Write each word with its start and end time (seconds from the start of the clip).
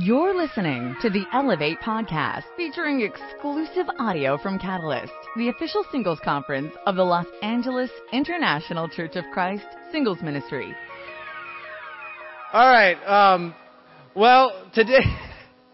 You're 0.00 0.34
listening 0.34 0.96
to 1.02 1.10
the 1.10 1.26
Elevate 1.34 1.78
podcast 1.80 2.44
featuring 2.56 3.02
exclusive 3.02 3.84
audio 3.98 4.38
from 4.38 4.58
Catalyst, 4.58 5.12
the 5.36 5.50
official 5.50 5.84
singles 5.92 6.18
conference 6.24 6.72
of 6.86 6.96
the 6.96 7.02
Los 7.02 7.26
Angeles 7.42 7.90
International 8.10 8.88
Church 8.88 9.16
of 9.16 9.24
Christ 9.34 9.66
Singles 9.90 10.22
Ministry. 10.22 10.74
All 12.54 12.72
right. 12.72 12.96
Um, 13.04 13.54
well, 14.14 14.64
today, 14.72 15.04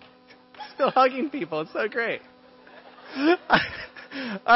still 0.75 0.91
hugging 0.91 1.31
people. 1.31 1.61
It's 1.61 1.73
so 1.73 1.87
great. 1.87 2.21
All 3.17 3.39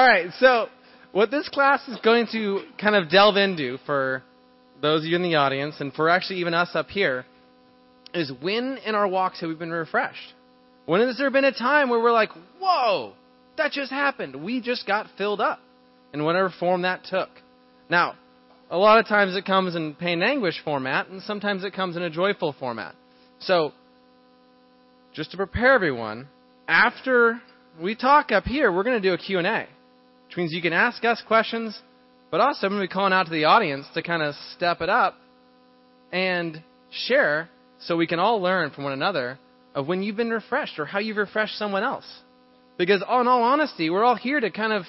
right. 0.04 0.26
So, 0.40 0.70
what 1.12 1.30
this 1.30 1.48
class 1.48 1.86
is 1.86 2.00
going 2.00 2.26
to 2.32 2.62
kind 2.80 2.96
of 2.96 3.08
delve 3.08 3.36
into 3.36 3.78
for 3.86 4.24
those 4.80 5.02
of 5.02 5.06
you 5.06 5.14
in 5.14 5.22
the 5.22 5.36
audience 5.36 5.76
and 5.78 5.94
for 5.94 6.08
actually 6.08 6.40
even 6.40 6.52
us 6.52 6.70
up 6.74 6.88
here 6.88 7.24
is 8.14 8.32
when 8.40 8.78
in 8.84 8.94
our 8.94 9.08
walks 9.08 9.40
have 9.40 9.48
we 9.48 9.54
been 9.54 9.70
refreshed? 9.70 10.34
When 10.86 11.00
has 11.00 11.16
there 11.16 11.30
been 11.30 11.44
a 11.44 11.52
time 11.52 11.88
where 11.88 12.00
we're 12.00 12.12
like, 12.12 12.30
whoa, 12.60 13.12
that 13.56 13.72
just 13.72 13.90
happened? 13.90 14.42
We 14.42 14.60
just 14.60 14.86
got 14.86 15.06
filled 15.16 15.40
up 15.40 15.60
in 16.12 16.24
whatever 16.24 16.52
form 16.58 16.82
that 16.82 17.04
took. 17.04 17.28
Now, 17.88 18.14
a 18.70 18.76
lot 18.76 18.98
of 18.98 19.06
times 19.06 19.36
it 19.36 19.44
comes 19.44 19.76
in 19.76 19.94
pain 19.94 20.22
and 20.22 20.24
anguish 20.24 20.60
format, 20.64 21.08
and 21.08 21.22
sometimes 21.22 21.64
it 21.64 21.74
comes 21.74 21.96
in 21.96 22.02
a 22.02 22.10
joyful 22.10 22.54
format. 22.58 22.94
So, 23.40 23.72
just 25.14 25.30
to 25.32 25.36
prepare 25.36 25.74
everyone, 25.74 26.28
after 26.66 27.40
we 27.80 27.94
talk 27.94 28.32
up 28.32 28.44
here, 28.44 28.72
we're 28.72 28.82
going 28.82 29.00
to 29.00 29.08
do 29.08 29.14
a 29.14 29.18
Q&A, 29.18 29.66
which 30.26 30.36
means 30.36 30.52
you 30.52 30.62
can 30.62 30.72
ask 30.72 31.04
us 31.04 31.22
questions, 31.26 31.78
but 32.30 32.40
also 32.40 32.66
I'm 32.66 32.72
going 32.72 32.82
to 32.82 32.88
be 32.88 32.92
calling 32.92 33.12
out 33.12 33.26
to 33.26 33.30
the 33.32 33.44
audience 33.44 33.86
to 33.94 34.02
kind 34.02 34.22
of 34.22 34.34
step 34.56 34.80
it 34.80 34.88
up 34.88 35.16
and 36.10 36.62
share 36.90 37.50
so 37.86 37.96
we 37.96 38.06
can 38.06 38.18
all 38.18 38.40
learn 38.40 38.70
from 38.70 38.84
one 38.84 38.92
another 38.92 39.38
of 39.74 39.86
when 39.86 40.02
you've 40.02 40.16
been 40.16 40.30
refreshed 40.30 40.78
or 40.78 40.84
how 40.84 40.98
you've 40.98 41.16
refreshed 41.16 41.56
someone 41.58 41.82
else. 41.82 42.06
Because, 42.78 43.02
in 43.02 43.08
all 43.08 43.42
honesty, 43.42 43.90
we're 43.90 44.04
all 44.04 44.16
here 44.16 44.40
to 44.40 44.50
kind 44.50 44.72
of 44.72 44.84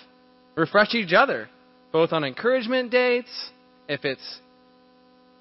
refresh 0.55 0.93
each 0.93 1.13
other, 1.13 1.49
both 1.91 2.13
on 2.13 2.23
encouragement 2.23 2.91
dates, 2.91 3.51
if 3.87 4.05
it's 4.05 4.39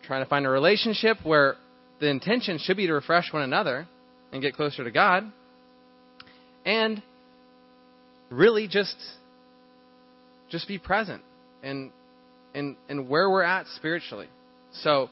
trying 0.03 0.25
to 0.25 0.28
find 0.28 0.47
a 0.47 0.48
relationship 0.48 1.19
where 1.22 1.56
the 2.00 2.09
intention 2.09 2.59
should 2.59 2.77
be 2.77 2.86
to 2.86 2.92
refresh 2.92 3.33
one 3.33 3.42
another 3.42 3.87
and 4.33 4.42
get 4.42 4.55
closer 4.55 4.83
to 4.83 4.91
God, 4.91 5.31
and 6.64 7.03
really 8.31 8.66
just 8.66 8.97
just 10.50 10.66
be 10.66 10.78
present 10.78 11.22
and 11.62 11.91
and 12.55 12.77
and 12.89 13.09
where 13.09 13.31
we're 13.31 13.42
at 13.42 13.66
spiritually. 13.77 14.28
So 14.72 15.11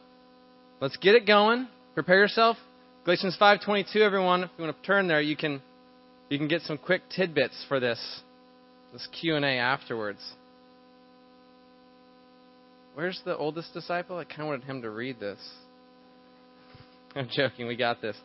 let's 0.81 0.97
get 0.97 1.15
it 1.15 1.27
going. 1.27 1.69
Prepare 1.95 2.19
yourself. 2.19 2.57
Galatians 3.05 3.37
5:22 3.41 3.97
everyone, 3.97 4.45
if 4.45 4.51
you 4.57 4.65
want 4.65 4.77
to 4.81 4.87
turn 4.87 5.09
there, 5.09 5.21
you 5.21 5.37
can 5.37 5.61
you 6.29 6.39
can 6.39 6.47
get 6.47 6.63
some 6.63 6.79
quick 6.79 7.03
tidbits 7.11 7.65
for 7.69 7.81
this 7.81 8.21
this 8.93 9.09
Q&A 9.21 9.59
afterwards. 9.59 10.21
Where's 12.95 13.21
the 13.25 13.37
oldest 13.37 13.75
disciple? 13.75 14.19
I 14.19 14.25
kind 14.25 14.43
of 14.43 14.47
wanted 14.49 14.65
him 14.65 14.83
to 14.83 14.91
read 14.91 15.19
this. 15.19 15.39
I'm 17.17 17.29
joking. 17.35 17.67
We 17.67 17.77
got 17.77 18.01
this. 18.01 18.17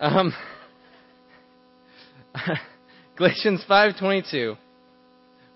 Um, 0.00 0.32
Galatians 3.16 3.64
5:22. 3.68 4.56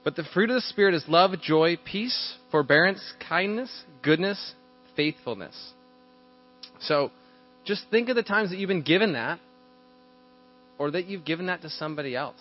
But 0.05 0.16
the 0.16 0.24
fruit 0.34 0.50
of 0.50 0.55
the 0.55 0.60
spirit 0.62 0.94
is 0.94 1.05
love, 1.08 1.38
joy, 1.40 1.78
peace, 1.84 2.34
forbearance, 2.50 3.12
kindness, 3.27 3.84
goodness, 4.02 4.55
faithfulness. 4.96 5.72
So, 6.80 7.10
just 7.69 7.84
think 7.91 8.08
of 8.08 8.16
the 8.16 8.22
times 8.22 8.48
that 8.48 8.58
you've 8.58 8.69
been 8.69 8.83
given 8.83 9.12
that, 9.12 9.38
or 10.78 10.91
that 10.91 11.05
you've 11.05 11.27
given 11.27 11.47
that 11.47 11.61
to 11.61 11.69
somebody 11.69 12.16
else, 12.16 12.41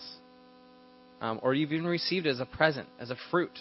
um, 1.20 1.38
or 1.42 1.52
you've 1.52 1.72
even 1.72 1.86
received 1.86 2.26
it 2.26 2.30
as 2.30 2.40
a 2.40 2.46
present, 2.46 2.88
as 2.98 3.10
a 3.10 3.16
fruit. 3.30 3.52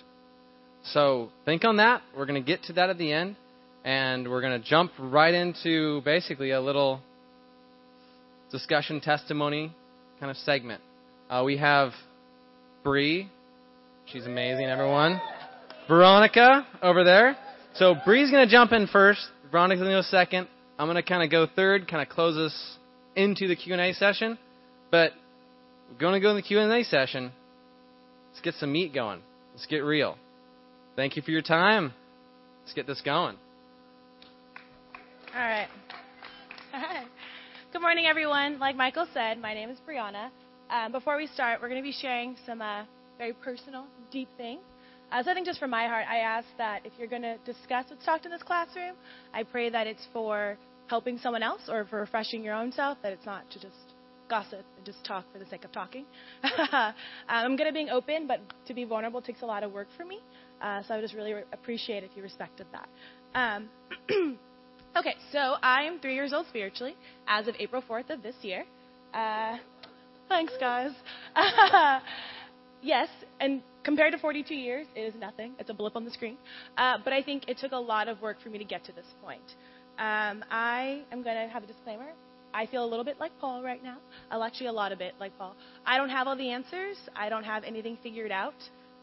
So 0.85 1.29
think 1.43 1.65
on 1.65 1.77
that. 1.77 2.01
We're 2.15 2.25
going 2.25 2.41
to 2.41 2.47
get 2.47 2.63
to 2.63 2.73
that 2.73 2.89
at 2.89 2.97
the 2.97 3.11
end, 3.11 3.35
and 3.83 4.29
we're 4.29 4.39
going 4.39 4.59
to 4.59 4.65
jump 4.65 4.93
right 4.97 5.33
into 5.33 6.01
basically 6.03 6.51
a 6.51 6.61
little 6.61 7.01
discussion 8.49 9.01
testimony 9.01 9.73
kind 10.21 10.31
of 10.31 10.37
segment. 10.37 10.81
Uh, 11.29 11.43
we 11.45 11.57
have 11.57 11.91
Bree. 12.81 13.29
She's 14.05 14.25
amazing, 14.25 14.67
everyone. 14.67 15.19
Veronica 15.89 16.65
over 16.81 17.03
there. 17.03 17.35
So 17.75 17.93
Bree's 18.05 18.31
going 18.31 18.47
to 18.47 18.51
jump 18.51 18.71
in 18.71 18.87
first. 18.87 19.19
Veronica's 19.51 19.81
going 19.81 19.91
to 19.91 19.97
go 19.97 20.01
second. 20.03 20.47
I'm 20.79 20.85
going 20.87 20.95
to 20.95 21.03
kind 21.03 21.23
of 21.23 21.31
go 21.31 21.47
third, 21.55 21.87
kind 21.87 22.01
of 22.01 22.09
close 22.09 22.37
us 22.37 22.77
into 23.15 23.47
the 23.47 23.55
Q&A 23.55 23.93
session. 23.93 24.37
But 24.91 25.11
we're 25.89 25.99
going 25.99 26.13
to 26.13 26.19
go 26.19 26.29
in 26.29 26.35
the 26.35 26.41
Q&A 26.41 26.83
session. 26.83 27.31
Let's 28.31 28.41
get 28.41 28.53
some 28.55 28.71
meat 28.71 28.93
going. 28.93 29.21
Let's 29.53 29.65
get 29.65 29.79
real. 29.79 30.17
Thank 30.95 31.15
you 31.15 31.21
for 31.23 31.31
your 31.31 31.41
time. 31.41 31.93
Let's 32.63 32.73
get 32.73 32.85
this 32.85 33.01
going. 33.01 33.37
All 35.35 35.41
right. 35.41 35.67
Good 37.73 37.81
morning, 37.81 38.05
everyone. 38.05 38.59
Like 38.59 38.75
Michael 38.75 39.07
said, 39.13 39.39
my 39.39 39.53
name 39.53 39.69
is 39.69 39.77
Brianna. 39.87 40.29
Um, 40.69 40.91
before 40.91 41.17
we 41.17 41.27
start, 41.27 41.61
we're 41.61 41.69
going 41.69 41.81
to 41.81 41.87
be 41.87 41.91
sharing 41.91 42.35
some 42.45 42.61
uh, 42.61 42.83
very 43.17 43.33
personal, 43.33 43.85
deep 44.11 44.29
things. 44.37 44.61
Uh, 45.11 45.23
so 45.23 45.31
I 45.31 45.33
think 45.33 45.45
just 45.45 45.59
from 45.59 45.69
my 45.69 45.87
heart, 45.87 46.05
I 46.09 46.17
ask 46.17 46.47
that 46.57 46.85
if 46.85 46.91
you're 46.97 47.07
going 47.07 47.21
to 47.21 47.37
discuss 47.45 47.85
what's 47.89 48.05
talked 48.05 48.25
in 48.25 48.31
this 48.31 48.43
classroom, 48.43 48.95
I 49.33 49.43
pray 49.43 49.69
that 49.69 49.87
it's 49.87 50.05
for 50.11 50.57
helping 50.87 51.17
someone 51.17 51.43
else 51.43 51.61
or 51.69 51.85
for 51.85 51.99
refreshing 51.99 52.43
your 52.43 52.53
own 52.53 52.71
self, 52.71 52.97
that 53.03 53.13
it's 53.13 53.25
not 53.25 53.49
to 53.51 53.59
just 53.59 53.75
gossip 54.29 54.65
and 54.75 54.85
just 54.85 55.03
talk 55.05 55.25
for 55.31 55.39
the 55.39 55.45
sake 55.45 55.63
of 55.63 55.71
talking. 55.71 56.05
I'm 57.27 57.55
going 57.55 57.67
to 57.67 57.73
be 57.73 57.89
open, 57.89 58.27
but 58.27 58.41
to 58.67 58.73
be 58.73 58.83
vulnerable 58.83 59.21
takes 59.21 59.41
a 59.41 59.45
lot 59.45 59.63
of 59.63 59.71
work 59.71 59.87
for 59.97 60.05
me. 60.05 60.19
Uh, 60.61 60.81
so 60.83 60.93
I 60.93 60.97
would 60.97 61.03
just 61.03 61.13
really 61.13 61.33
re- 61.33 61.43
appreciate 61.53 62.03
if 62.03 62.11
you 62.15 62.23
respected 62.23 62.67
that. 62.71 62.89
Um, 63.33 63.69
okay, 64.97 65.15
so 65.31 65.55
I'm 65.61 65.99
three 65.99 66.15
years 66.15 66.33
old 66.33 66.47
spiritually 66.47 66.95
as 67.27 67.47
of 67.47 67.55
April 67.59 67.83
4th 67.87 68.09
of 68.09 68.23
this 68.23 68.35
year. 68.41 68.65
Uh, 69.13 69.57
thanks, 70.27 70.53
guys. 70.59 70.91
yes, 72.81 73.09
and 73.39 73.61
compared 73.87 74.11
to 74.11 74.19
42 74.19 74.53
years, 74.53 74.85
it 74.97 74.99
is 74.99 75.13
nothing. 75.17 75.53
It's 75.59 75.69
a 75.69 75.73
blip 75.73 75.95
on 75.95 76.03
the 76.03 76.11
screen. 76.11 76.35
Uh, 76.77 76.97
but 77.01 77.13
I 77.13 77.23
think 77.23 77.47
it 77.47 77.57
took 77.57 77.71
a 77.71 77.77
lot 77.77 78.09
of 78.09 78.21
work 78.21 78.35
for 78.43 78.49
me 78.49 78.57
to 78.57 78.65
get 78.65 78.83
to 78.83 78.91
this 78.91 79.05
point. 79.23 79.47
Um, 79.97 80.43
I 80.51 81.03
am 81.09 81.23
going 81.23 81.37
to 81.37 81.47
have 81.47 81.63
a 81.63 81.67
disclaimer. 81.67 82.09
I 82.53 82.65
feel 82.65 82.83
a 82.83 82.89
little 82.89 83.05
bit 83.05 83.17
like 83.17 83.31
Paul 83.39 83.63
right 83.63 83.81
now. 83.81 83.95
Well, 84.29 84.43
actually, 84.43 84.67
a 84.67 84.73
lot 84.73 84.91
of 84.91 84.99
it 84.99 85.13
like 85.21 85.37
Paul. 85.37 85.55
I 85.85 85.95
don't 85.95 86.09
have 86.09 86.27
all 86.27 86.35
the 86.35 86.49
answers. 86.51 86.97
I 87.15 87.29
don't 87.29 87.45
have 87.45 87.63
anything 87.63 87.97
figured 88.03 88.31
out. 88.31 88.55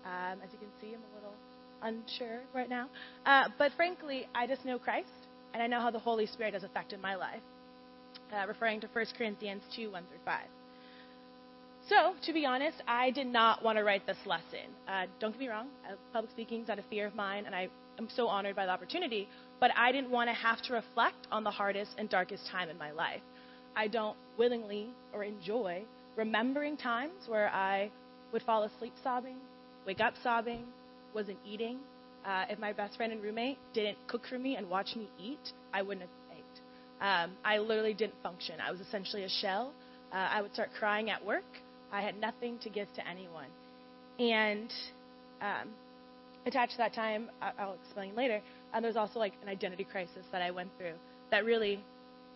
Um, 0.05 0.39
as 0.45 0.51
you 0.53 0.59
can 0.59 0.69
see, 0.83 0.89
I'm 0.89 1.01
a 1.01 1.15
little 1.17 1.35
unsure 1.83 2.41
right 2.55 2.69
now. 2.69 2.89
Uh, 3.25 3.49
but 3.57 3.73
frankly, 3.79 4.29
I 4.35 4.47
just 4.47 4.67
know 4.67 4.79
Christ, 4.79 5.09
and 5.55 5.63
I 5.63 5.67
know 5.67 5.81
how 5.81 5.93
the 5.93 5.99
Holy 5.99 6.27
Spirit 6.27 6.53
has 6.53 6.63
affected 6.63 7.01
my 7.01 7.15
life. 7.15 7.41
Uh, 8.31 8.47
referring 8.47 8.83
to 8.83 8.87
1 8.93 9.07
Corinthians 9.17 9.63
2 9.75 9.91
1 9.91 10.03
through 10.11 10.19
5. 10.27 10.41
So, 11.89 12.15
to 12.25 12.33
be 12.33 12.47
honest, 12.47 12.83
I 12.89 13.11
did 13.11 13.27
not 13.27 13.63
want 13.63 13.77
to 13.77 13.85
write 13.85 14.07
this 14.07 14.17
lesson. 14.25 14.73
Uh, 14.89 15.05
don't 15.21 15.33
get 15.33 15.41
me 15.41 15.49
wrong, 15.49 15.67
uh, 15.87 15.97
public 16.15 16.31
speaking 16.31 16.63
is 16.63 16.69
not 16.69 16.79
a 16.79 16.85
fear 16.89 17.07
of 17.07 17.15
mine, 17.15 17.45
and 17.45 17.55
I 17.55 17.69
am 17.99 18.09
so 18.17 18.27
honored 18.27 18.57
by 18.57 18.65
the 18.65 18.73
opportunity, 18.73 19.29
but 19.61 19.71
I 19.77 19.93
didn't 19.93 20.11
want 20.11 20.31
to 20.31 20.35
have 20.35 20.63
to 20.63 20.73
reflect 20.73 21.27
on 21.31 21.45
the 21.45 21.51
hardest 21.51 21.91
and 21.99 22.09
darkest 22.09 22.47
time 22.51 22.71
in 22.71 22.79
my 22.79 22.91
life. 22.91 23.21
I 23.77 23.89
don't 23.89 24.17
willingly 24.39 24.89
or 25.13 25.25
enjoy 25.25 25.83
remembering 26.17 26.79
times 26.79 27.29
where 27.29 27.51
I 27.51 27.91
would 28.33 28.43
fall 28.43 28.63
asleep 28.63 28.95
sobbing, 29.03 29.37
wake 29.87 30.01
up 30.01 30.15
sobbing, 30.23 30.65
wasn't 31.15 31.39
eating. 31.45 31.81
Uh, 32.25 32.47
if 32.49 32.59
my 32.59 32.73
best 32.73 32.97
friend 32.97 33.13
and 33.13 33.23
roommate 33.23 33.59
didn't 33.75 33.99
cook 34.07 34.23
for 34.27 34.39
me 34.39 34.57
and 34.57 34.71
watch 34.71 34.97
me 34.97 35.11
eat, 35.21 35.53
I 35.75 35.83
wouldn't 35.83 36.01
have 36.01 36.39
ate. 36.39 37.05
Um, 37.05 37.37
I 37.45 37.59
literally 37.59 37.93
didn't 37.93 38.15
function. 38.23 38.55
I 38.67 38.71
was 38.71 38.81
essentially 38.81 39.25
a 39.25 39.29
shell. 39.29 39.73
Uh, 40.11 40.17
I 40.17 40.41
would 40.41 40.55
start 40.55 40.71
crying 40.79 41.11
at 41.11 41.25
work. 41.27 41.45
I 41.95 42.03
had 42.03 42.21
nothing 42.21 42.59
to 42.65 42.69
give 42.69 42.93
to 42.95 43.09
anyone. 43.09 43.47
And 44.19 44.71
um, 45.41 45.69
attached 46.45 46.73
to 46.73 46.79
that 46.79 46.93
time, 46.93 47.31
I'll 47.41 47.77
explain 47.85 48.17
later, 48.17 48.41
uh, 48.73 48.81
there 48.81 48.89
was 48.89 48.97
also 48.97 49.21
like 49.21 49.33
an 49.43 49.49
identity 49.49 49.85
crisis 49.85 50.27
that 50.33 50.43
I 50.43 50.51
went 50.51 50.71
through 50.77 50.95
that 51.31 51.45
really 51.45 51.83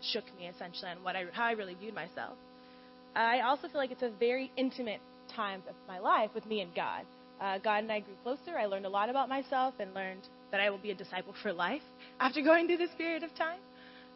shook 0.01 0.25
me 0.39 0.47
essentially 0.47 0.91
on 0.91 1.03
what 1.03 1.17
I, 1.17 1.25
how 1.33 1.45
I 1.45 1.53
really 1.53 1.75
viewed 1.75 1.95
myself. 1.95 2.35
I 3.17 3.41
also 3.41 3.67
feel 3.67 3.81
like 3.81 3.91
it's 3.91 4.03
a 4.03 4.13
very 4.21 4.53
intimate 4.57 5.01
time 5.35 5.63
of 5.69 5.75
my 5.89 5.99
life 5.99 6.31
with 6.35 6.47
me 6.47 6.61
and 6.61 6.73
God. 6.73 7.05
Uh, 7.41 7.59
God 7.59 7.83
and 7.83 7.91
I 7.91 8.01
grew 8.01 8.15
closer. 8.23 8.57
I 8.57 8.67
learned 8.67 8.87
a 8.87 8.89
lot 8.89 9.11
about 9.11 9.29
myself 9.29 9.75
and 9.81 9.93
learned 9.93 10.23
that 10.53 10.61
I 10.61 10.71
will 10.71 10.79
be 10.79 10.93
a 10.93 10.95
disciple 10.95 11.35
for 11.43 11.53
life 11.53 11.83
after 12.21 12.43
going 12.43 12.69
through 12.69 12.77
this 12.77 12.91
period 12.97 13.25
of 13.25 13.35
time. 13.35 13.59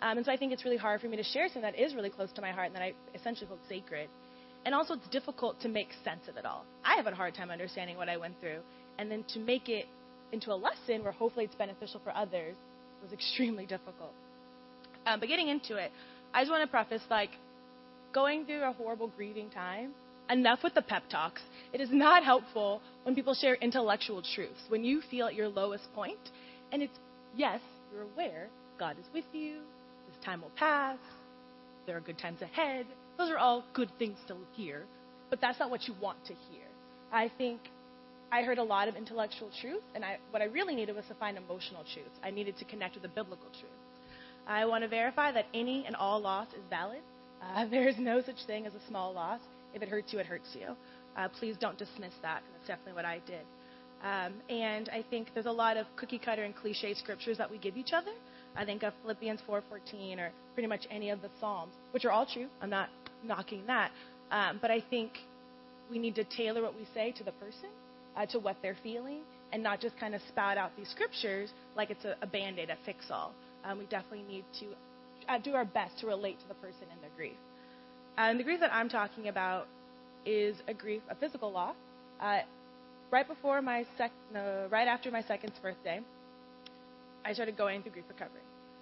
Um, 0.01 0.19
and 0.19 0.27
so 0.27 0.33
I 0.33 0.37
think 0.37 0.53
it's 0.53 0.65
really 0.65 0.77
hard 0.77 1.01
for 1.01 1.09
me 1.09 1.17
to 1.17 1.25
share 1.25 1.49
something 1.49 1.63
that 1.63 1.79
is 1.79 1.95
really 1.95 2.11
close 2.11 2.31
to 2.33 2.41
my 2.41 2.53
heart 2.53 2.69
and 2.69 2.77
that 2.77 2.83
I 2.83 2.93
essentially 3.15 3.47
hold 3.49 3.61
sacred. 3.69 4.09
And 4.65 4.75
also, 4.75 4.95
it's 4.95 5.09
difficult 5.09 5.61
to 5.63 5.69
make 5.69 5.89
sense 6.05 6.29
of 6.29 6.37
it 6.37 6.45
all. 6.45 6.65
I 6.85 6.97
have 6.97 7.07
a 7.07 7.15
hard 7.15 7.35
time 7.35 7.51
understanding 7.51 7.97
what 7.97 8.09
I 8.09 8.17
went 8.17 8.41
through. 8.41 8.61
And 8.99 9.11
then 9.11 9.25
to 9.35 9.39
make 9.39 9.69
it 9.69 9.87
into 10.33 10.53
a 10.53 10.55
lesson 10.55 11.03
where 11.03 11.13
hopefully 11.13 11.45
it's 11.45 11.55
beneficial 11.55 12.01
for 12.05 12.15
others 12.15 12.55
was 13.03 13.13
extremely 13.13 13.67
difficult. 13.77 14.13
Um, 15.07 15.19
but 15.21 15.29
getting 15.29 15.49
into 15.49 15.77
it, 15.77 15.91
I 16.33 16.43
just 16.43 16.51
want 16.51 16.63
to 16.63 16.71
preface 16.71 17.03
like, 17.11 17.31
going 18.13 18.45
through 18.45 18.63
a 18.63 18.73
horrible 18.73 19.11
grieving 19.17 19.51
time, 19.51 19.93
enough 20.31 20.61
with 20.63 20.75
the 20.75 20.83
pep 20.83 21.03
talks. 21.11 21.43
It 21.73 21.81
is 21.81 21.89
not 21.91 22.25
helpful 22.25 22.81
when 23.05 23.15
people 23.15 23.35
share 23.35 23.55
intellectual 23.57 24.23
truths. 24.35 24.61
When 24.69 24.85
you 24.85 25.03
feel 25.11 25.27
at 25.27 25.35
your 25.35 25.49
lowest 25.49 25.85
point, 25.95 26.19
and 26.71 26.83
it's, 26.83 26.99
yes, 27.37 27.61
you're 27.93 28.03
aware 28.03 28.49
God 28.79 28.97
is 28.99 29.07
with 29.15 29.25
you, 29.33 29.61
this 30.09 30.25
time 30.25 30.43
will 30.43 30.53
pass, 30.57 30.99
there 31.87 31.97
are 31.97 32.01
good 32.01 32.19
times 32.19 32.43
ahead. 32.43 32.87
Those 33.19 33.31
are 33.31 33.39
all 33.39 33.65
good 33.75 33.91
things 33.99 34.19
to 34.29 34.37
hear, 34.53 34.85
but 35.31 35.41
that's 35.41 35.59
not 35.59 35.71
what 35.71 35.87
you 35.87 35.95
want 36.01 36.25
to 36.27 36.35
hear. 36.51 36.65
I 37.13 37.31
think 37.37 37.61
I 38.31 38.43
heard 38.43 38.59
a 38.59 38.63
lot 38.63 38.89
of 38.89 38.97
intellectual 38.97 39.51
truth, 39.61 39.83
and 39.95 40.05
I, 40.05 40.19
what 40.31 40.41
I 40.41 40.47
really 40.47 40.75
needed 40.75 40.97
was 40.97 41.05
to 41.09 41.15
find 41.15 41.37
emotional 41.37 41.85
truth. 41.93 42.13
I 42.25 42.31
needed 42.31 42.57
to 42.59 42.65
connect 42.65 42.95
with 42.95 43.03
the 43.03 43.09
biblical 43.11 43.49
truth. 43.61 43.71
I 44.47 44.65
want 44.65 44.83
to 44.83 44.89
verify 44.89 45.33
that 45.33 45.47
any 45.55 45.85
and 45.87 45.95
all 45.95 46.21
loss 46.21 46.49
is 46.49 46.63
valid. 46.71 47.01
Uh, 47.43 47.67
there 47.71 47.89
is 47.89 47.97
no 47.99 48.23
such 48.23 48.47
thing 48.47 48.67
as 48.67 48.75
a 48.75 48.81
small 48.89 49.13
loss. 49.13 49.41
If 49.75 49.83
it 49.83 49.89
hurts 49.89 50.13
you, 50.13 50.19
it 50.19 50.27
hurts 50.27 50.57
you. 50.59 50.75
Uh, 51.17 51.29
please 51.29 51.57
don't 51.61 51.79
dismiss 51.79 52.15
that. 52.23 52.43
That's 52.53 52.67
definitely 52.67 52.95
what 52.95 53.05
I 53.05 53.21
did. 53.27 53.45
Um, 54.03 54.35
and 54.49 54.89
I 54.89 55.05
think 55.11 55.29
there's 55.35 55.47
a 55.47 55.53
lot 55.53 55.77
of 55.77 55.87
cookie 55.97 56.19
cutter 56.19 56.43
and 56.43 56.57
cliche 56.57 56.95
scriptures 56.95 57.39
that 57.39 57.51
we 57.51 57.59
give 57.59 57.77
each 57.77 57.93
other. 57.93 58.11
I 58.57 58.65
think 58.65 58.83
of 58.83 58.93
Philippians 59.03 59.41
4:14 59.49 60.19
or 60.19 60.31
pretty 60.55 60.67
much 60.67 60.87
any 60.91 61.11
of 61.11 61.23
the 61.23 61.31
Psalms, 61.41 61.75
which 61.93 62.05
are 62.05 62.11
all 62.11 62.27
true. 62.27 62.49
I'm 62.61 62.71
not 62.71 62.89
knocking 63.25 63.67
that, 63.67 63.91
um, 64.31 64.59
but 64.61 64.71
I 64.71 64.83
think 64.91 65.13
we 65.91 65.99
need 65.99 66.15
to 66.17 66.25
tailor 66.25 66.63
what 66.63 66.75
we 66.75 66.87
say 66.95 67.13
to 67.13 67.25
the 67.25 67.33
person, 67.33 67.71
uh, 68.17 68.27
to 68.27 68.39
what 68.39 68.57
they're 68.63 68.77
feeling, 68.83 69.21
and 69.53 69.63
not 69.63 69.81
just 69.81 69.99
kind 69.99 70.15
of 70.15 70.21
spout 70.29 70.57
out 70.57 70.71
these 70.77 70.89
scriptures 70.89 71.51
like 71.77 71.91
it's 71.91 72.05
a, 72.05 72.17
a 72.23 72.27
band-aid, 72.27 72.71
a 72.71 72.77
fix-all. 72.87 73.33
Um, 73.65 73.79
we 73.79 73.85
definitely 73.87 74.25
need 74.27 74.45
to 74.61 74.67
uh, 75.29 75.39
do 75.39 75.53
our 75.53 75.65
best 75.65 75.99
to 76.01 76.07
relate 76.07 76.41
to 76.41 76.49
the 76.49 76.55
person 76.55 76.85
in 76.93 77.01
their 77.01 77.11
grief. 77.17 77.37
And 78.17 78.39
the 78.39 78.45
grief 78.45 78.61
that 78.61 78.73
I'm 78.73 78.89
talking 78.89 79.29
about 79.29 79.67
is 80.25 80.57
a 80.69 80.75
grief, 80.75 81.03
a 81.11 81.15
physical 81.15 81.53
loss. 81.53 81.77
Uh, 82.21 82.41
right 83.11 83.27
before 83.27 83.61
my 83.63 83.85
sec, 83.99 84.13
no, 84.33 84.67
right 84.71 84.89
after 84.89 85.11
my 85.11 85.23
second 85.23 85.53
birthday, 85.63 86.01
I 87.25 87.33
started 87.33 87.57
going 87.57 87.83
through 87.83 87.93
grief 87.93 88.05
recovery. 88.09 88.41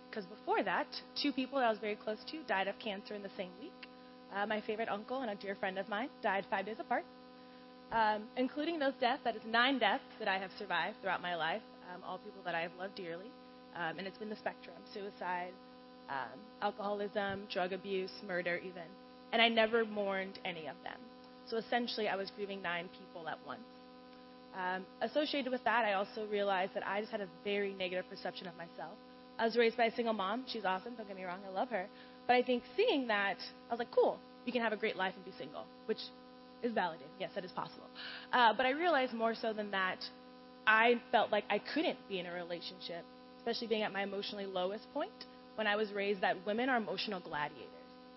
Because 0.09 0.25
before 0.27 0.63
that, 0.63 0.87
two 1.23 1.33
people 1.33 1.59
that 1.59 1.67
I 1.67 1.71
was 1.71 1.79
very 1.79 1.97
close 1.97 2.19
to 2.31 2.43
died 2.49 2.69
of 2.69 2.79
cancer 2.79 3.15
in 3.15 3.23
the 3.23 3.31
same 3.37 3.51
week. 3.61 3.80
Uh, 4.35 4.47
my 4.47 4.61
favorite 4.61 4.89
uncle 4.89 5.23
and 5.23 5.31
a 5.31 5.35
dear 5.35 5.55
friend 5.55 5.79
of 5.79 5.89
mine 5.89 6.09
died 6.23 6.45
five 6.51 6.67
days 6.67 6.77
apart. 6.79 7.05
Um, 7.93 8.23
including 8.37 8.79
those 8.79 8.95
deaths, 9.01 9.21
that 9.25 9.35
is 9.35 9.43
nine 9.47 9.79
deaths 9.79 10.05
that 10.21 10.29
I 10.29 10.39
have 10.39 10.51
survived 10.59 10.97
throughout 11.03 11.21
my 11.21 11.35
life, 11.35 11.63
um, 11.93 12.03
all 12.07 12.19
people 12.19 12.41
that 12.45 12.55
I 12.55 12.61
have 12.61 12.71
loved 12.79 12.95
dearly. 12.95 13.31
Um, 13.75 13.99
and 13.99 14.07
it's 14.07 14.19
been 14.19 14.31
the 14.31 14.37
spectrum 14.37 14.77
suicide, 14.95 15.53
um, 16.09 16.39
alcoholism, 16.63 17.47
drug 17.53 17.73
abuse, 17.73 18.11
murder, 18.27 18.59
even. 18.59 18.87
And 19.33 19.43
I 19.43 19.49
never 19.49 19.85
mourned 19.85 20.39
any 20.45 20.67
of 20.67 20.77
them. 20.85 20.99
So 21.49 21.57
essentially, 21.57 22.09
I 22.09 22.17
was 22.17 22.31
grieving 22.37 22.63
nine 22.63 22.89
people 22.99 23.29
at 23.29 23.39
once. 23.47 23.61
Um, 24.57 24.85
associated 25.03 25.51
with 25.51 25.63
that, 25.65 25.85
I 25.85 25.95
also 25.95 26.27
realized 26.31 26.75
that 26.75 26.87
I 26.87 27.01
just 27.01 27.13
had 27.13 27.21
a 27.21 27.29
very 27.45 27.73
negative 27.75 28.09
perception 28.09 28.47
of 28.47 28.57
myself. 28.57 28.95
I 29.39 29.45
was 29.45 29.57
raised 29.57 29.77
by 29.77 29.85
a 29.87 29.95
single 29.95 30.15
mom. 30.15 30.45
She's 30.47 30.65
awesome, 30.65 30.95
don't 30.97 31.07
get 31.07 31.17
me 31.17 31.25
wrong, 31.25 31.39
I 31.49 31.53
love 31.53 31.69
her. 31.71 31.87
But 32.31 32.37
I 32.37 32.43
think 32.45 32.63
seeing 32.77 33.09
that, 33.09 33.39
I 33.69 33.73
was 33.73 33.81
like, 33.81 33.91
cool, 33.91 34.17
you 34.47 34.53
can 34.53 34.63
have 34.63 34.73
a 34.73 34.77
great 34.77 34.95
life 34.95 35.15
and 35.17 35.25
be 35.25 35.33
single, 35.37 35.65
which 35.87 35.99
is 36.63 36.71
validating. 36.73 37.11
Yes, 37.19 37.33
that 37.35 37.45
is 37.45 37.51
possible. 37.51 37.89
Uh, 38.33 38.53
but 38.57 38.67
I 38.67 38.71
realized 38.71 39.13
more 39.13 39.35
so 39.35 39.53
than 39.53 39.73
that, 39.73 39.97
I 40.65 41.01
felt 41.11 41.33
like 41.33 41.43
I 41.51 41.59
couldn't 41.59 41.99
be 42.09 42.21
in 42.21 42.27
a 42.27 42.33
relationship, 42.33 43.05
especially 43.39 43.67
being 43.67 43.83
at 43.83 43.93
my 43.93 44.05
emotionally 44.05 44.47
lowest 44.47 44.85
point 44.95 45.11
when 45.57 45.67
I 45.67 45.75
was 45.75 45.91
raised 45.91 46.21
that 46.21 46.37
women 46.47 46.69
are 46.69 46.77
emotional 46.77 47.19
gladiators. 47.19 47.67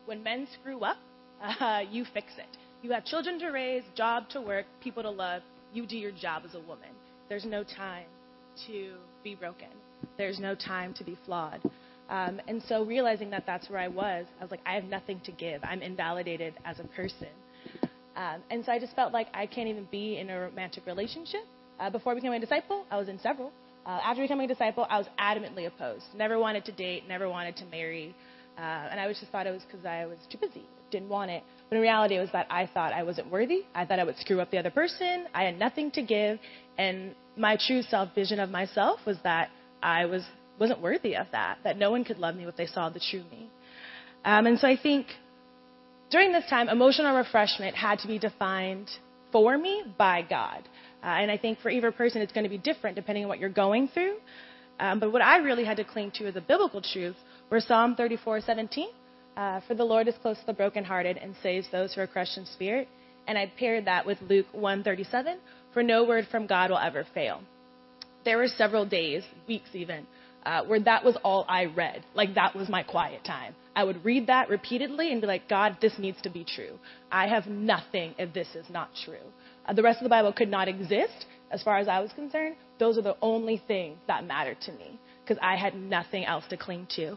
When 0.05 0.21
men 0.21 0.47
screw 0.61 0.81
up, 0.81 0.97
uh, 1.41 1.81
you 1.89 2.05
fix 2.13 2.27
it. 2.37 2.55
You 2.83 2.91
have 2.91 3.05
children 3.05 3.39
to 3.39 3.47
raise, 3.47 3.81
job 3.95 4.29
to 4.29 4.41
work, 4.41 4.67
people 4.83 5.01
to 5.01 5.09
love 5.09 5.41
you 5.73 5.87
do 5.87 5.97
your 5.97 6.11
job 6.11 6.43
as 6.45 6.53
a 6.53 6.59
woman. 6.59 6.89
There's 7.29 7.45
no 7.45 7.63
time 7.63 8.05
to 8.67 8.93
be 9.23 9.33
broken. 9.33 9.69
There's 10.19 10.39
no 10.39 10.53
time 10.53 10.93
to 10.99 11.03
be 11.03 11.17
flawed. 11.25 11.61
Um, 12.09 12.41
and 12.47 12.61
so 12.67 12.83
realizing 12.83 13.29
that 13.31 13.45
that's 13.45 13.69
where 13.69 13.79
I 13.79 13.87
was, 13.87 14.25
I 14.39 14.43
was 14.43 14.51
like, 14.51 14.59
I 14.65 14.73
have 14.75 14.83
nothing 14.85 15.21
to 15.25 15.31
give. 15.31 15.63
I'm 15.63 15.81
invalidated 15.81 16.53
as 16.65 16.79
a 16.79 16.83
person. 16.83 17.29
Um, 18.15 18.41
and 18.51 18.63
so 18.63 18.71
I 18.71 18.79
just 18.79 18.95
felt 18.95 19.13
like 19.13 19.27
I 19.33 19.45
can't 19.45 19.67
even 19.67 19.87
be 19.89 20.17
in 20.19 20.29
a 20.29 20.39
romantic 20.39 20.85
relationship. 20.85 21.41
Uh, 21.79 21.89
before 21.89 22.13
becoming 22.13 22.37
a 22.37 22.41
disciple, 22.41 22.85
I 22.91 22.97
was 22.97 23.09
in 23.09 23.19
several. 23.19 23.51
Uh, 23.85 23.99
after 24.03 24.21
becoming 24.21 24.45
a 24.45 24.47
disciple, 24.47 24.85
I 24.89 24.97
was 24.97 25.07
adamantly 25.19 25.67
opposed. 25.67 26.05
Never 26.15 26.39
wanted 26.39 26.65
to 26.65 26.71
date, 26.71 27.07
never 27.07 27.27
wanted 27.29 27.55
to 27.57 27.65
marry. 27.65 28.15
Uh, 28.57 28.61
and 28.61 28.99
I 28.99 29.07
just 29.07 29.25
thought 29.31 29.47
it 29.47 29.51
was 29.51 29.63
because 29.63 29.85
I 29.85 30.05
was 30.05 30.17
too 30.29 30.37
busy, 30.37 30.63
didn't 30.91 31.09
want 31.09 31.31
it. 31.31 31.43
But 31.69 31.77
in 31.77 31.81
reality, 31.81 32.15
it 32.15 32.19
was 32.19 32.31
that 32.33 32.47
I 32.49 32.69
thought 32.71 32.93
I 32.93 33.03
wasn't 33.03 33.31
worthy. 33.31 33.61
I 33.73 33.85
thought 33.85 33.99
I 33.99 34.03
would 34.03 34.17
screw 34.19 34.39
up 34.39 34.51
the 34.51 34.59
other 34.59 34.69
person. 34.69 35.25
I 35.33 35.43
had 35.43 35.57
nothing 35.57 35.89
to 35.91 36.03
give. 36.03 36.39
And 36.77 37.15
my 37.35 37.57
true 37.67 37.81
self 37.81 38.13
vision 38.13 38.39
of 38.39 38.49
myself 38.49 38.99
was 39.05 39.17
that 39.23 39.49
I 39.81 40.05
was, 40.05 40.23
wasn't 40.59 40.81
worthy 40.81 41.15
of 41.15 41.27
that, 41.31 41.59
that 41.63 41.77
no 41.77 41.91
one 41.91 42.03
could 42.03 42.19
love 42.19 42.35
me 42.35 42.45
if 42.45 42.55
they 42.55 42.67
saw 42.67 42.89
the 42.89 42.99
true 42.99 43.23
me. 43.31 43.49
Um, 44.25 44.45
and 44.45 44.59
so 44.59 44.67
I 44.67 44.77
think 44.77 45.07
during 46.09 46.31
this 46.31 46.45
time, 46.49 46.69
emotional 46.69 47.15
refreshment 47.15 47.75
had 47.75 47.99
to 47.99 48.07
be 48.07 48.19
defined 48.19 48.89
for 49.31 49.57
me 49.57 49.83
by 49.97 50.21
God. 50.21 50.61
Uh, 51.03 51.07
and 51.07 51.31
I 51.31 51.37
think 51.37 51.59
for 51.59 51.69
either 51.69 51.91
person, 51.91 52.21
it's 52.21 52.31
going 52.31 52.45
to 52.45 52.49
be 52.49 52.57
different 52.57 52.95
depending 52.95 53.25
on 53.25 53.29
what 53.29 53.39
you're 53.39 53.49
going 53.49 53.87
through. 53.89 54.15
Um, 54.79 54.99
but 54.99 55.11
what 55.11 55.21
I 55.21 55.37
really 55.37 55.65
had 55.65 55.77
to 55.77 55.83
cling 55.83 56.11
to 56.15 56.27
as 56.27 56.35
a 56.35 56.41
biblical 56.41 56.81
truth 56.81 57.15
were 57.49 57.59
Psalm 57.59 57.95
34:17, 57.95 58.87
uh, 59.35 59.59
for 59.67 59.73
the 59.73 59.83
Lord 59.83 60.07
is 60.07 60.15
close 60.21 60.39
to 60.39 60.45
the 60.45 60.53
brokenhearted 60.53 61.17
and 61.17 61.35
saves 61.43 61.67
those 61.71 61.93
who 61.93 62.01
are 62.01 62.07
crushed 62.07 62.37
in 62.37 62.45
spirit. 62.45 62.87
And 63.27 63.37
I 63.37 63.51
paired 63.57 63.85
that 63.85 64.05
with 64.05 64.21
Luke 64.21 64.47
1:37, 64.53 65.37
for 65.73 65.83
no 65.83 66.03
word 66.03 66.27
from 66.27 66.47
God 66.47 66.69
will 66.69 66.77
ever 66.77 67.05
fail. 67.13 67.41
There 68.25 68.37
were 68.37 68.47
several 68.47 68.85
days, 68.85 69.23
weeks 69.47 69.69
even, 69.73 70.07
uh, 70.45 70.63
where 70.65 70.79
that 70.79 71.03
was 71.03 71.17
all 71.23 71.45
I 71.47 71.65
read. 71.65 72.03
Like 72.13 72.35
that 72.35 72.55
was 72.55 72.69
my 72.69 72.83
quiet 72.83 73.23
time. 73.23 73.55
I 73.75 73.83
would 73.83 74.03
read 74.05 74.27
that 74.27 74.49
repeatedly 74.49 75.11
and 75.11 75.21
be 75.21 75.27
like, 75.27 75.49
God, 75.49 75.77
this 75.81 75.93
needs 75.97 76.21
to 76.21 76.29
be 76.29 76.45
true. 76.45 76.77
I 77.11 77.27
have 77.27 77.47
nothing 77.47 78.13
if 78.17 78.33
this 78.33 78.47
is 78.55 78.69
not 78.69 78.89
true. 79.03 79.25
Uh, 79.65 79.73
the 79.73 79.83
rest 79.83 79.99
of 79.99 80.03
the 80.03 80.09
Bible 80.09 80.33
could 80.33 80.49
not 80.49 80.67
exist 80.67 81.25
as 81.51 81.63
far 81.63 81.77
as 81.77 81.87
I 81.87 81.99
was 81.99 82.11
concerned. 82.13 82.55
Those 82.79 82.97
are 82.97 83.01
the 83.01 83.17
only 83.21 83.61
things 83.67 83.97
that 84.07 84.25
mattered 84.25 84.59
to 84.61 84.71
me 84.73 84.99
because 85.23 85.39
I 85.41 85.55
had 85.55 85.75
nothing 85.75 86.25
else 86.25 86.43
to 86.49 86.57
cling 86.57 86.87
to. 86.95 87.11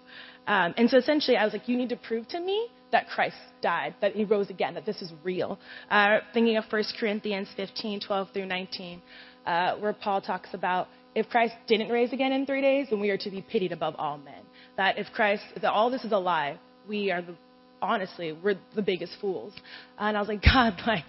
Um, 0.46 0.74
and 0.76 0.88
so 0.88 0.98
essentially, 0.98 1.36
I 1.36 1.44
was 1.44 1.52
like, 1.52 1.68
you 1.68 1.76
need 1.76 1.88
to 1.88 1.96
prove 1.96 2.28
to 2.28 2.40
me 2.40 2.68
that 2.92 3.08
Christ 3.08 3.36
died, 3.62 3.94
that 4.00 4.12
he 4.12 4.24
rose 4.24 4.48
again, 4.48 4.74
that 4.74 4.86
this 4.86 5.02
is 5.02 5.12
real. 5.24 5.58
Uh, 5.90 6.18
thinking 6.32 6.56
of 6.56 6.64
1 6.70 6.84
Corinthians 7.00 7.48
15, 7.56 8.00
12 8.00 8.28
through 8.32 8.46
19, 8.46 9.02
uh, 9.44 9.76
where 9.76 9.92
Paul 9.92 10.20
talks 10.20 10.50
about 10.52 10.88
if 11.16 11.30
Christ 11.30 11.54
didn't 11.66 11.88
raise 11.88 12.12
again 12.12 12.30
in 12.30 12.44
three 12.44 12.60
days, 12.60 12.88
then 12.90 13.00
we 13.00 13.08
are 13.08 13.16
to 13.16 13.30
be 13.30 13.40
pitied 13.40 13.72
above 13.72 13.94
all 13.96 14.18
men. 14.18 14.42
That 14.76 14.98
if 14.98 15.06
Christ, 15.14 15.42
that 15.54 15.72
all 15.72 15.90
this 15.90 16.04
is 16.04 16.12
a 16.12 16.18
lie, 16.18 16.58
we 16.86 17.10
are 17.10 17.22
the, 17.22 17.34
honestly, 17.80 18.32
we're 18.32 18.58
the 18.74 18.82
biggest 18.82 19.14
fools. 19.18 19.54
And 19.98 20.14
I 20.14 20.20
was 20.20 20.28
like, 20.28 20.42
God, 20.54 20.74
like, 20.86 21.06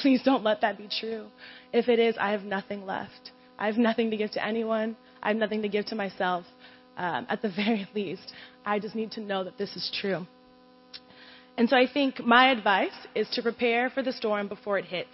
please 0.00 0.22
don't 0.24 0.44
let 0.44 0.60
that 0.60 0.78
be 0.78 0.88
true. 1.00 1.26
If 1.72 1.88
it 1.88 1.98
is, 1.98 2.14
I 2.20 2.30
have 2.30 2.44
nothing 2.44 2.86
left. 2.86 3.32
I 3.58 3.66
have 3.66 3.76
nothing 3.76 4.12
to 4.12 4.16
give 4.16 4.30
to 4.32 4.46
anyone. 4.46 4.96
I 5.20 5.28
have 5.28 5.36
nothing 5.36 5.62
to 5.62 5.68
give 5.68 5.86
to 5.86 5.96
myself. 5.96 6.44
Um, 6.96 7.26
at 7.28 7.42
the 7.42 7.48
very 7.56 7.88
least, 7.96 8.32
I 8.64 8.78
just 8.78 8.94
need 8.94 9.10
to 9.12 9.20
know 9.20 9.42
that 9.42 9.58
this 9.58 9.74
is 9.74 9.90
true. 10.00 10.24
And 11.56 11.68
so 11.68 11.76
I 11.76 11.88
think 11.92 12.24
my 12.24 12.52
advice 12.52 12.92
is 13.16 13.28
to 13.30 13.42
prepare 13.42 13.90
for 13.90 14.04
the 14.04 14.12
storm 14.12 14.46
before 14.46 14.78
it 14.78 14.84
hits. 14.84 15.08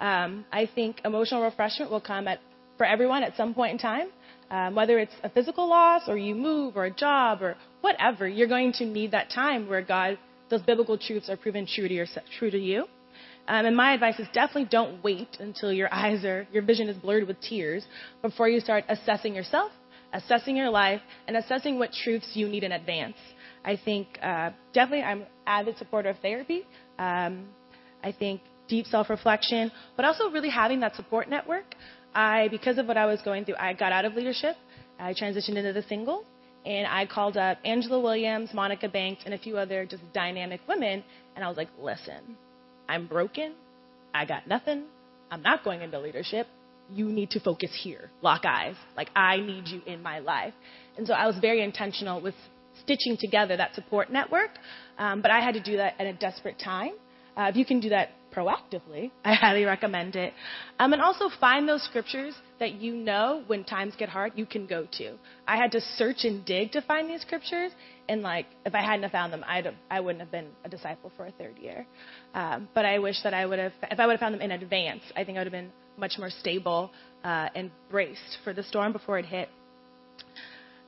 Um, 0.00 0.44
I 0.52 0.70
think 0.72 1.00
emotional 1.04 1.42
refreshment 1.42 1.90
will 1.90 2.00
come 2.00 2.28
at, 2.28 2.38
for 2.76 2.86
everyone 2.86 3.22
at 3.22 3.36
some 3.36 3.54
point 3.54 3.72
in 3.72 3.78
time. 3.78 4.08
Um, 4.50 4.74
whether 4.74 4.98
it's 4.98 5.14
a 5.22 5.30
physical 5.30 5.68
loss 5.68 6.02
or 6.06 6.16
you 6.16 6.34
move 6.34 6.76
or 6.76 6.84
a 6.84 6.90
job 6.90 7.42
or 7.42 7.56
whatever, 7.80 8.28
you're 8.28 8.48
going 8.48 8.72
to 8.74 8.84
need 8.84 9.10
that 9.12 9.30
time 9.30 9.68
where 9.68 9.82
God, 9.82 10.18
those 10.50 10.62
biblical 10.62 10.98
truths 10.98 11.28
are 11.28 11.36
proven 11.36 11.66
true 11.66 11.88
to, 11.88 11.94
your, 11.94 12.06
true 12.38 12.50
to 12.50 12.58
you. 12.58 12.86
Um, 13.46 13.66
and 13.66 13.76
my 13.76 13.92
advice 13.92 14.18
is 14.18 14.26
definitely 14.32 14.68
don't 14.70 15.02
wait 15.02 15.36
until 15.40 15.72
your 15.72 15.88
eyes 15.92 16.24
are, 16.24 16.46
your 16.52 16.62
vision 16.62 16.88
is 16.88 16.96
blurred 16.96 17.26
with 17.26 17.40
tears 17.40 17.84
before 18.22 18.48
you 18.48 18.60
start 18.60 18.84
assessing 18.88 19.34
yourself, 19.34 19.72
assessing 20.12 20.56
your 20.56 20.70
life, 20.70 21.00
and 21.26 21.36
assessing 21.36 21.78
what 21.78 21.92
truths 21.92 22.30
you 22.34 22.48
need 22.48 22.64
in 22.64 22.72
advance. 22.72 23.16
I 23.64 23.78
think 23.82 24.06
uh, 24.22 24.50
definitely 24.72 25.04
I'm 25.04 25.22
an 25.22 25.26
avid 25.46 25.78
supporter 25.78 26.10
of 26.10 26.18
therapy. 26.18 26.66
Um, 26.98 27.46
I 28.02 28.12
think 28.12 28.42
deep 28.68 28.86
self-reflection, 28.86 29.72
but 29.96 30.04
also 30.04 30.30
really 30.30 30.50
having 30.50 30.80
that 30.80 30.94
support 30.96 31.28
network. 31.28 31.74
I, 32.14 32.48
because 32.48 32.78
of 32.78 32.86
what 32.86 32.96
I 32.96 33.06
was 33.06 33.20
going 33.22 33.44
through, 33.44 33.56
I 33.58 33.72
got 33.72 33.92
out 33.92 34.04
of 34.04 34.14
leadership. 34.14 34.56
I 34.98 35.12
transitioned 35.12 35.56
into 35.56 35.72
the 35.72 35.82
single, 35.88 36.24
and 36.64 36.86
I 36.86 37.06
called 37.06 37.36
up 37.36 37.58
Angela 37.64 38.00
Williams, 38.00 38.50
Monica 38.54 38.88
Banks, 38.88 39.22
and 39.24 39.34
a 39.34 39.38
few 39.38 39.56
other 39.58 39.84
just 39.84 40.02
dynamic 40.12 40.60
women, 40.68 41.02
and 41.34 41.44
I 41.44 41.48
was 41.48 41.56
like, 41.56 41.68
listen, 41.80 42.36
I'm 42.88 43.06
broken. 43.06 43.54
I 44.14 44.24
got 44.24 44.46
nothing. 44.46 44.84
I'm 45.30 45.42
not 45.42 45.64
going 45.64 45.80
into 45.82 45.98
leadership. 45.98 46.46
You 46.92 47.06
need 47.06 47.30
to 47.30 47.40
focus 47.40 47.70
here. 47.82 48.10
Lock 48.22 48.44
eyes. 48.44 48.76
Like, 48.96 49.10
I 49.16 49.38
need 49.38 49.66
you 49.68 49.80
in 49.86 50.02
my 50.02 50.20
life. 50.20 50.54
And 50.96 51.06
so 51.06 51.14
I 51.14 51.26
was 51.26 51.36
very 51.40 51.62
intentional 51.62 52.20
with 52.20 52.34
stitching 52.82 53.16
together 53.18 53.56
that 53.56 53.74
support 53.74 54.12
network. 54.12 54.50
Um, 54.98 55.22
but 55.22 55.30
I 55.30 55.40
had 55.40 55.54
to 55.54 55.62
do 55.62 55.76
that 55.78 55.94
at 55.98 56.06
a 56.06 56.12
desperate 56.12 56.58
time. 56.62 56.92
Uh, 57.36 57.48
if 57.50 57.56
you 57.56 57.64
can 57.64 57.80
do 57.80 57.88
that 57.88 58.10
proactively, 58.34 59.10
I 59.24 59.34
highly 59.34 59.64
recommend 59.64 60.16
it. 60.16 60.32
Um, 60.78 60.92
and 60.92 61.00
also 61.00 61.28
find 61.40 61.68
those 61.68 61.82
scriptures 61.84 62.34
that 62.60 62.74
you 62.74 62.94
know 62.94 63.42
when 63.46 63.64
times 63.64 63.94
get 63.96 64.08
hard, 64.08 64.32
you 64.36 64.46
can 64.46 64.66
go 64.66 64.86
to. 64.98 65.14
I 65.46 65.56
had 65.56 65.72
to 65.72 65.80
search 65.80 66.24
and 66.24 66.44
dig 66.44 66.72
to 66.72 66.82
find 66.82 67.08
these 67.08 67.20
scriptures, 67.22 67.72
and 68.08 68.22
like 68.22 68.46
if 68.66 68.74
I 68.74 68.82
hadn't 68.82 69.02
have 69.02 69.12
found 69.12 69.32
them, 69.32 69.44
I'd 69.46 69.66
have, 69.66 69.74
I 69.90 70.00
wouldn't 70.00 70.20
have 70.20 70.30
been 70.30 70.48
a 70.64 70.68
disciple 70.68 71.12
for 71.16 71.26
a 71.26 71.32
third 71.32 71.58
year. 71.58 71.86
Um, 72.34 72.68
but 72.74 72.84
I 72.84 72.98
wish 72.98 73.16
that 73.22 73.34
I 73.34 73.46
would 73.46 73.58
have, 73.58 73.72
if 73.90 74.00
I 74.00 74.06
would 74.06 74.12
have 74.14 74.20
found 74.20 74.34
them 74.34 74.42
in 74.42 74.50
advance, 74.50 75.02
I 75.16 75.24
think 75.24 75.38
I 75.38 75.40
would 75.40 75.46
have 75.46 75.52
been 75.52 75.72
much 75.96 76.14
more 76.18 76.30
stable 76.30 76.90
uh, 77.22 77.48
and 77.54 77.70
braced 77.90 78.38
for 78.42 78.52
the 78.52 78.62
storm 78.62 78.92
before 78.92 79.18
it 79.18 79.26
hit. 79.26 79.48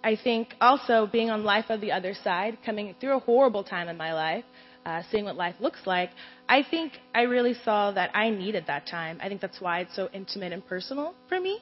I 0.03 0.17
think 0.23 0.55
also 0.61 1.09
being 1.11 1.31
on 1.31 1.43
life 1.43 1.65
of 1.69 1.81
the 1.81 1.91
other 1.91 2.15
side, 2.23 2.59
coming 2.65 2.95
through 3.01 3.17
a 3.17 3.19
horrible 3.19 3.65
time 3.65 3.89
in 3.89 3.97
my 3.97 4.13
life, 4.13 4.45
uh, 4.87 5.03
seeing 5.11 5.25
what 5.25 5.37
life 5.37 5.57
looks 5.59 5.81
like, 5.85 6.11
I 6.49 6.63
think 6.63 6.93
I 7.13 7.23
really 7.23 7.55
saw 7.65 7.91
that 7.91 8.11
I 8.15 8.31
needed 8.31 8.65
that 8.69 8.87
time. 8.87 9.19
I 9.21 9.29
think 9.29 9.41
that's 9.41 9.61
why 9.61 9.81
it's 9.81 9.97
so 9.97 10.09
intimate 10.13 10.53
and 10.53 10.65
personal 10.67 11.15
for 11.29 11.41
me, 11.41 11.59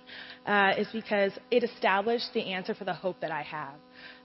uh, 0.47 0.75
is 0.77 0.89
because 0.93 1.33
it 1.51 1.65
established 1.65 2.29
the 2.35 2.53
answer 2.53 2.75
for 2.75 2.85
the 2.85 2.93
hope 2.93 3.17
that 3.21 3.31
I 3.31 3.43
have. 3.43 3.75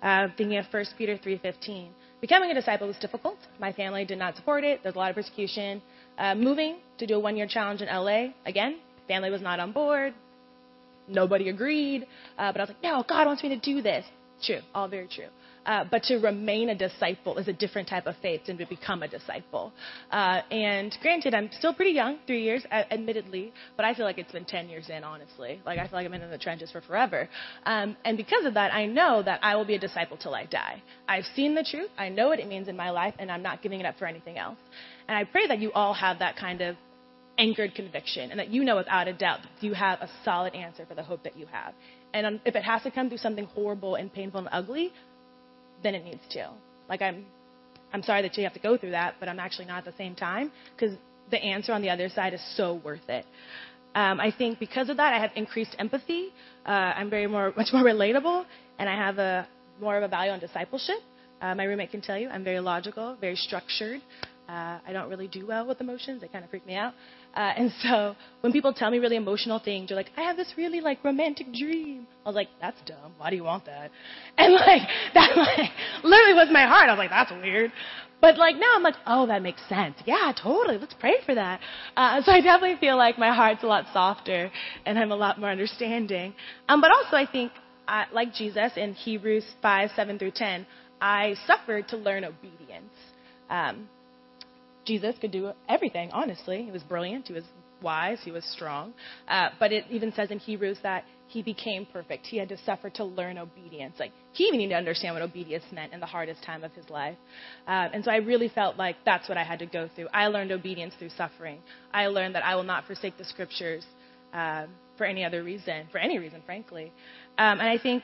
Uh, 0.04 0.34
thinking 0.38 0.58
of 0.58 0.66
1 0.70 0.86
Peter 0.98 1.18
3:15, 1.18 1.90
becoming 2.20 2.52
a 2.52 2.54
disciple 2.54 2.88
was 2.88 2.98
difficult. 2.98 3.38
My 3.58 3.72
family 3.72 4.04
did 4.04 4.20
not 4.20 4.36
support 4.36 4.66
it. 4.66 4.84
There's 4.84 4.96
a 4.96 5.00
lot 5.00 5.12
of 5.12 5.16
persecution. 5.16 5.82
Uh, 6.18 6.36
moving 6.36 6.80
to 6.98 7.08
do 7.08 7.16
a 7.16 7.20
one-year 7.20 7.48
challenge 7.48 7.82
in 7.82 7.88
LA, 7.88 8.34
again, 8.46 8.80
family 9.08 9.30
was 9.30 9.42
not 9.42 9.62
on 9.62 9.72
board. 9.72 10.14
Nobody 11.08 11.48
agreed. 11.48 12.06
Uh, 12.38 12.52
but 12.52 12.60
I 12.60 12.64
was 12.64 12.70
like, 12.70 12.84
no, 12.84 13.04
God 13.08 13.26
wants 13.28 13.42
me 13.44 13.50
to 13.50 13.58
do 13.58 13.82
this. 13.82 14.06
True, 14.44 14.60
all 14.76 14.88
very 14.88 15.08
true. 15.08 15.32
Uh, 15.70 15.86
but 15.92 16.02
to 16.02 16.18
remain 16.18 16.70
a 16.70 16.76
disciple 16.76 17.38
is 17.38 17.48
a 17.48 17.54
different 17.54 17.88
type 17.88 18.08
of 18.08 18.16
faith 18.24 18.42
than 18.48 18.58
to 18.58 18.66
become 18.66 19.04
a 19.04 19.08
disciple. 19.08 19.72
Uh, 20.12 20.42
and 20.50 20.98
granted, 21.00 21.36
I'm 21.36 21.48
still 21.52 21.76
pretty 21.76 21.92
young, 21.92 22.18
three 22.26 22.42
years, 22.42 22.66
admittedly, 22.72 23.54
but 23.78 23.86
I 23.86 23.94
feel 23.94 24.04
like 24.04 24.18
it's 24.18 24.32
been 24.32 24.46
10 24.46 24.68
years 24.68 24.90
in, 24.90 25.04
honestly. 25.04 25.62
Like, 25.68 25.78
I 25.78 25.84
feel 25.84 26.00
like 26.00 26.06
I've 26.06 26.12
been 26.12 26.24
in 26.24 26.32
the 26.32 26.40
trenches 26.40 26.72
for 26.72 26.82
forever. 26.82 27.30
Um, 27.68 27.96
and 28.04 28.18
because 28.18 28.46
of 28.46 28.56
that, 28.56 28.74
I 28.74 28.88
know 28.88 29.22
that 29.22 29.42
I 29.44 29.56
will 29.58 29.66
be 29.66 29.76
a 29.76 29.80
disciple 29.80 30.18
till 30.18 30.34
I 30.34 30.46
die. 30.46 30.82
I've 31.08 31.26
seen 31.36 31.54
the 31.54 31.64
truth, 31.64 31.92
I 32.00 32.10
know 32.10 32.30
what 32.30 32.40
it 32.40 32.48
means 32.48 32.68
in 32.68 32.76
my 32.76 32.90
life, 32.90 33.14
and 33.20 33.32
I'm 33.32 33.44
not 33.44 33.62
giving 33.62 33.80
it 33.80 33.86
up 33.86 34.00
for 34.00 34.08
anything 34.08 34.40
else. 34.40 34.58
And 35.08 35.16
I 35.16 35.24
pray 35.24 35.46
that 35.46 35.60
you 35.60 35.72
all 35.74 35.94
have 35.94 36.18
that 36.18 36.36
kind 36.36 36.62
of 36.62 36.78
anchored 37.38 37.74
conviction 37.74 38.32
and 38.32 38.40
that 38.40 38.50
you 38.50 38.64
know 38.64 38.76
without 38.76 39.08
a 39.08 39.14
doubt 39.14 39.40
that 39.44 39.64
you 39.66 39.74
have 39.74 40.02
a 40.02 40.10
solid 40.26 40.54
answer 40.56 40.86
for 40.86 40.96
the 40.96 41.04
hope 41.04 41.24
that 41.24 41.38
you 41.38 41.46
have. 41.46 41.74
And 42.14 42.26
um, 42.26 42.42
if 42.44 42.56
it 42.56 42.64
has 42.64 42.82
to 42.84 42.92
come 42.92 43.08
through 43.08 43.20
something 43.20 43.46
horrible 43.46 43.96
and 43.96 44.12
painful 44.12 44.40
and 44.40 44.50
ugly, 44.52 44.92
then 45.84 45.96
it 45.96 46.04
needs 46.04 46.22
to. 46.32 46.50
Like 46.88 47.02
I'm, 47.02 47.26
I'm 47.94 48.04
sorry 48.04 48.22
that 48.24 48.38
you 48.38 48.44
have 48.44 48.54
to 48.54 48.60
go 48.60 48.78
through 48.78 48.92
that, 48.92 49.16
but 49.20 49.30
I'm 49.30 49.40
actually 49.40 49.66
not 49.66 49.80
at 49.80 49.86
the 49.86 49.98
same 49.98 50.16
time 50.16 50.52
because 50.76 50.96
the 51.32 51.38
answer 51.38 51.74
on 51.74 51.82
the 51.82 51.90
other 51.90 52.10
side 52.10 52.34
is 52.34 52.42
so 52.56 52.82
worth 52.84 53.08
it. 53.08 53.26
Um, 53.96 54.20
I 54.20 54.32
think 54.36 54.60
because 54.60 54.90
of 54.90 54.98
that, 54.98 55.14
I 55.14 55.20
have 55.20 55.32
increased 55.36 55.76
empathy. 55.80 56.30
Uh, 56.66 56.70
I'm 56.70 57.10
very 57.10 57.28
more, 57.28 57.54
much 57.58 57.70
more 57.74 57.84
relatable, 57.84 58.46
and 58.78 58.90
I 58.90 58.96
have 58.96 59.18
a 59.18 59.48
more 59.82 59.98
of 59.98 60.04
a 60.04 60.08
value 60.08 60.32
on 60.32 60.40
discipleship. 60.40 60.98
Uh, 61.42 61.56
my 61.56 61.64
roommate 61.64 61.92
can 61.92 62.02
tell 62.02 62.18
you 62.18 62.30
I'm 62.30 62.44
very 62.44 62.60
logical, 62.60 63.16
very 63.20 63.36
structured. 63.36 64.02
Uh, 64.48 64.80
I 64.86 64.92
don't 64.94 65.10
really 65.10 65.28
do 65.28 65.46
well 65.48 65.66
with 65.66 65.80
emotions; 65.80 66.22
they 66.22 66.28
kind 66.28 66.44
of 66.44 66.50
freak 66.50 66.66
me 66.66 66.76
out. 66.76 66.94
Uh, 67.36 67.54
and 67.56 67.72
so 67.84 68.16
when 68.42 68.52
people 68.52 68.74
tell 68.74 68.90
me 68.90 68.98
really 68.98 69.16
emotional 69.16 69.60
things, 69.60 69.90
they're 69.90 69.98
like, 69.98 70.12
I 70.18 70.22
have 70.22 70.36
this 70.36 70.54
really 70.58 70.82
like 70.82 71.04
romantic 71.04 71.48
dream. 71.54 72.08
I 72.26 72.30
was 72.30 72.36
like, 72.36 72.50
that's 72.60 72.78
dumb. 72.86 73.14
Why 73.18 73.30
do 73.30 73.36
you 73.36 73.44
want 73.44 73.66
that? 73.66 73.92
And 74.38 74.54
like, 74.54 74.82
that 75.14 75.38
like, 75.38 75.70
literally 76.04 76.34
was 76.34 76.50
my 76.52 76.66
heart. 76.66 76.90
I 76.90 76.94
was 76.94 76.98
like, 76.98 77.12
that's 77.12 77.32
weird. 77.32 77.72
But 78.22 78.38
like 78.38 78.56
now 78.56 78.72
I'm 78.76 78.84
like, 78.84 78.96
oh, 79.06 79.28
that 79.28 79.42
makes 79.42 79.62
sense. 79.70 79.96
Yeah, 80.06 80.34
totally. 80.42 80.78
Let's 80.78 80.96
pray 81.00 81.16
for 81.26 81.36
that. 81.36 81.62
Uh, 81.96 82.22
so 82.24 82.32
I 82.32 82.42
definitely 82.42 82.78
feel 82.80 82.98
like 82.98 83.18
my 83.18 83.34
heart's 83.34 83.64
a 83.64 83.68
lot 83.68 83.86
softer 83.94 84.52
and 84.86 85.00
I'm 85.00 85.12
a 85.12 85.16
lot 85.16 85.40
more 85.40 85.50
understanding. 85.50 86.34
Um, 86.68 86.82
but 86.82 86.92
also 86.92 87.16
I 87.16 87.28
think, 87.32 87.52
uh, 87.88 88.06
like 88.12 88.34
Jesus 88.34 88.74
in 88.76 88.94
Hebrews 88.94 89.46
5, 89.62 89.92
7 89.96 90.20
through 90.20 90.32
10, 90.36 90.66
I 91.02 91.36
suffered 91.48 91.88
to 91.90 91.98
learn 91.98 92.24
obedience. 92.24 92.94
Um, 93.50 93.90
Jesus 94.90 95.16
could 95.22 95.32
do 95.32 95.52
everything, 95.70 96.10
honestly. 96.12 96.64
He 96.64 96.72
was 96.72 96.82
brilliant, 96.82 97.28
he 97.28 97.34
was 97.34 97.44
wise, 97.80 98.18
he 98.26 98.32
was 98.32 98.44
strong. 98.46 98.92
Uh, 99.28 99.50
but 99.60 99.72
it 99.72 99.86
even 99.92 100.12
says 100.14 100.32
in 100.32 100.40
Hebrews 100.40 100.80
that 100.82 101.06
he 101.28 101.44
became 101.44 101.86
perfect. 101.94 102.26
He 102.26 102.38
had 102.38 102.50
to 102.50 102.58
suffer 102.66 102.90
to 102.90 103.04
learn 103.04 103.38
obedience. 103.38 103.96
Like, 104.00 104.12
he 104.34 104.46
even 104.46 104.58
needed 104.58 104.74
to 104.74 104.78
understand 104.78 105.14
what 105.14 105.22
obedience 105.22 105.64
meant 105.72 105.94
in 105.94 106.00
the 106.00 106.08
hardest 106.08 106.44
time 106.44 106.64
of 106.64 106.72
his 106.74 106.90
life. 106.90 107.18
Uh, 107.68 107.88
and 107.94 108.04
so 108.04 108.10
I 108.10 108.16
really 108.18 108.50
felt 108.50 108.78
like 108.78 108.96
that's 109.06 109.30
what 109.30 109.38
I 109.38 109.44
had 109.44 109.60
to 109.60 109.68
go 109.68 109.88
through. 109.96 110.08
I 110.12 110.26
learned 110.28 110.52
obedience 110.52 110.96
through 110.98 111.12
suffering. 111.16 111.60
I 111.94 112.08
learned 112.08 112.34
that 112.34 112.44
I 112.44 112.56
will 112.56 112.64
not 112.64 112.88
forsake 112.88 113.16
the 113.20 113.26
scriptures 113.26 113.86
uh, 114.34 114.66
for 114.98 115.06
any 115.06 115.24
other 115.24 115.44
reason, 115.44 115.88
for 115.92 116.00
any 116.00 116.18
reason, 116.18 116.42
frankly. 116.48 116.92
Um, 117.38 117.60
and 117.60 117.70
I 117.70 117.78
think 117.78 118.04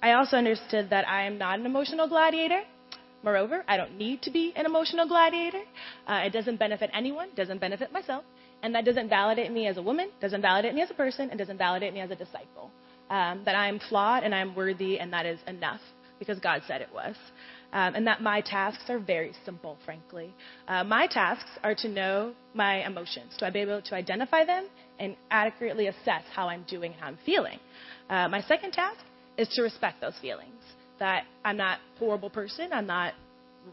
I 0.00 0.12
also 0.12 0.36
understood 0.36 0.90
that 0.90 1.08
I 1.08 1.26
am 1.26 1.36
not 1.36 1.58
an 1.58 1.66
emotional 1.66 2.06
gladiator. 2.06 2.62
Moreover, 3.22 3.64
I 3.66 3.76
don't 3.76 3.96
need 3.98 4.22
to 4.22 4.30
be 4.30 4.52
an 4.54 4.64
emotional 4.64 5.06
gladiator. 5.08 5.62
Uh, 6.06 6.22
it 6.24 6.32
doesn't 6.32 6.58
benefit 6.58 6.90
anyone, 6.94 7.28
doesn't 7.36 7.60
benefit 7.60 7.92
myself, 7.92 8.24
and 8.62 8.74
that 8.74 8.84
doesn't 8.84 9.08
validate 9.08 9.50
me 9.50 9.66
as 9.66 9.76
a 9.76 9.82
woman, 9.82 10.10
doesn't 10.20 10.42
validate 10.42 10.74
me 10.74 10.82
as 10.82 10.90
a 10.90 10.94
person, 10.94 11.28
and 11.30 11.38
doesn't 11.38 11.58
validate 11.58 11.92
me 11.92 12.00
as 12.00 12.10
a 12.10 12.16
disciple. 12.16 12.70
Um, 13.10 13.42
that 13.44 13.54
I 13.54 13.68
am 13.68 13.80
flawed 13.88 14.22
and 14.22 14.34
I'm 14.34 14.54
worthy, 14.54 15.00
and 15.00 15.12
that 15.12 15.26
is 15.26 15.40
enough 15.46 15.80
because 16.18 16.38
God 16.38 16.62
said 16.66 16.80
it 16.80 16.90
was. 16.92 17.16
Um, 17.72 17.94
and 17.94 18.06
that 18.06 18.22
my 18.22 18.40
tasks 18.40 18.84
are 18.88 18.98
very 18.98 19.32
simple, 19.44 19.76
frankly. 19.84 20.32
Uh, 20.66 20.84
my 20.84 21.06
tasks 21.06 21.50
are 21.62 21.74
to 21.76 21.88
know 21.88 22.32
my 22.54 22.86
emotions, 22.86 23.34
to 23.38 23.50
be 23.50 23.60
able 23.60 23.82
to 23.82 23.94
identify 23.94 24.44
them 24.44 24.68
and 24.98 25.16
adequately 25.30 25.86
assess 25.86 26.22
how 26.34 26.48
I'm 26.48 26.64
doing 26.68 26.92
and 26.92 27.00
how 27.00 27.08
I'm 27.08 27.18
feeling. 27.26 27.58
Uh, 28.08 28.28
my 28.28 28.42
second 28.42 28.72
task 28.72 29.00
is 29.36 29.48
to 29.48 29.62
respect 29.62 30.00
those 30.00 30.16
feelings 30.20 30.57
that 30.98 31.24
I'm 31.44 31.56
not 31.56 31.78
a 31.78 31.98
horrible 31.98 32.30
person. 32.30 32.70
I'm 32.72 32.86
not 32.86 33.14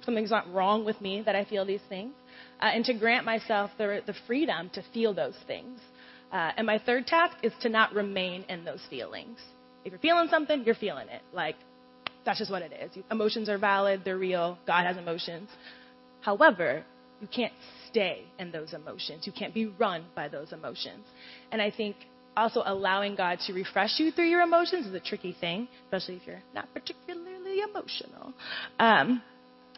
something's 0.04 0.32
not 0.32 0.52
wrong 0.52 0.84
with 0.84 1.00
me 1.00 1.22
that 1.26 1.36
I 1.36 1.46
feel 1.46 1.66
these 1.66 1.82
things, 1.88 2.14
uh, 2.62 2.66
and 2.66 2.84
to 2.86 2.94
grant 2.94 3.26
myself 3.26 3.72
the 3.78 4.02
the 4.06 4.16
freedom 4.28 4.70
to 4.74 4.84
feel 4.94 5.14
those 5.14 5.38
things. 5.48 5.80
Uh, 6.32 6.52
and 6.58 6.68
my 6.68 6.80
third 6.80 7.08
task 7.08 7.38
is 7.44 7.54
to 7.62 7.70
not 7.70 7.94
remain 7.94 8.44
in 8.50 8.66
those 8.66 8.82
feelings. 8.90 9.40
If 9.86 9.92
you're 9.92 10.00
feeling 10.00 10.28
something, 10.30 10.64
you're 10.66 10.76
feeling 10.76 11.08
it. 11.10 11.22
Like 11.34 11.56
that's 12.26 12.40
just 12.40 12.52
what 12.52 12.62
it 12.62 12.74
is. 12.74 13.04
Emotions 13.12 13.48
are 13.50 13.58
valid. 13.58 14.02
They're 14.04 14.18
real. 14.18 14.58
God 14.66 14.86
has 14.86 14.98
emotions. 14.98 15.50
However, 16.22 16.84
you 17.22 17.28
can't 17.28 17.54
stay 17.90 18.26
in 18.40 18.52
those 18.52 18.74
emotions. 18.74 19.26
You 19.26 19.32
can't 19.32 19.54
be 19.54 19.68
run 19.68 20.06
by 20.16 20.28
those 20.28 20.52
emotions. 20.52 21.06
And 21.52 21.62
I 21.62 21.72
think 21.72 21.96
also 22.36 22.62
allowing 22.66 23.16
God 23.16 23.40
to 23.48 23.54
refresh 23.54 24.00
you 24.00 24.12
through 24.12 24.30
your 24.30 24.42
emotions 24.42 24.86
is 24.86 24.94
a 24.94 25.00
tricky 25.00 25.36
thing, 25.40 25.68
especially 25.86 26.16
if 26.18 26.28
you're 26.28 26.44
not 26.54 26.68
particularly 26.74 27.62
emotional. 27.62 28.34
Um, 28.80 29.22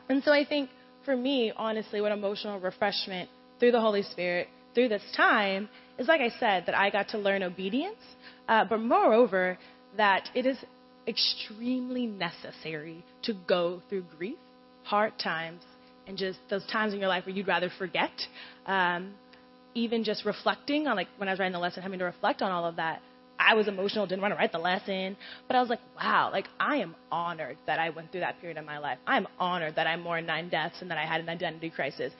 and 0.10 0.24
so 0.24 0.32
I 0.32 0.46
think 0.46 0.70
for 1.06 1.16
me, 1.16 1.52
honestly, 1.56 2.02
what 2.02 2.12
emotional 2.12 2.60
refreshment 2.60 3.30
through 3.60 3.72
the 3.72 3.82
Holy 3.82 4.04
Spirit 4.04 4.48
through 4.74 4.90
this 4.90 5.04
time 5.16 5.70
is, 5.98 6.08
like 6.08 6.22
I 6.22 6.30
said, 6.40 6.66
that 6.68 6.76
I 6.76 6.90
got 6.90 7.10
to 7.10 7.18
learn 7.18 7.44
obedience, 7.44 7.98
uh, 8.48 8.66
but 8.66 8.80
moreover, 8.80 9.58
that 9.96 10.30
it 10.36 10.46
is 10.46 10.58
extremely 11.08 12.06
necessary 12.06 13.04
to 13.24 13.34
go 13.48 13.82
through 13.90 14.06
grief, 14.18 14.38
hard 14.84 15.14
times, 15.18 15.64
and 16.08 16.18
just 16.18 16.40
those 16.50 16.66
times 16.68 16.94
in 16.94 17.00
your 17.00 17.10
life 17.10 17.26
where 17.26 17.36
you'd 17.36 17.48
rather 17.48 17.72
forget. 17.78 18.12
Um, 18.66 19.14
even 19.77 20.03
just 20.03 20.25
reflecting 20.25 20.88
on 20.88 20.96
like 20.96 21.07
when 21.17 21.29
I 21.29 21.31
was 21.31 21.39
writing 21.39 21.53
the 21.53 21.60
lesson, 21.60 21.84
having 21.84 22.00
to 22.00 22.05
reflect 22.05 22.41
on 22.41 22.51
all 22.51 22.65
of 22.65 22.77
that, 22.77 23.01
I 23.39 23.53
was 23.53 23.67
emotional, 23.67 24.07
didn't 24.07 24.24
want 24.24 24.34
to 24.34 24.38
write 24.38 24.51
the 24.51 24.57
lesson, 24.57 25.15
but 25.48 25.55
I 25.55 25.60
was 25.62 25.69
like, 25.69 25.79
wow, 25.96 26.31
like 26.31 26.48
I 26.60 26.77
am 26.77 26.96
honored 27.12 27.57
that 27.67 27.79
I 27.79 27.91
went 27.91 28.12
through 28.12 28.22
that 28.22 28.41
period 28.41 28.57
of 28.57 28.65
my 28.65 28.79
life. 28.79 28.98
I'm 29.05 29.27
honored 29.39 29.75
that 29.75 29.86
I 29.86 29.96
mourned 29.96 30.25
nine 30.25 30.50
deaths 30.50 30.77
and 30.81 30.89
that 30.89 30.98
I 30.98 31.05
had 31.05 31.22
an 31.22 31.29
identity 31.29 31.69
crisis. 31.69 32.12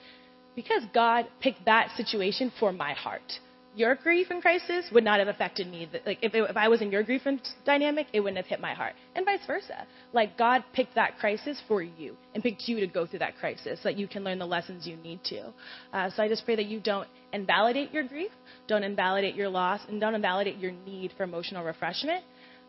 Because 0.54 0.84
God 0.94 1.26
picked 1.40 1.64
that 1.64 1.90
situation 1.96 2.52
for 2.60 2.72
my 2.72 2.92
heart 2.92 3.32
your 3.78 3.94
grief 3.94 4.26
and 4.30 4.42
crisis 4.42 4.86
would 4.92 5.04
not 5.04 5.20
have 5.20 5.28
affected 5.28 5.68
me. 5.68 5.88
Like 6.04 6.18
if, 6.20 6.34
it, 6.34 6.50
if 6.50 6.56
I 6.56 6.66
was 6.66 6.82
in 6.82 6.90
your 6.90 7.04
grief 7.04 7.22
and 7.26 7.40
dynamic, 7.64 8.08
it 8.12 8.20
wouldn't 8.20 8.36
have 8.36 8.46
hit 8.46 8.60
my 8.60 8.74
heart, 8.74 8.94
and 9.14 9.24
vice 9.24 9.46
versa. 9.46 9.86
Like 10.12 10.36
God 10.36 10.64
picked 10.72 10.96
that 10.96 11.18
crisis 11.18 11.62
for 11.68 11.80
you 11.80 12.16
and 12.34 12.42
picked 12.42 12.62
you 12.66 12.80
to 12.80 12.88
go 12.88 13.06
through 13.06 13.20
that 13.20 13.38
crisis, 13.38 13.78
so 13.80 13.88
that 13.88 13.96
you 13.96 14.08
can 14.08 14.24
learn 14.24 14.40
the 14.40 14.46
lessons 14.46 14.86
you 14.86 14.96
need 14.96 15.22
to. 15.24 15.52
Uh, 15.92 16.10
so 16.10 16.22
I 16.22 16.28
just 16.28 16.44
pray 16.44 16.56
that 16.56 16.66
you 16.66 16.80
don't 16.80 17.08
invalidate 17.32 17.92
your 17.92 18.02
grief, 18.02 18.32
don't 18.66 18.82
invalidate 18.82 19.36
your 19.36 19.48
loss, 19.48 19.80
and 19.88 20.00
don't 20.00 20.14
invalidate 20.14 20.58
your 20.58 20.72
need 20.72 21.12
for 21.16 21.22
emotional 21.22 21.64
refreshment. 21.64 22.24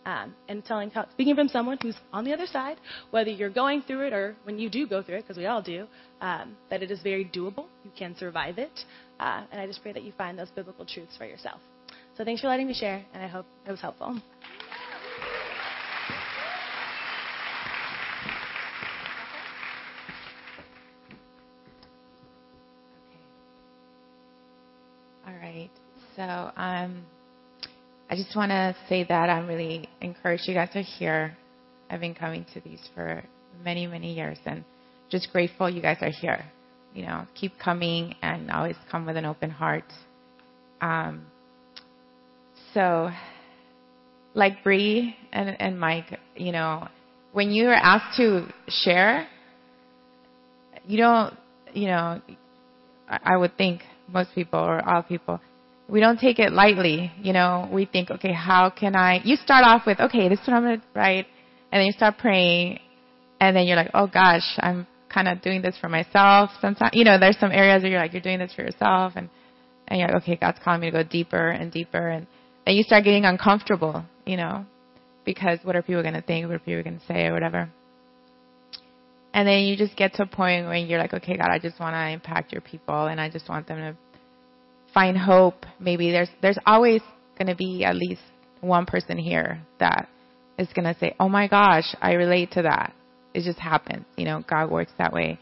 Um, 0.06 0.34
and 0.48 0.64
telling, 0.66 0.92
speaking 1.12 1.36
from 1.36 1.50
someone 1.50 1.78
who's 1.82 1.96
on 2.14 2.24
the 2.24 2.34
other 2.34 2.48
side, 2.48 2.78
whether 3.12 3.30
you're 3.30 3.50
going 3.50 3.82
through 3.82 4.08
it 4.08 4.14
or 4.14 4.36
when 4.44 4.58
you 4.58 4.70
do 4.70 4.88
go 4.88 5.04
through 5.04 5.18
it, 5.18 5.22
because 5.24 5.38
we 5.38 5.46
all 5.46 5.62
do, 5.62 5.88
um, 6.22 6.56
that 6.70 6.82
it 6.82 6.90
is 6.90 7.02
very 7.02 7.26
doable. 7.26 7.66
You 7.84 7.92
can 7.98 8.16
survive 8.18 8.58
it. 8.58 8.72
Uh, 9.20 9.44
and 9.52 9.60
I 9.60 9.68
just 9.68 9.84
pray 9.84 9.92
that 9.92 10.04
you 10.04 10.14
find 10.18 10.40
those 10.40 10.50
biblical 10.50 10.86
truths 10.86 11.18
for 11.18 11.26
yourself. 11.26 11.60
So 12.18 12.24
thanks 12.26 12.42
for 12.42 12.48
letting 12.48 12.68
me 12.68 12.74
share, 12.74 13.06
and 13.14 13.24
I 13.24 13.28
hope 13.28 13.46
it 13.68 13.72
was 13.72 13.82
helpful. 13.82 14.20
All 25.28 25.34
right. 25.36 25.70
So, 26.16 26.52
um, 26.58 27.06
I 28.12 28.16
just 28.16 28.36
want 28.36 28.50
to 28.50 28.76
say 28.88 29.04
that 29.04 29.30
I'm 29.30 29.48
really 29.48 29.88
encouraged 30.02 30.48
you 30.48 30.56
guys 30.56 30.70
are 30.74 30.82
here. 30.82 31.38
I've 31.92 32.00
been 32.00 32.16
coming 32.16 32.44
to 32.56 32.62
these 32.62 32.82
for 32.96 33.24
many, 33.64 33.86
many 33.86 34.14
years 34.14 34.40
and 34.46 34.64
just 35.10 35.32
grateful 35.32 35.70
you 35.70 35.82
guys 35.82 35.98
are 36.02 36.10
here. 36.10 36.44
You 36.96 37.06
know, 37.06 37.28
keep 37.36 37.54
coming 37.60 38.16
and 38.24 38.50
always 38.50 38.76
come 38.90 39.06
with 39.06 39.16
an 39.16 39.26
open 39.26 39.52
heart. 39.52 39.84
Um, 40.82 41.28
so, 42.74 43.10
like 44.34 44.64
Bree 44.64 45.16
and, 45.32 45.56
and 45.62 45.80
Mike, 45.80 46.20
you 46.36 46.52
know, 46.52 46.88
when 47.32 47.52
you 47.52 47.68
are 47.68 47.74
asked 47.74 48.18
to 48.18 48.48
share, 48.68 49.28
you 50.88 50.98
don't, 50.98 51.36
you 51.74 51.88
know, 51.88 52.22
I, 53.08 53.20
I 53.24 53.38
would 53.38 53.56
think 53.56 53.82
most 54.08 54.34
people 54.34 54.60
or 54.60 54.88
all 54.88 55.04
people, 55.04 55.40
we 55.90 56.00
don't 56.00 56.20
take 56.20 56.40
it 56.40 56.54
lightly. 56.54 57.12
You 57.22 57.34
know, 57.34 57.68
we 57.72 57.86
think, 57.86 58.12
okay, 58.12 58.34
how 58.34 58.70
can 58.70 58.96
I? 58.96 59.22
You 59.24 59.36
start 59.36 59.66
off 59.66 59.84
with, 59.86 60.00
okay, 60.00 60.30
this 60.30 60.40
is 60.40 60.48
what 60.48 60.56
I'm 60.56 60.64
going 60.64 60.80
to 60.80 60.86
write, 60.94 61.26
and 61.72 61.80
then 61.80 61.86
you 61.86 61.92
start 61.94 62.18
praying, 62.18 62.80
and 63.42 63.56
then 63.56 63.66
you're 63.66 63.76
like, 63.76 63.92
oh 63.94 64.08
gosh, 64.08 64.44
I'm 64.60 64.88
kind 65.14 65.28
of 65.28 65.42
doing 65.42 65.62
this 65.62 65.76
for 65.82 65.90
myself. 65.90 66.52
Sometimes, 66.62 66.92
you 66.94 67.04
know, 67.04 67.20
there's 67.20 67.38
some 67.40 67.52
areas 67.52 67.82
where 67.82 67.92
you're 67.92 68.02
like, 68.02 68.14
you're 68.14 68.22
doing 68.22 68.40
this 68.40 68.54
for 68.54 68.62
yourself, 68.62 69.14
and 69.16 69.30
and 69.88 70.00
you're 70.00 70.08
like, 70.10 70.22
okay, 70.22 70.36
God's 70.36 70.60
calling 70.64 70.82
me 70.82 70.92
to 70.92 71.04
go 71.04 71.04
deeper 71.04 71.50
and 71.50 71.72
deeper, 71.72 72.10
and 72.10 72.28
then 72.66 72.76
you 72.76 72.84
start 72.84 73.04
getting 73.04 73.26
uncomfortable, 73.26 74.06
you 74.26 74.38
know, 74.38 74.66
because 75.26 75.58
what 75.64 75.76
are 75.76 75.82
people 75.82 76.04
going 76.04 76.14
to 76.14 76.22
think? 76.22 76.46
What 76.46 76.56
are 76.56 76.60
people 76.60 76.84
going 76.84 77.00
to 77.00 77.06
say, 77.08 77.26
or 77.26 77.34
whatever. 77.34 77.70
And 79.34 79.48
then 79.48 79.62
you 79.66 79.78
just 79.78 79.96
get 79.96 80.14
to 80.16 80.24
a 80.24 80.28
point 80.28 80.66
where 80.66 80.76
you're 80.76 81.00
like, 81.00 81.14
okay, 81.14 81.38
God, 81.38 81.50
I 81.52 81.60
just 81.60 81.80
want 81.80 81.94
to 81.94 82.10
impact 82.10 82.52
your 82.52 82.62
people, 82.62 83.08
and 83.08 83.20
I 83.20 83.30
just 83.30 83.50
want 83.50 83.68
them 83.68 83.78
to 83.78 83.96
find 84.94 85.18
hope. 85.18 85.66
Maybe 85.80 86.12
there's 86.12 86.30
there's 86.42 86.58
always 86.66 87.02
going 87.38 87.48
to 87.48 87.56
be 87.56 87.84
at 87.84 87.96
least 87.96 88.22
one 88.62 88.86
person 88.86 89.18
here 89.18 89.62
that 89.80 90.08
is 90.58 90.68
going 90.74 90.92
to 90.94 91.00
say, 91.00 91.16
"Oh 91.20 91.30
my 91.30 91.48
gosh, 91.48 91.96
I 92.02 92.14
relate 92.14 92.52
to 92.52 92.64
that." 92.64 92.94
It 93.34 93.44
just 93.44 93.60
happens, 93.60 94.06
you 94.18 94.26
know. 94.26 94.44
God 94.48 94.70
works 94.70 94.92
that 94.98 95.14
way. 95.14 95.40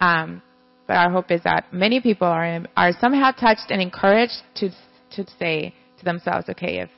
Um, 0.00 0.42
but 0.86 0.96
our 0.96 1.10
hope 1.10 1.30
is 1.30 1.42
that 1.44 1.72
many 1.72 2.00
people 2.00 2.28
are 2.28 2.60
are 2.76 2.92
somehow 3.00 3.32
touched 3.32 3.70
and 3.70 3.80
encouraged 3.80 4.42
to 4.56 4.70
to 5.12 5.26
say 5.38 5.74
to 5.98 6.04
themselves, 6.04 6.48
"Okay, 6.50 6.80
if 6.80 6.90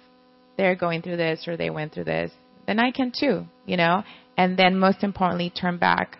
they're 0.56 0.76
going 0.76 1.02
through 1.02 1.16
this 1.16 1.46
or 1.46 1.56
they 1.56 1.70
went 1.70 1.92
through 1.92 2.04
this, 2.04 2.30
then 2.66 2.78
I 2.78 2.90
can 2.90 3.12
too," 3.18 3.46
you 3.66 3.76
know. 3.76 4.02
And 4.36 4.56
then 4.56 4.78
most 4.78 5.02
importantly, 5.02 5.50
turn 5.50 5.78
back 5.78 6.18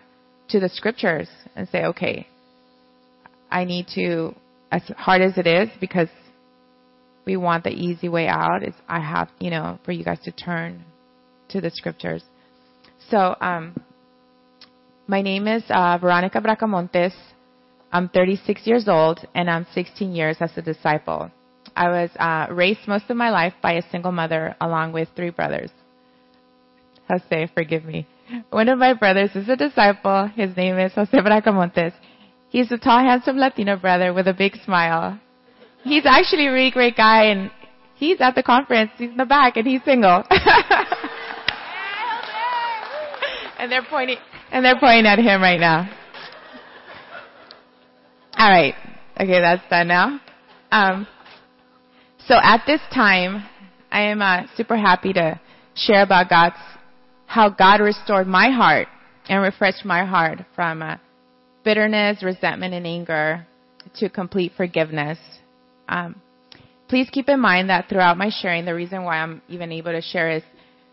to 0.49 0.59
the 0.59 0.69
scriptures 0.69 1.29
and 1.55 1.67
say, 1.69 1.85
"Okay, 1.85 2.27
I 3.51 3.65
need 3.65 3.87
to 3.95 4.35
as 4.71 4.81
hard 4.97 5.21
as 5.21 5.37
it 5.37 5.47
is, 5.47 5.69
because 5.79 6.09
we 7.25 7.37
want 7.37 7.63
the 7.63 7.71
easy 7.71 8.09
way 8.09 8.27
out, 8.27 8.63
is 8.63 8.73
I 8.87 8.99
have, 8.99 9.29
you 9.39 9.49
know, 9.49 9.79
for 9.83 9.91
you 9.91 10.03
guys 10.03 10.19
to 10.23 10.31
turn 10.31 10.83
to 11.49 11.61
the 11.61 11.69
scriptures. 11.71 12.23
So, 13.09 13.35
um, 13.41 13.75
my 15.07 15.21
name 15.21 15.47
is 15.47 15.63
uh, 15.69 15.97
Veronica 15.99 16.39
Bracamontes. 16.39 17.13
I'm 17.91 18.09
36 18.09 18.67
years 18.67 18.87
old, 18.87 19.25
and 19.33 19.49
I'm 19.49 19.65
16 19.73 20.13
years 20.13 20.37
as 20.39 20.51
a 20.55 20.61
disciple. 20.61 21.31
I 21.75 21.89
was 21.89 22.09
uh, 22.19 22.53
raised 22.53 22.87
most 22.87 23.09
of 23.09 23.17
my 23.17 23.31
life 23.31 23.53
by 23.61 23.73
a 23.73 23.89
single 23.89 24.11
mother, 24.11 24.55
along 24.61 24.93
with 24.93 25.07
three 25.15 25.31
brothers. 25.31 25.71
Jose, 27.09 27.49
forgive 27.55 27.85
me. 27.85 28.05
One 28.51 28.69
of 28.69 28.77
my 28.77 28.93
brothers 28.93 29.31
is 29.33 29.49
a 29.49 29.55
disciple. 29.55 30.27
His 30.35 30.55
name 30.55 30.77
is 30.77 30.93
Jose 30.93 31.17
Bracamontes. 31.17 31.93
He's 32.49 32.71
a 32.71 32.77
tall, 32.77 32.99
handsome 32.99 33.37
Latino 33.37 33.77
brother 33.77 34.11
with 34.13 34.27
a 34.27 34.33
big 34.33 34.55
smile. 34.65 35.19
He's 35.83 36.05
actually 36.05 36.47
a 36.47 36.51
really 36.51 36.71
great 36.71 36.97
guy, 36.97 37.25
and 37.25 37.51
he's 37.95 38.19
at 38.19 38.33
the 38.33 38.41
conference. 38.43 38.91
He's 38.97 39.11
in 39.11 39.17
the 39.17 39.25
back, 39.25 39.55
and 39.55 39.67
he's 39.67 39.83
single. 39.85 40.23
and 43.59 43.71
they're 43.71 43.85
pointing, 43.87 44.17
and 44.51 44.65
they're 44.65 44.79
pointing 44.79 45.05
at 45.05 45.19
him 45.19 45.41
right 45.41 45.59
now. 45.59 45.87
All 48.37 48.49
right. 48.49 48.73
Okay, 49.19 49.39
that's 49.41 49.61
done 49.69 49.87
now. 49.89 50.19
Um, 50.71 51.07
so 52.25 52.35
at 52.41 52.63
this 52.65 52.81
time, 52.93 53.45
I 53.91 54.01
am 54.01 54.21
uh, 54.21 54.47
super 54.55 54.75
happy 54.75 55.13
to 55.13 55.39
share 55.75 56.01
about 56.03 56.29
God's 56.29 56.55
how 57.27 57.49
God 57.49 57.79
restored 57.79 58.25
my 58.25 58.49
heart 58.49 58.87
and 59.27 59.43
refreshed 59.43 59.85
my 59.85 60.03
heart 60.03 60.39
from. 60.55 60.81
Uh, 60.81 60.97
bitterness, 61.69 62.23
resentment, 62.23 62.73
and 62.73 62.87
anger 62.87 63.45
to 63.93 64.09
complete 64.09 64.51
forgiveness. 64.57 65.19
Um, 65.87 66.19
please 66.87 67.07
keep 67.11 67.29
in 67.29 67.39
mind 67.39 67.69
that 67.69 67.87
throughout 67.87 68.17
my 68.17 68.31
sharing, 68.41 68.65
the 68.65 68.73
reason 68.73 69.03
why 69.03 69.17
I'm 69.17 69.43
even 69.47 69.71
able 69.71 69.91
to 69.91 70.01
share 70.01 70.31
is 70.31 70.41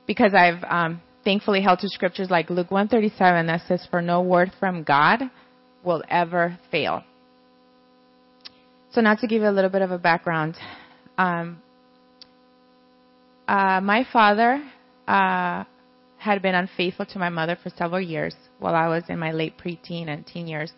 because 0.06 0.34
I've 0.34 0.62
um, 0.64 1.00
thankfully 1.24 1.62
held 1.62 1.78
to 1.78 1.88
scriptures 1.88 2.28
like 2.28 2.50
Luke 2.50 2.70
137 2.70 3.46
that 3.46 3.62
says, 3.66 3.86
"For 3.90 4.02
no 4.02 4.20
word 4.20 4.52
from 4.60 4.82
God 4.82 5.22
will 5.82 6.02
ever 6.10 6.58
fail." 6.70 7.02
So 8.90 9.00
now 9.00 9.14
to 9.14 9.26
give 9.26 9.40
you 9.40 9.48
a 9.48 9.56
little 9.56 9.70
bit 9.70 9.80
of 9.80 9.92
a 9.92 9.98
background, 9.98 10.58
um, 11.16 11.62
uh, 13.48 13.80
my 13.80 14.04
father 14.12 14.62
uh, 15.08 15.64
had 16.26 16.42
been 16.42 16.54
unfaithful 16.54 17.06
to 17.06 17.18
my 17.18 17.30
mother 17.38 17.56
for 17.62 17.70
several 17.70 18.00
years 18.00 18.34
while 18.58 18.74
I 18.74 18.88
was 18.88 19.04
in 19.08 19.18
my 19.18 19.32
late 19.32 19.54
preteen 19.62 20.08
and 20.08 20.26
teen 20.26 20.46
years. 20.46 20.72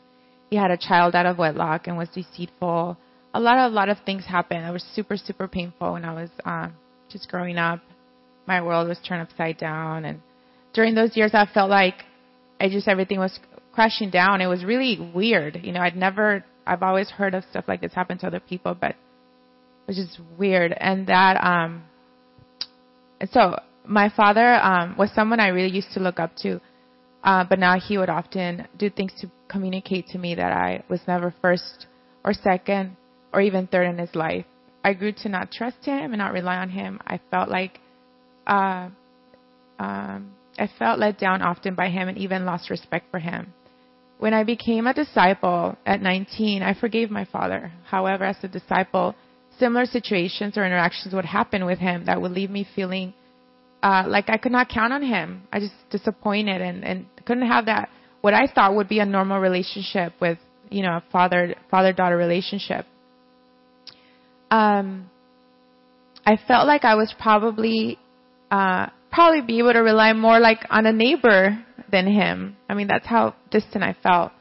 He 0.51 0.57
had 0.57 0.71
a 0.71 0.77
child 0.89 1.15
out 1.15 1.27
of 1.27 1.39
wedlock 1.39 1.87
and 1.87 1.97
was 1.97 2.09
deceitful. 2.21 2.97
A 3.35 3.41
lot 3.41 3.59
of 3.59 3.73
a 3.73 3.75
lot 3.75 3.89
of 3.89 3.99
things 4.07 4.25
happened. 4.25 4.65
It 4.65 4.73
was 4.73 4.87
super 4.95 5.17
super 5.17 5.49
painful 5.49 5.93
when 5.95 6.05
I 6.05 6.15
was 6.15 6.31
um, 6.45 6.75
just 7.11 7.29
growing 7.29 7.59
up. 7.59 7.81
My 8.47 8.63
world 8.63 8.89
was 8.89 8.99
turned 9.07 9.23
upside 9.23 9.59
down, 9.59 10.05
and 10.05 10.21
during 10.73 10.95
those 10.95 11.17
years, 11.17 11.33
I 11.35 11.47
felt 11.53 11.71
like 11.71 11.97
I 12.61 12.69
just 12.69 12.89
everything 12.89 13.19
was 13.19 13.39
crashing 13.79 14.11
down. 14.11 14.41
It 14.41 14.47
was 14.47 14.65
really 14.65 14.99
weird. 15.15 15.61
You 15.63 15.73
know, 15.73 15.81
I'd 15.81 15.97
never, 15.97 16.45
I've 16.67 16.83
always 16.83 17.09
heard 17.11 17.35
of 17.35 17.45
stuff 17.51 17.67
like 17.69 17.81
this 17.81 17.93
happen 17.93 18.19
to 18.19 18.27
other 18.27 18.41
people, 18.41 18.75
but 18.75 18.91
it 18.91 18.97
was 19.87 19.97
just 19.97 20.19
weird. 20.37 20.75
And 20.77 21.07
that, 21.07 21.37
um, 21.45 21.85
and 23.21 23.31
so 23.31 23.57
my 23.88 24.11
father 24.14 24.55
um, 24.55 24.96
was 24.96 25.11
someone 25.14 25.40
I 25.40 25.48
really 25.48 25.74
used 25.74 25.92
to 25.94 26.01
look 26.01 26.20
up 26.20 26.37
to, 26.42 26.61
uh, 27.24 27.44
but 27.48 27.59
now 27.59 27.81
he 27.81 27.98
would 27.98 28.11
often 28.11 28.68
do 28.77 28.90
things 28.90 29.12
to 29.20 29.31
communicate 29.48 30.07
to 30.09 30.18
me 30.18 30.35
that 30.35 30.53
I 30.53 30.85
was 30.88 31.01
never 31.09 31.35
first 31.40 31.87
or 32.24 32.33
second 32.35 32.96
or 33.33 33.40
even 33.40 33.66
third 33.66 33.88
in 33.88 33.98
his 33.98 34.14
life. 34.14 34.44
I 34.85 34.92
grew 34.92 35.12
to 35.12 35.29
not 35.29 35.51
trust 35.51 35.85
him 35.85 36.12
and 36.12 36.18
not 36.18 36.33
rely 36.33 36.57
on 36.57 36.68
him. 36.68 37.01
I 37.07 37.18
felt 37.31 37.48
like 37.48 37.81
uh, 38.46 38.88
um, 39.79 40.33
I 40.59 40.68
felt 40.79 40.98
let 40.98 41.18
down 41.18 41.42
often 41.42 41.74
by 41.74 41.88
him 41.88 42.09
and 42.09 42.18
even 42.18 42.44
lost 42.44 42.70
respect 42.70 43.11
for 43.11 43.18
him. 43.18 43.55
When 44.18 44.35
I 44.35 44.44
became 44.44 44.87
a 44.87 44.94
disciple 44.94 45.77
at 45.87 46.03
19, 46.03 46.62
I 46.62 46.74
forgave 46.74 47.11
my 47.11 47.24
father. 47.24 47.72
However, 47.85 48.24
as 48.24 48.37
a 48.42 48.48
disciple, 48.48 49.14
similar 49.59 49.87
situations 49.87 50.57
or 50.57 50.66
interactions 50.66 51.14
would 51.14 51.24
happen 51.24 51.64
with 51.64 51.79
him 51.79 52.05
that 52.07 52.20
would 52.20 52.33
leave 52.33 52.51
me 52.51 52.66
feeling 52.74 53.14
uh, 53.83 54.05
like 54.07 54.29
I 54.29 54.37
could 54.37 54.53
not 54.53 54.69
count 54.69 54.93
on 54.93 55.03
him. 55.03 55.43
I 55.53 55.61
just 55.61 55.75
disappointed 55.91 56.61
and, 56.61 56.85
and 56.85 57.07
couldn't 57.25 57.47
have 57.47 57.67
that 57.67 57.88
what 58.21 58.35
I 58.35 58.47
thought 58.47 58.75
would 58.75 58.88
be 58.88 58.99
a 58.99 59.07
normal 59.07 59.38
relationship 59.38 60.12
with 60.21 60.38
you 60.71 60.83
know 60.83 60.97
a 60.97 61.05
father 61.12 61.55
father 61.71 61.93
daughter 61.93 62.17
relationship. 62.17 62.87
Um, 64.51 65.11
I 66.25 66.38
felt 66.49 66.67
like 66.67 66.85
I 66.85 66.95
was 66.95 67.14
probably 67.19 67.99
uh, 68.51 68.87
probably 69.12 69.43
be 69.43 69.59
able 69.59 69.73
to 69.75 69.81
rely 69.81 70.12
more 70.12 70.41
like 70.41 70.61
on 70.71 70.87
a 70.87 70.93
neighbor 70.93 71.64
than 71.91 72.07
him. 72.07 72.57
I 72.69 72.75
mean 72.75 72.88
that's 72.88 73.07
how 73.07 73.35
distant 73.51 73.85
I 73.85 73.97
felt. 74.03 74.33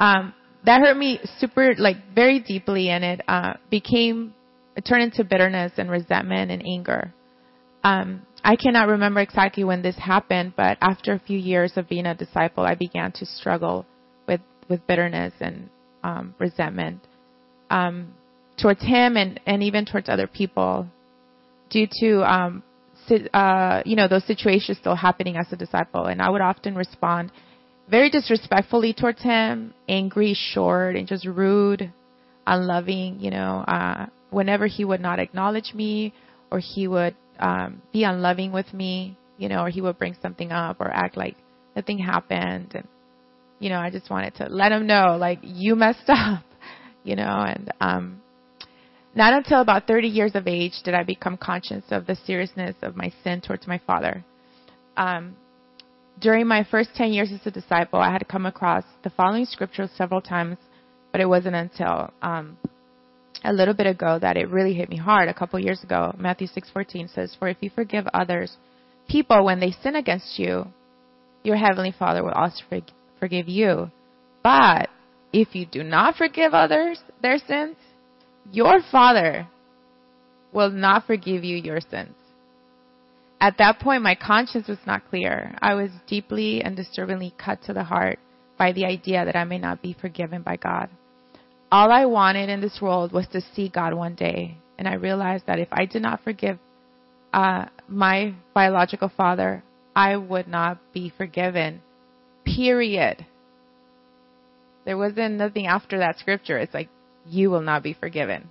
Um, 0.00 0.34
that 0.64 0.80
hurt 0.80 0.96
me 0.96 1.20
super 1.38 1.74
like 1.76 1.96
very 2.14 2.40
deeply, 2.40 2.90
and 2.90 3.04
it 3.04 3.20
uh, 3.26 3.54
became 3.70 4.34
it 4.76 4.82
turned 4.82 5.02
into 5.02 5.24
bitterness 5.24 5.72
and 5.76 5.90
resentment 5.90 6.50
and 6.50 6.62
anger. 6.64 7.12
Um, 7.84 8.22
I 8.44 8.56
cannot 8.56 8.88
remember 8.88 9.20
exactly 9.20 9.64
when 9.64 9.82
this 9.82 9.96
happened, 9.96 10.54
but 10.56 10.78
after 10.80 11.12
a 11.12 11.18
few 11.18 11.38
years 11.38 11.72
of 11.76 11.88
being 11.88 12.06
a 12.06 12.14
disciple, 12.14 12.64
I 12.64 12.74
began 12.74 13.12
to 13.12 13.26
struggle 13.26 13.86
with, 14.26 14.40
with 14.68 14.86
bitterness 14.86 15.32
and 15.40 15.68
um, 16.02 16.34
resentment 16.38 17.00
um, 17.70 18.14
towards 18.60 18.80
him 18.80 19.16
and, 19.16 19.40
and 19.46 19.62
even 19.62 19.84
towards 19.84 20.08
other 20.08 20.26
people 20.26 20.86
due 21.70 21.86
to 22.00 22.22
um, 22.22 22.62
uh, 23.32 23.82
you 23.86 23.96
know 23.96 24.08
those 24.08 24.24
situations 24.24 24.78
still 24.78 24.94
happening 24.94 25.36
as 25.36 25.46
a 25.52 25.56
disciple. 25.56 26.06
And 26.06 26.20
I 26.20 26.30
would 26.30 26.40
often 26.40 26.74
respond 26.74 27.32
very 27.90 28.10
disrespectfully 28.10 28.92
towards 28.92 29.22
him, 29.22 29.74
angry, 29.88 30.34
short, 30.34 30.96
and 30.96 31.06
just 31.06 31.26
rude, 31.26 31.92
unloving. 32.46 33.20
You 33.20 33.30
know, 33.30 33.64
uh, 33.66 34.06
whenever 34.30 34.66
he 34.66 34.84
would 34.84 35.00
not 35.00 35.18
acknowledge 35.18 35.72
me 35.74 36.12
or 36.50 36.60
he 36.60 36.88
would 36.88 37.14
um, 37.38 37.82
be 37.92 38.04
unloving 38.04 38.52
with 38.52 38.72
me, 38.74 39.16
you 39.38 39.48
know, 39.48 39.62
or 39.64 39.70
he 39.70 39.80
would 39.80 39.98
bring 39.98 40.16
something 40.22 40.52
up 40.52 40.80
or 40.80 40.90
act 40.90 41.16
like 41.16 41.36
nothing 41.76 41.98
happened. 41.98 42.72
And, 42.74 42.86
you 43.58 43.68
know, 43.70 43.78
I 43.78 43.90
just 43.90 44.10
wanted 44.10 44.34
to 44.36 44.46
let 44.48 44.72
him 44.72 44.86
know, 44.86 45.16
like, 45.18 45.40
you 45.42 45.76
messed 45.76 46.04
up, 46.08 46.44
you 47.04 47.16
know, 47.16 47.44
and, 47.46 47.72
um, 47.80 48.20
Not 49.14 49.32
until 49.34 49.60
about 49.60 49.86
30 49.86 50.08
years 50.08 50.32
of 50.34 50.46
age 50.46 50.74
did 50.84 50.94
I 50.94 51.02
become 51.02 51.36
conscious 51.36 51.82
of 51.90 52.06
the 52.06 52.14
seriousness 52.14 52.76
of 52.82 52.96
my 52.96 53.12
sin 53.24 53.40
towards 53.40 53.66
my 53.66 53.78
father. 53.86 54.24
Um, 54.96 55.36
during 56.20 56.46
my 56.46 56.64
first 56.70 56.90
10 56.94 57.12
years 57.12 57.30
as 57.32 57.44
a 57.46 57.50
disciple, 57.50 58.00
I 58.00 58.12
had 58.12 58.26
come 58.28 58.46
across 58.46 58.84
the 59.02 59.10
following 59.10 59.44
scriptures 59.44 59.90
several 59.96 60.20
times, 60.20 60.58
but 61.12 61.20
it 61.20 61.26
wasn't 61.28 61.56
until 61.56 62.12
um, 62.22 62.56
a 63.44 63.52
little 63.52 63.74
bit 63.74 63.86
ago 63.86 64.18
that 64.18 64.36
it 64.36 64.48
really 64.50 64.74
hit 64.74 64.88
me 64.88 64.96
hard. 64.96 65.28
A 65.28 65.34
couple 65.34 65.58
years 65.58 65.82
ago, 65.82 66.14
Matthew 66.18 66.46
6:14 66.46 67.08
says, 67.08 67.34
"For 67.34 67.48
if 67.48 67.58
you 67.60 67.70
forgive 67.70 68.06
others, 68.12 68.56
people 69.08 69.44
when 69.44 69.60
they 69.60 69.70
sin 69.70 69.96
against 69.96 70.38
you, 70.38 70.72
your 71.44 71.56
heavenly 71.56 71.92
Father 71.92 72.22
will 72.22 72.32
also 72.32 72.64
forgive 73.18 73.48
you. 73.48 73.90
But 74.42 74.90
if 75.32 75.54
you 75.54 75.66
do 75.66 75.82
not 75.82 76.16
forgive 76.16 76.54
others 76.54 77.02
their 77.20 77.38
sins, 77.38 77.76
your 78.52 78.80
Father 78.80 79.46
will 80.52 80.70
not 80.70 81.06
forgive 81.06 81.44
you 81.44 81.56
your 81.56 81.80
sins." 81.80 82.14
At 83.40 83.58
that 83.58 83.78
point, 83.78 84.02
my 84.02 84.16
conscience 84.16 84.66
was 84.66 84.84
not 84.84 85.08
clear. 85.10 85.54
I 85.62 85.74
was 85.74 85.90
deeply 86.08 86.62
and 86.64 86.74
disturbingly 86.74 87.32
cut 87.38 87.62
to 87.62 87.72
the 87.72 87.84
heart 87.84 88.18
by 88.56 88.72
the 88.72 88.84
idea 88.84 89.24
that 89.24 89.36
I 89.36 89.44
may 89.44 89.58
not 89.58 89.80
be 89.80 89.92
forgiven 89.92 90.42
by 90.42 90.56
God. 90.56 90.88
All 91.70 91.92
I 91.92 92.06
wanted 92.06 92.48
in 92.48 92.60
this 92.60 92.80
world 92.80 93.12
was 93.12 93.26
to 93.28 93.40
see 93.54 93.68
God 93.68 93.94
one 93.94 94.14
day. 94.14 94.56
And 94.78 94.88
I 94.88 94.94
realized 94.94 95.46
that 95.46 95.58
if 95.58 95.68
I 95.72 95.84
did 95.84 96.02
not 96.02 96.22
forgive 96.22 96.58
uh, 97.32 97.66
my 97.88 98.34
biological 98.54 99.10
father, 99.14 99.62
I 99.94 100.16
would 100.16 100.48
not 100.48 100.78
be 100.92 101.12
forgiven. 101.16 101.82
Period. 102.44 103.26
There 104.84 104.96
wasn't 104.96 105.34
nothing 105.34 105.66
after 105.66 105.98
that 105.98 106.18
scripture. 106.18 106.56
It's 106.58 106.72
like, 106.72 106.88
you 107.26 107.50
will 107.50 107.60
not 107.60 107.82
be 107.82 107.92
forgiven. 107.92 108.48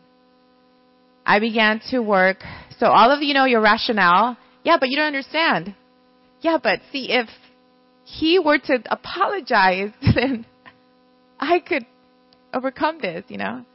I 1.25 1.39
began 1.39 1.81
to 1.89 1.99
work. 1.99 2.43
So 2.77 2.87
all 2.87 3.11
of 3.11 3.23
you 3.23 3.33
know 3.33 3.45
your 3.45 3.61
rationale. 3.61 4.37
Yeah, 4.63 4.77
but 4.79 4.89
you 4.89 4.97
don't 4.97 5.07
understand. 5.07 5.73
Yeah, 6.41 6.57
but 6.61 6.81
see, 6.91 7.11
if 7.11 7.27
he 8.03 8.39
were 8.39 8.59
to 8.59 8.79
apologize, 8.89 9.91
then 10.15 10.45
I 11.39 11.59
could 11.59 11.85
overcome 12.53 12.99
this, 13.01 13.25
you 13.27 13.37
know? 13.37 13.65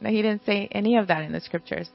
No, 0.00 0.10
he 0.10 0.22
didn't 0.22 0.44
say 0.44 0.68
any 0.72 0.96
of 0.96 1.08
that 1.08 1.22
in 1.22 1.32
the 1.32 1.40
scriptures. 1.40 1.88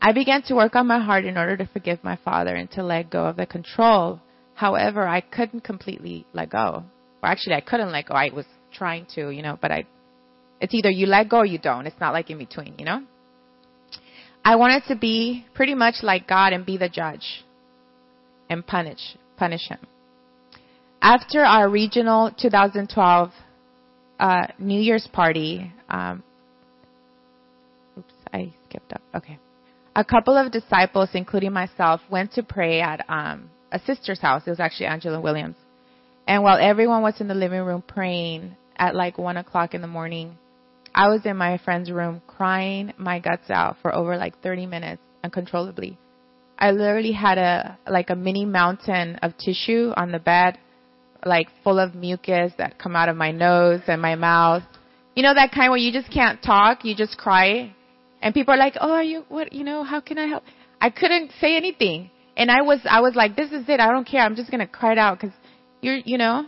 I 0.00 0.12
began 0.12 0.42
to 0.42 0.54
work 0.54 0.76
on 0.76 0.86
my 0.86 1.00
heart 1.00 1.24
in 1.24 1.36
order 1.36 1.56
to 1.56 1.66
forgive 1.66 2.04
my 2.04 2.16
father 2.24 2.54
and 2.54 2.70
to 2.72 2.82
let 2.82 3.10
go 3.10 3.26
of 3.26 3.36
the 3.36 3.46
control. 3.46 4.20
However, 4.54 5.06
I 5.06 5.20
couldn't 5.20 5.64
completely 5.64 6.26
let 6.32 6.50
go. 6.50 6.84
Or 7.22 7.28
actually, 7.28 7.54
I 7.54 7.60
couldn't 7.60 7.92
let 7.92 8.06
go. 8.06 8.14
I 8.14 8.30
was 8.32 8.46
trying 8.72 9.06
to, 9.14 9.30
you 9.30 9.42
know, 9.42 9.58
but 9.60 9.72
I, 9.72 9.84
it's 10.60 10.74
either 10.74 10.90
you 10.90 11.06
let 11.06 11.28
go 11.28 11.38
or 11.38 11.46
you 11.46 11.58
don't. 11.58 11.86
It's 11.86 12.00
not 12.00 12.12
like 12.12 12.30
in 12.30 12.38
between, 12.38 12.74
you 12.78 12.84
know? 12.84 13.02
I 14.44 14.56
wanted 14.56 14.84
to 14.88 14.96
be 14.96 15.44
pretty 15.54 15.74
much 15.74 15.96
like 16.02 16.28
God 16.28 16.52
and 16.52 16.64
be 16.64 16.76
the 16.76 16.88
judge 16.88 17.44
and 18.48 18.64
punish, 18.64 19.16
punish 19.36 19.68
him. 19.68 19.80
After 21.02 21.44
our 21.44 21.68
regional 21.68 22.30
2012 22.30 23.32
uh, 24.18 24.46
New 24.58 24.80
Year's 24.80 25.08
party. 25.12 25.72
Um, 25.88 26.22
oops, 27.98 28.14
I 28.32 28.52
skipped 28.68 28.92
up. 28.92 29.02
Okay. 29.14 29.38
A 29.94 30.04
couple 30.04 30.36
of 30.36 30.52
disciples, 30.52 31.10
including 31.14 31.52
myself, 31.52 32.00
went 32.10 32.32
to 32.32 32.42
pray 32.42 32.80
at 32.80 33.04
um, 33.08 33.50
a 33.72 33.78
sister's 33.80 34.20
house. 34.20 34.42
It 34.46 34.50
was 34.50 34.60
actually 34.60 34.86
Angela 34.86 35.20
Williams. 35.20 35.56
And 36.26 36.42
while 36.42 36.58
everyone 36.60 37.02
was 37.02 37.20
in 37.20 37.28
the 37.28 37.34
living 37.34 37.62
room 37.62 37.82
praying 37.86 38.56
at 38.76 38.94
like 38.94 39.16
one 39.16 39.36
o'clock 39.36 39.74
in 39.74 39.80
the 39.80 39.86
morning, 39.86 40.36
I 40.94 41.08
was 41.08 41.24
in 41.24 41.36
my 41.36 41.58
friend's 41.58 41.90
room 41.90 42.20
crying 42.26 42.92
my 42.96 43.20
guts 43.20 43.50
out 43.50 43.76
for 43.80 43.94
over 43.94 44.16
like 44.16 44.40
30 44.42 44.66
minutes 44.66 45.02
uncontrollably. 45.22 45.98
I 46.58 46.70
literally 46.70 47.12
had 47.12 47.36
a 47.38 47.78
like 47.86 48.08
a 48.10 48.16
mini 48.16 48.46
mountain 48.46 49.16
of 49.16 49.36
tissue 49.36 49.92
on 49.96 50.10
the 50.10 50.18
bed 50.18 50.58
like 51.24 51.48
full 51.64 51.78
of 51.78 51.94
mucus 51.94 52.52
that 52.58 52.78
come 52.78 52.96
out 52.96 53.08
of 53.08 53.16
my 53.16 53.30
nose 53.30 53.80
and 53.86 54.00
my 54.00 54.14
mouth. 54.14 54.62
You 55.14 55.22
know 55.22 55.34
that 55.34 55.52
kind 55.52 55.70
where 55.70 55.78
you 55.78 55.92
just 55.92 56.12
can't 56.12 56.42
talk, 56.42 56.84
you 56.84 56.94
just 56.94 57.16
cry. 57.16 57.74
And 58.22 58.34
people 58.34 58.54
are 58.54 58.58
like, 58.58 58.74
"Oh, 58.80 58.92
are 58.92 59.02
you 59.02 59.24
what, 59.28 59.52
you 59.52 59.64
know, 59.64 59.84
how 59.84 60.00
can 60.00 60.18
I 60.18 60.26
help?" 60.26 60.44
I 60.80 60.90
couldn't 60.90 61.32
say 61.40 61.56
anything. 61.56 62.10
And 62.36 62.50
I 62.50 62.62
was 62.62 62.80
I 62.88 63.00
was 63.00 63.14
like, 63.14 63.36
"This 63.36 63.50
is 63.52 63.68
it. 63.68 63.80
I 63.80 63.90
don't 63.90 64.06
care. 64.06 64.22
I'm 64.22 64.36
just 64.36 64.50
going 64.50 64.60
to 64.60 64.66
cry 64.66 64.92
it 64.92 64.98
out 64.98 65.20
cuz 65.20 65.30
you're, 65.80 65.96
you 65.96 66.18
know." 66.18 66.46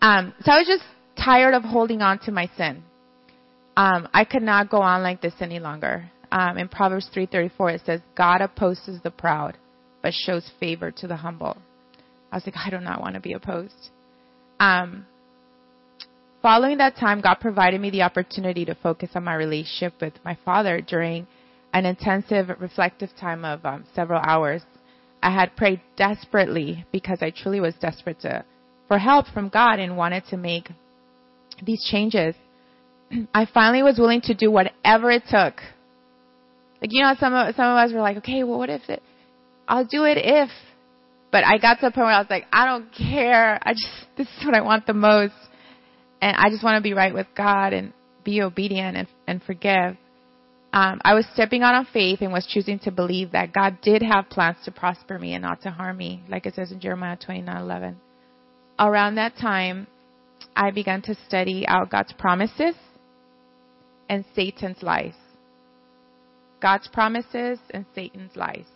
Um 0.00 0.32
so 0.42 0.52
I 0.52 0.58
was 0.58 0.66
just 0.66 0.84
tired 1.16 1.54
of 1.54 1.64
holding 1.64 2.02
on 2.02 2.18
to 2.20 2.32
my 2.32 2.48
sin. 2.56 2.82
Um 3.76 4.08
I 4.14 4.24
could 4.24 4.42
not 4.42 4.70
go 4.70 4.80
on 4.80 5.02
like 5.02 5.20
this 5.20 5.34
any 5.40 5.58
longer. 5.58 6.10
Um 6.30 6.58
in 6.58 6.68
Proverbs 6.68 7.08
3:34 7.14 7.74
it 7.74 7.82
says, 7.84 8.00
"God 8.14 8.40
opposes 8.40 9.00
the 9.00 9.10
proud, 9.10 9.56
but 10.02 10.12
shows 10.14 10.48
favor 10.60 10.90
to 10.92 11.06
the 11.06 11.16
humble." 11.16 11.56
I 12.34 12.36
was 12.36 12.46
like, 12.46 12.56
I 12.56 12.68
do 12.68 12.80
not 12.80 13.00
want 13.00 13.14
to 13.14 13.20
be 13.20 13.32
opposed. 13.34 13.90
Um, 14.60 15.06
following 16.42 16.78
that 16.78 16.96
time, 16.96 17.20
God 17.20 17.36
provided 17.40 17.80
me 17.80 17.90
the 17.90 18.02
opportunity 18.02 18.64
to 18.64 18.74
focus 18.74 19.10
on 19.14 19.24
my 19.24 19.34
relationship 19.34 19.94
with 20.00 20.14
my 20.24 20.36
father 20.44 20.80
during 20.80 21.26
an 21.72 21.86
intensive 21.86 22.48
reflective 22.60 23.10
time 23.20 23.44
of 23.44 23.64
um, 23.64 23.84
several 23.94 24.20
hours. 24.20 24.62
I 25.22 25.32
had 25.32 25.56
prayed 25.56 25.80
desperately 25.96 26.84
because 26.92 27.18
I 27.20 27.30
truly 27.30 27.60
was 27.60 27.74
desperate 27.80 28.20
to, 28.20 28.44
for 28.88 28.98
help 28.98 29.26
from 29.26 29.48
God 29.48 29.78
and 29.78 29.96
wanted 29.96 30.24
to 30.26 30.36
make 30.36 30.68
these 31.62 31.82
changes. 31.90 32.34
I 33.34 33.46
finally 33.52 33.82
was 33.82 33.98
willing 33.98 34.20
to 34.22 34.34
do 34.34 34.50
whatever 34.50 35.10
it 35.10 35.22
took. 35.28 35.54
Like 36.80 36.90
you 36.92 37.02
know, 37.02 37.14
some 37.18 37.32
of 37.32 37.54
some 37.54 37.66
of 37.66 37.78
us 37.78 37.92
were 37.92 38.00
like, 38.00 38.18
okay, 38.18 38.44
well, 38.44 38.58
what 38.58 38.70
if 38.70 38.88
it? 38.88 39.02
I'll 39.66 39.86
do 39.86 40.04
it 40.04 40.18
if 40.18 40.50
but 41.34 41.44
I 41.44 41.58
got 41.58 41.80
to 41.80 41.86
a 41.86 41.90
point 41.90 42.04
where 42.04 42.14
I 42.14 42.20
was 42.20 42.30
like, 42.30 42.46
I 42.52 42.64
don't 42.64 42.86
care. 42.94 43.58
I 43.60 43.72
just, 43.72 44.06
this 44.16 44.28
is 44.38 44.46
what 44.46 44.54
I 44.54 44.60
want 44.60 44.86
the 44.86 44.94
most. 44.94 45.34
And 46.22 46.36
I 46.36 46.48
just 46.48 46.62
want 46.62 46.76
to 46.76 46.80
be 46.80 46.94
right 46.94 47.12
with 47.12 47.26
God 47.36 47.72
and 47.72 47.92
be 48.22 48.40
obedient 48.40 48.96
and, 48.96 49.08
and 49.26 49.42
forgive. 49.42 49.96
Um, 50.72 51.00
I 51.04 51.14
was 51.14 51.26
stepping 51.34 51.62
out 51.62 51.74
on 51.74 51.88
faith 51.92 52.20
and 52.20 52.32
was 52.32 52.46
choosing 52.46 52.78
to 52.84 52.92
believe 52.92 53.32
that 53.32 53.52
God 53.52 53.78
did 53.82 54.00
have 54.00 54.30
plans 54.30 54.58
to 54.66 54.70
prosper 54.70 55.18
me 55.18 55.34
and 55.34 55.42
not 55.42 55.60
to 55.62 55.72
harm 55.72 55.96
me, 55.96 56.22
like 56.28 56.46
it 56.46 56.54
says 56.54 56.70
in 56.70 56.78
Jeremiah 56.78 57.16
29:11. 57.16 57.96
Around 58.78 59.16
that 59.16 59.36
time, 59.36 59.88
I 60.54 60.70
began 60.70 61.02
to 61.02 61.16
study 61.26 61.66
out 61.66 61.90
God's 61.90 62.12
promises 62.12 62.76
and 64.08 64.24
Satan's 64.36 64.84
lies. 64.84 65.16
God's 66.62 66.86
promises 66.86 67.58
and 67.70 67.86
Satan's 67.92 68.36
lies. 68.36 68.66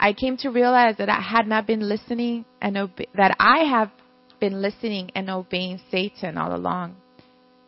I 0.00 0.12
came 0.12 0.36
to 0.38 0.50
realize 0.50 0.96
that 0.98 1.08
I 1.08 1.20
had 1.20 1.46
not 1.46 1.66
been 1.66 1.88
listening 1.88 2.44
and 2.60 2.76
obe- 2.76 3.10
that 3.14 3.36
I 3.40 3.64
have 3.64 3.90
been 4.38 4.62
listening 4.62 5.10
and 5.14 5.28
obeying 5.28 5.80
Satan 5.90 6.38
all 6.38 6.54
along. 6.54 6.96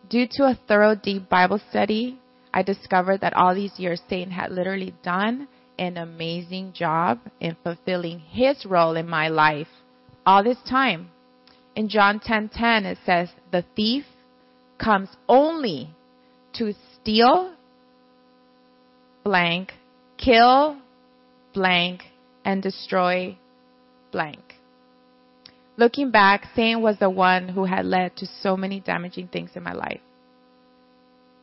Due 0.09 0.27
to 0.33 0.45
a 0.45 0.59
thorough, 0.69 0.95
deep 0.95 1.29
Bible 1.29 1.61
study, 1.71 2.19
I 2.55 2.62
discovered 2.62 3.21
that 3.21 3.35
all 3.35 3.55
these 3.55 3.79
years 3.79 4.01
Satan 4.09 4.33
had 4.33 4.53
literally 4.53 4.95
done 5.03 5.49
an 5.79 5.97
amazing 5.97 6.73
job 6.73 7.19
in 7.40 7.57
fulfilling 7.62 8.21
his 8.21 8.64
role 8.66 8.97
in 8.97 9.09
my 9.09 9.29
life 9.29 9.69
all 10.27 10.45
this 10.45 10.59
time. 10.69 11.11
In 11.75 11.88
John 11.88 12.21
10:10 12.21 12.85
it 12.85 12.99
says, 13.05 13.31
"The 13.51 13.62
thief 13.75 14.05
comes 14.79 15.16
only 15.29 15.90
to 16.55 16.75
steal 16.95 17.53
blank, 19.25 19.75
kill 20.16 20.77
blank 21.53 22.10
and 22.50 22.62
destroy 22.62 23.38
blank. 24.10 24.56
Looking 25.76 26.10
back, 26.10 26.48
Satan 26.56 26.82
was 26.82 26.98
the 26.98 27.08
one 27.08 27.48
who 27.48 27.64
had 27.64 27.86
led 27.86 28.16
to 28.16 28.26
so 28.26 28.56
many 28.56 28.80
damaging 28.80 29.28
things 29.28 29.50
in 29.54 29.62
my 29.62 29.72
life. 29.72 30.00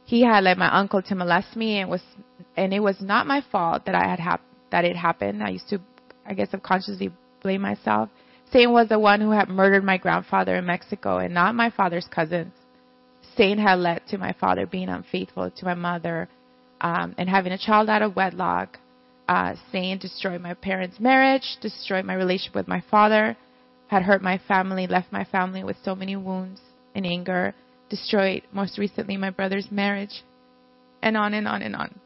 He 0.04 0.22
had 0.24 0.44
led 0.44 0.58
my 0.58 0.70
uncle 0.82 1.02
to 1.04 1.16
molest 1.16 1.56
me 1.56 1.80
and 1.80 1.90
was 1.90 2.04
and 2.56 2.74
it 2.74 2.80
was 2.80 2.98
not 3.02 3.26
my 3.26 3.42
fault 3.52 3.86
that 3.86 3.96
I 3.96 4.06
had 4.08 4.20
hap- 4.20 4.52
that 4.72 4.86
it 4.86 4.96
happened. 4.96 5.42
I 5.42 5.50
used 5.50 5.70
to 5.70 5.80
I 6.26 6.34
guess 6.34 6.52
subconsciously 6.52 7.12
blame 7.42 7.62
myself. 7.62 8.10
Satan 8.52 8.74
was 8.74 8.90
the 8.90 9.00
one 9.00 9.22
who 9.22 9.32
had 9.32 9.50
murdered 9.50 9.84
my 9.84 9.98
grandfather 9.98 10.56
in 10.56 10.66
Mexico 10.66 11.18
and 11.18 11.34
not 11.34 11.56
my 11.56 11.70
father's 11.70 12.08
cousins. 12.08 12.54
Satan 13.36 13.60
had 13.60 13.80
led 13.80 14.02
to 14.08 14.18
my 14.18 14.34
father 14.34 14.66
being 14.66 14.90
unfaithful 14.90 15.52
to 15.52 15.66
my 15.66 15.74
mother 15.74 16.30
um, 16.82 17.16
and 17.18 17.30
having 17.30 17.54
a 17.54 17.58
child 17.58 17.90
out 17.90 18.02
of 18.02 18.16
wedlock 18.16 18.80
uh, 19.28 19.56
Satan 19.72 19.98
destroyed 19.98 20.42
my 20.42 20.54
parents' 20.54 21.00
marriage, 21.00 21.58
destroyed 21.62 22.06
my 22.06 22.14
relationship 22.14 22.56
with 22.56 22.68
my 22.68 22.82
father, 22.90 23.36
had 23.88 24.04
hurt 24.04 24.22
my 24.22 24.40
family, 24.48 24.88
left 24.88 25.12
my 25.12 25.24
family 25.26 25.64
with 25.64 25.78
so 25.84 25.96
many 25.96 26.16
wounds 26.16 26.62
and 26.96 27.06
anger, 27.06 27.54
destroyed 27.90 28.44
most 28.52 28.78
recently 28.78 29.18
my 29.18 29.30
brother's 29.30 29.68
marriage, 29.72 30.24
and 31.02 31.18
on 31.18 31.34
and 31.34 31.48
on 31.48 31.62
and 31.62 31.76
on. 31.76 32.00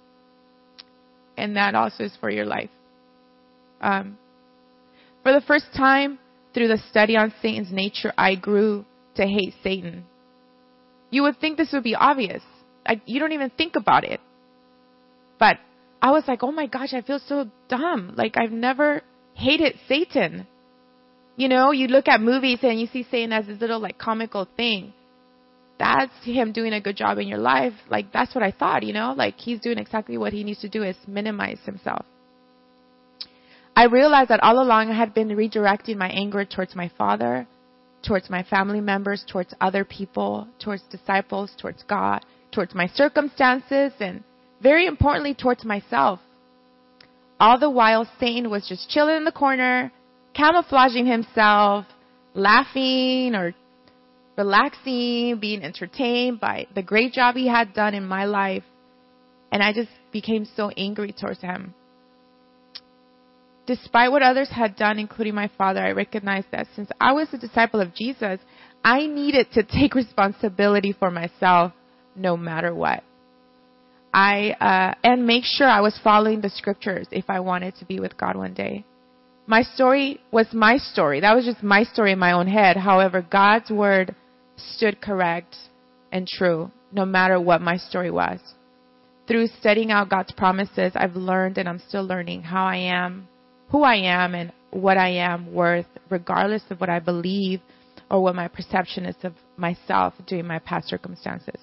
And 1.38 1.55
that 1.55 1.75
also 1.75 2.03
is 2.03 2.17
for 2.19 2.29
your 2.29 2.45
life. 2.45 2.69
Um, 3.81 4.17
for 5.23 5.31
the 5.31 5.41
first 5.41 5.65
time 5.75 6.19
through 6.53 6.67
the 6.67 6.81
study 6.89 7.15
on 7.15 7.34
Satan's 7.41 7.71
nature, 7.71 8.13
I 8.17 8.36
grew 8.36 8.86
to 9.15 9.23
hate 9.23 9.53
Satan. 9.63 10.05
You 11.10 11.23
would 11.23 11.39
think 11.39 11.57
this 11.57 11.71
would 11.73 11.84
be 11.84 11.95
obvious. 11.95 12.41
I, 12.86 13.01
you 13.05 13.19
don't 13.19 13.31
even 13.31 13.51
think 13.51 13.75
about 13.75 14.03
it. 14.03 14.19
But 15.39 15.57
I 16.01 16.11
was 16.11 16.23
like, 16.27 16.43
oh 16.43 16.51
my 16.51 16.65
gosh, 16.65 16.93
I 16.93 17.01
feel 17.01 17.19
so 17.19 17.45
dumb. 17.69 18.13
Like 18.15 18.35
I've 18.37 18.51
never 18.51 19.01
hated 19.33 19.75
Satan. 19.87 20.47
You 21.35 21.47
know, 21.47 21.71
you 21.71 21.87
look 21.87 22.07
at 22.07 22.21
movies 22.21 22.59
and 22.63 22.79
you 22.79 22.87
see 22.87 23.05
Satan 23.09 23.31
as 23.31 23.45
this 23.45 23.61
little 23.61 23.79
like 23.79 23.97
comical 23.97 24.47
thing. 24.57 24.93
That's 25.77 26.13
him 26.23 26.51
doing 26.51 26.73
a 26.73 26.81
good 26.81 26.95
job 26.97 27.17
in 27.17 27.27
your 27.27 27.39
life. 27.39 27.73
Like 27.89 28.11
that's 28.11 28.33
what 28.33 28.43
I 28.43 28.51
thought, 28.51 28.83
you 28.83 28.93
know, 28.93 29.13
like 29.15 29.37
he's 29.37 29.59
doing 29.59 29.77
exactly 29.77 30.17
what 30.17 30.33
he 30.33 30.43
needs 30.43 30.61
to 30.61 30.69
do 30.69 30.83
is 30.83 30.95
minimize 31.07 31.59
himself. 31.65 32.05
I 33.75 33.85
realized 33.85 34.29
that 34.29 34.43
all 34.43 34.61
along 34.61 34.89
I 34.89 34.97
had 34.97 35.13
been 35.13 35.29
redirecting 35.29 35.97
my 35.97 36.09
anger 36.09 36.45
towards 36.45 36.75
my 36.75 36.91
father, 36.97 37.47
towards 38.03 38.29
my 38.29 38.43
family 38.43 38.81
members, 38.81 39.23
towards 39.27 39.53
other 39.61 39.85
people, 39.85 40.47
towards 40.59 40.83
disciples, 40.91 41.51
towards 41.57 41.83
God, 41.83 42.25
towards 42.51 42.75
my 42.75 42.87
circumstances, 42.87 43.93
and 43.99 44.23
very 44.62 44.86
importantly, 44.86 45.34
towards 45.34 45.65
myself. 45.65 46.19
All 47.39 47.58
the 47.58 47.69
while, 47.69 48.08
Satan 48.19 48.50
was 48.50 48.67
just 48.67 48.89
chilling 48.89 49.17
in 49.17 49.26
the 49.26 49.32
corner, 49.32 49.91
camouflaging 50.34 51.08
himself, 51.08 51.86
laughing 52.34 53.34
or 53.36 53.54
relaxing, 54.38 55.39
being 55.39 55.63
entertained 55.63 56.39
by 56.39 56.67
the 56.76 56.84
great 56.84 57.13
job 57.13 57.36
he 57.36 57.47
had 57.47 57.74
done 57.74 57.93
in 57.93 58.06
my 58.06 58.26
life. 58.26 58.63
And 59.52 59.62
I 59.62 59.74
just 59.74 59.89
became 60.12 60.45
so 60.56 60.69
angry 60.78 61.13
towards 61.13 61.41
him. 61.41 61.74
Despite 63.67 64.12
what 64.12 64.24
others 64.24 64.50
had 64.50 64.76
done, 64.76 65.00
including 65.00 65.36
my 65.36 65.50
father, 65.58 65.82
I 65.82 65.91
recognized 65.91 66.47
that 66.52 66.67
since 66.76 66.89
I 67.00 67.13
was 67.13 67.28
a 67.32 67.38
disciple 67.38 67.80
of 67.80 67.93
Jesus, 67.93 68.39
I 68.84 69.06
needed 69.06 69.47
to 69.54 69.63
take 69.63 69.93
responsibility 69.93 70.93
for 70.97 71.12
myself 71.12 71.74
no 72.15 72.36
matter 72.36 72.74
what. 72.74 73.04
I 74.13 74.52
uh, 74.60 74.95
and 75.04 75.26
make 75.26 75.43
sure 75.45 75.67
I 75.67 75.82
was 75.82 76.00
following 76.04 76.41
the 76.41 76.50
scriptures 76.50 77.08
if 77.12 77.30
I 77.30 77.39
wanted 77.39 77.76
to 77.78 77.86
be 77.86 78.00
with 78.00 78.17
God 78.17 78.36
one 78.36 78.54
day. 78.54 78.86
My 79.47 79.63
story 79.63 80.19
was 80.32 80.47
my 80.54 80.78
story. 80.78 81.21
That 81.21 81.36
was 81.36 81.45
just 81.45 81.63
my 81.63 81.84
story 81.84 82.12
in 82.12 82.19
my 82.19 82.34
own 82.34 82.47
head. 82.47 82.78
However, 82.78 83.26
God's 83.30 83.69
word 83.69 84.15
stood 84.58 85.02
correct 85.02 85.56
and 86.12 86.28
true 86.28 86.71
no 86.91 87.06
matter 87.06 87.39
what 87.39 87.62
my 87.62 87.78
story 87.78 88.12
was. 88.12 88.39
Through 89.28 89.47
studying 89.60 89.91
out 89.91 90.10
God's 90.10 90.32
promises, 90.34 90.91
I've 90.95 91.15
learned 91.15 91.58
and 91.58 91.67
I'm 91.69 91.80
still 91.80 92.06
learning 92.06 92.43
how 92.43 92.65
I 92.65 92.78
am 92.78 93.28
who 93.71 93.84
I 93.84 93.95
am 93.95 94.36
and 94.36 94.52
what 94.69 94.97
I 94.97 95.10
am 95.10 95.54
worth, 95.54 95.88
regardless 96.10 96.63
of 96.69 96.80
what 96.80 96.89
I 96.89 97.00
believe 97.00 97.62
or 98.10 98.21
what 98.21 98.36
my 98.36 98.47
perception 98.47 99.06
is 99.06 99.15
of 99.24 99.34
myself 99.58 100.13
during 100.28 100.45
my 100.45 100.60
past 100.60 100.89
circumstances. 100.89 101.56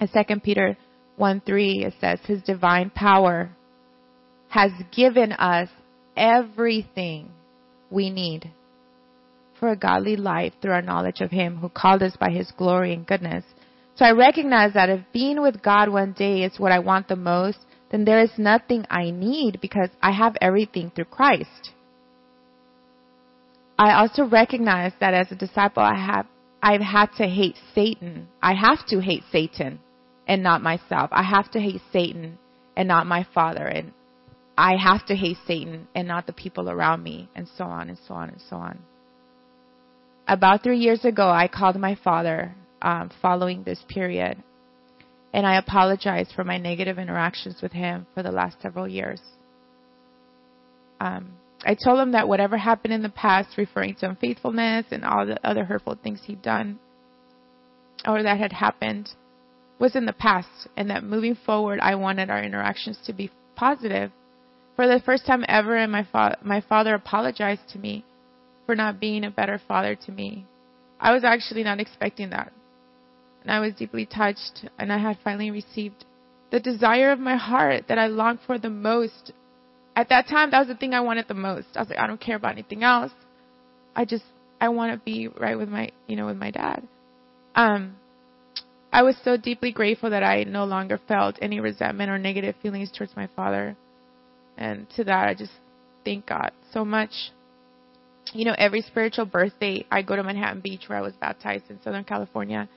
In 0.00 0.08
2 0.08 0.40
Peter 0.40 0.76
1 1.18 1.42
3, 1.44 1.84
it 1.84 1.94
says, 2.00 2.20
His 2.24 2.42
divine 2.42 2.90
power 2.90 3.50
has 4.48 4.70
given 4.94 5.32
us 5.32 5.68
everything 6.16 7.30
we 7.90 8.08
need 8.08 8.50
for 9.58 9.70
a 9.70 9.76
godly 9.76 10.16
life 10.16 10.52
through 10.62 10.72
our 10.72 10.82
knowledge 10.82 11.20
of 11.20 11.30
Him 11.30 11.56
who 11.56 11.68
called 11.68 12.02
us 12.02 12.16
by 12.18 12.30
His 12.30 12.52
glory 12.56 12.94
and 12.94 13.06
goodness. 13.06 13.44
So 13.96 14.04
I 14.04 14.12
recognize 14.12 14.74
that 14.74 14.90
if 14.90 15.00
being 15.12 15.42
with 15.42 15.60
God 15.60 15.88
one 15.88 16.12
day 16.12 16.44
is 16.44 16.58
what 16.58 16.70
I 16.70 16.78
want 16.78 17.08
the 17.08 17.16
most, 17.16 17.58
then 17.90 18.04
there 18.04 18.22
is 18.22 18.30
nothing 18.38 18.86
I 18.88 19.10
need 19.10 19.60
because 19.60 19.90
I 20.00 20.12
have 20.12 20.36
everything 20.40 20.92
through 20.94 21.06
Christ. 21.06 21.72
I 23.76 24.00
also 24.00 24.24
recognize 24.24 24.92
that 25.00 25.14
as 25.14 25.32
a 25.32 25.36
disciple, 25.36 25.82
I 25.82 25.96
have, 25.96 26.26
I've 26.62 26.80
had 26.80 27.06
to 27.16 27.26
hate 27.26 27.56
Satan. 27.74 28.28
I 28.40 28.54
have 28.54 28.86
to 28.86 29.00
hate 29.00 29.24
Satan 29.32 29.80
and 30.28 30.42
not 30.42 30.62
myself. 30.62 31.08
I 31.10 31.22
have 31.22 31.50
to 31.52 31.60
hate 31.60 31.80
Satan 31.92 32.38
and 32.76 32.86
not 32.86 33.06
my 33.06 33.26
father. 33.34 33.66
And 33.66 33.92
I 34.56 34.76
have 34.76 35.04
to 35.06 35.16
hate 35.16 35.38
Satan 35.46 35.88
and 35.94 36.06
not 36.06 36.26
the 36.26 36.32
people 36.32 36.70
around 36.70 37.02
me 37.02 37.28
and 37.34 37.48
so 37.56 37.64
on 37.64 37.88
and 37.88 37.98
so 38.06 38.14
on 38.14 38.28
and 38.28 38.40
so 38.48 38.56
on. 38.56 38.78
About 40.28 40.62
three 40.62 40.78
years 40.78 41.04
ago, 41.04 41.28
I 41.30 41.48
called 41.48 41.76
my 41.76 41.96
father 42.04 42.54
um, 42.82 43.10
following 43.22 43.64
this 43.64 43.82
period 43.88 44.42
and 45.32 45.46
I 45.46 45.58
apologized 45.58 46.32
for 46.34 46.44
my 46.44 46.58
negative 46.58 46.98
interactions 46.98 47.60
with 47.62 47.72
him 47.72 48.06
for 48.14 48.22
the 48.22 48.30
last 48.30 48.60
several 48.62 48.88
years. 48.88 49.20
Um, 51.00 51.32
I 51.64 51.74
told 51.74 51.98
him 51.98 52.12
that 52.12 52.28
whatever 52.28 52.56
happened 52.56 52.94
in 52.94 53.02
the 53.02 53.08
past, 53.08 53.58
referring 53.58 53.94
to 53.96 54.08
unfaithfulness 54.08 54.86
and 54.90 55.04
all 55.04 55.26
the 55.26 55.38
other 55.46 55.64
hurtful 55.64 55.98
things 56.02 56.20
he'd 56.24 56.42
done 56.42 56.78
or 58.06 58.22
that 58.22 58.38
had 58.38 58.52
happened, 58.52 59.10
was 59.78 59.94
in 59.94 60.06
the 60.06 60.12
past, 60.12 60.68
and 60.76 60.90
that 60.90 61.04
moving 61.04 61.36
forward, 61.46 61.80
I 61.80 61.94
wanted 61.94 62.30
our 62.30 62.42
interactions 62.42 62.98
to 63.06 63.12
be 63.12 63.30
positive. 63.56 64.10
For 64.76 64.86
the 64.86 65.00
first 65.00 65.26
time 65.26 65.44
ever, 65.48 65.76
and 65.76 65.90
my 65.90 66.04
fa- 66.04 66.38
my 66.42 66.60
father 66.60 66.94
apologized 66.94 67.68
to 67.70 67.78
me 67.78 68.04
for 68.66 68.74
not 68.74 69.00
being 69.00 69.24
a 69.24 69.30
better 69.30 69.60
father 69.66 69.94
to 69.94 70.12
me. 70.12 70.46
I 71.00 71.12
was 71.12 71.24
actually 71.24 71.64
not 71.64 71.80
expecting 71.80 72.30
that 72.30 72.52
and 73.48 73.50
I 73.56 73.60
was 73.60 73.74
deeply 73.74 74.06
touched, 74.06 74.66
and 74.78 74.92
I 74.92 74.98
had 74.98 75.18
finally 75.24 75.50
received 75.50 76.04
the 76.50 76.60
desire 76.60 77.12
of 77.12 77.18
my 77.18 77.36
heart 77.36 77.84
that 77.88 77.98
I 77.98 78.06
longed 78.06 78.40
for 78.46 78.58
the 78.58 78.68
most. 78.68 79.32
At 79.96 80.10
that 80.10 80.28
time, 80.28 80.50
that 80.50 80.58
was 80.58 80.68
the 80.68 80.74
thing 80.74 80.92
I 80.92 81.00
wanted 81.00 81.28
the 81.28 81.34
most. 81.34 81.68
I 81.74 81.80
was 81.80 81.88
like, 81.88 81.98
I 81.98 82.06
don't 82.06 82.20
care 82.20 82.36
about 82.36 82.52
anything 82.52 82.82
else. 82.82 83.12
I 83.96 84.04
just, 84.04 84.24
I 84.60 84.68
want 84.68 84.92
to 84.92 84.98
be 84.98 85.28
right 85.28 85.56
with 85.56 85.70
my, 85.70 85.90
you 86.06 86.16
know, 86.16 86.26
with 86.26 86.36
my 86.36 86.50
dad. 86.50 86.86
Um, 87.54 87.96
I 88.92 89.02
was 89.02 89.16
so 89.22 89.36
deeply 89.36 89.72
grateful 89.72 90.10
that 90.10 90.22
I 90.22 90.44
no 90.44 90.64
longer 90.64 90.98
felt 91.08 91.38
any 91.42 91.60
resentment 91.60 92.10
or 92.10 92.18
negative 92.18 92.54
feelings 92.62 92.90
towards 92.90 93.14
my 93.16 93.28
father. 93.36 93.76
And 94.56 94.88
to 94.96 95.04
that, 95.04 95.28
I 95.28 95.34
just 95.34 95.52
thank 96.04 96.26
God 96.26 96.52
so 96.72 96.84
much. 96.84 97.10
You 98.32 98.44
know, 98.44 98.54
every 98.58 98.82
spiritual 98.82 99.26
birthday, 99.26 99.84
I 99.90 100.02
go 100.02 100.16
to 100.16 100.22
Manhattan 100.22 100.60
Beach 100.60 100.84
where 100.88 100.98
I 100.98 101.02
was 101.02 101.14
baptized 101.20 101.64
in 101.70 101.80
Southern 101.82 102.04
California 102.04 102.68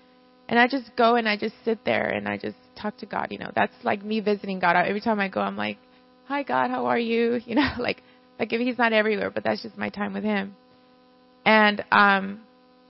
and 0.51 0.59
I 0.59 0.67
just 0.67 0.95
go 0.97 1.15
and 1.15 1.29
I 1.29 1.37
just 1.37 1.55
sit 1.63 1.79
there 1.85 2.09
and 2.09 2.27
I 2.27 2.37
just 2.37 2.57
talk 2.79 2.97
to 2.97 3.05
God. 3.05 3.27
You 3.31 3.39
know, 3.39 3.51
that's 3.55 3.73
like 3.83 4.03
me 4.03 4.19
visiting 4.19 4.59
God. 4.59 4.75
Every 4.75 4.99
time 4.99 5.19
I 5.19 5.29
go, 5.29 5.39
I'm 5.39 5.55
like, 5.55 5.77
"Hi 6.25 6.43
God, 6.43 6.69
how 6.69 6.87
are 6.87 6.99
you?" 6.99 7.39
You 7.45 7.55
know, 7.55 7.69
like 7.79 8.03
like 8.37 8.51
if 8.51 8.59
He's 8.59 8.77
not 8.77 8.91
everywhere, 8.91 9.29
but 9.31 9.45
that's 9.45 9.63
just 9.63 9.77
my 9.77 9.87
time 9.87 10.13
with 10.13 10.25
Him. 10.25 10.55
And 11.45 11.83
um, 11.89 12.41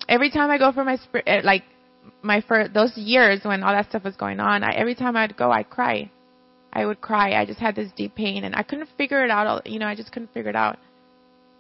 every 0.10 0.32
time 0.32 0.50
I 0.50 0.58
go 0.58 0.72
for 0.72 0.84
my 0.84 0.98
eh, 1.28 1.42
like 1.44 1.64
my 2.22 2.42
first 2.42 2.74
those 2.74 2.96
years 2.96 3.42
when 3.44 3.64
all 3.64 3.74
that 3.74 3.90
stuff 3.90 4.04
was 4.04 4.16
going 4.16 4.40
on, 4.40 4.64
I, 4.64 4.74
every 4.74 4.96
time 4.96 5.16
I'd 5.16 5.38
go, 5.38 5.52
I'd 5.52 5.70
cry. 5.70 6.10
I 6.74 6.86
would 6.86 7.02
cry. 7.02 7.34
I 7.34 7.46
just 7.46 7.60
had 7.60 7.76
this 7.76 7.92
deep 7.96 8.16
pain, 8.16 8.44
and 8.44 8.56
I 8.56 8.64
couldn't 8.64 8.90
figure 8.98 9.24
it 9.26 9.32
out. 9.32 9.68
You 9.68 9.80
know, 9.80 9.88
I 9.88 9.96
just 9.96 10.12
couldn't 10.12 10.34
figure 10.34 10.50
it 10.50 10.56
out. 10.56 10.78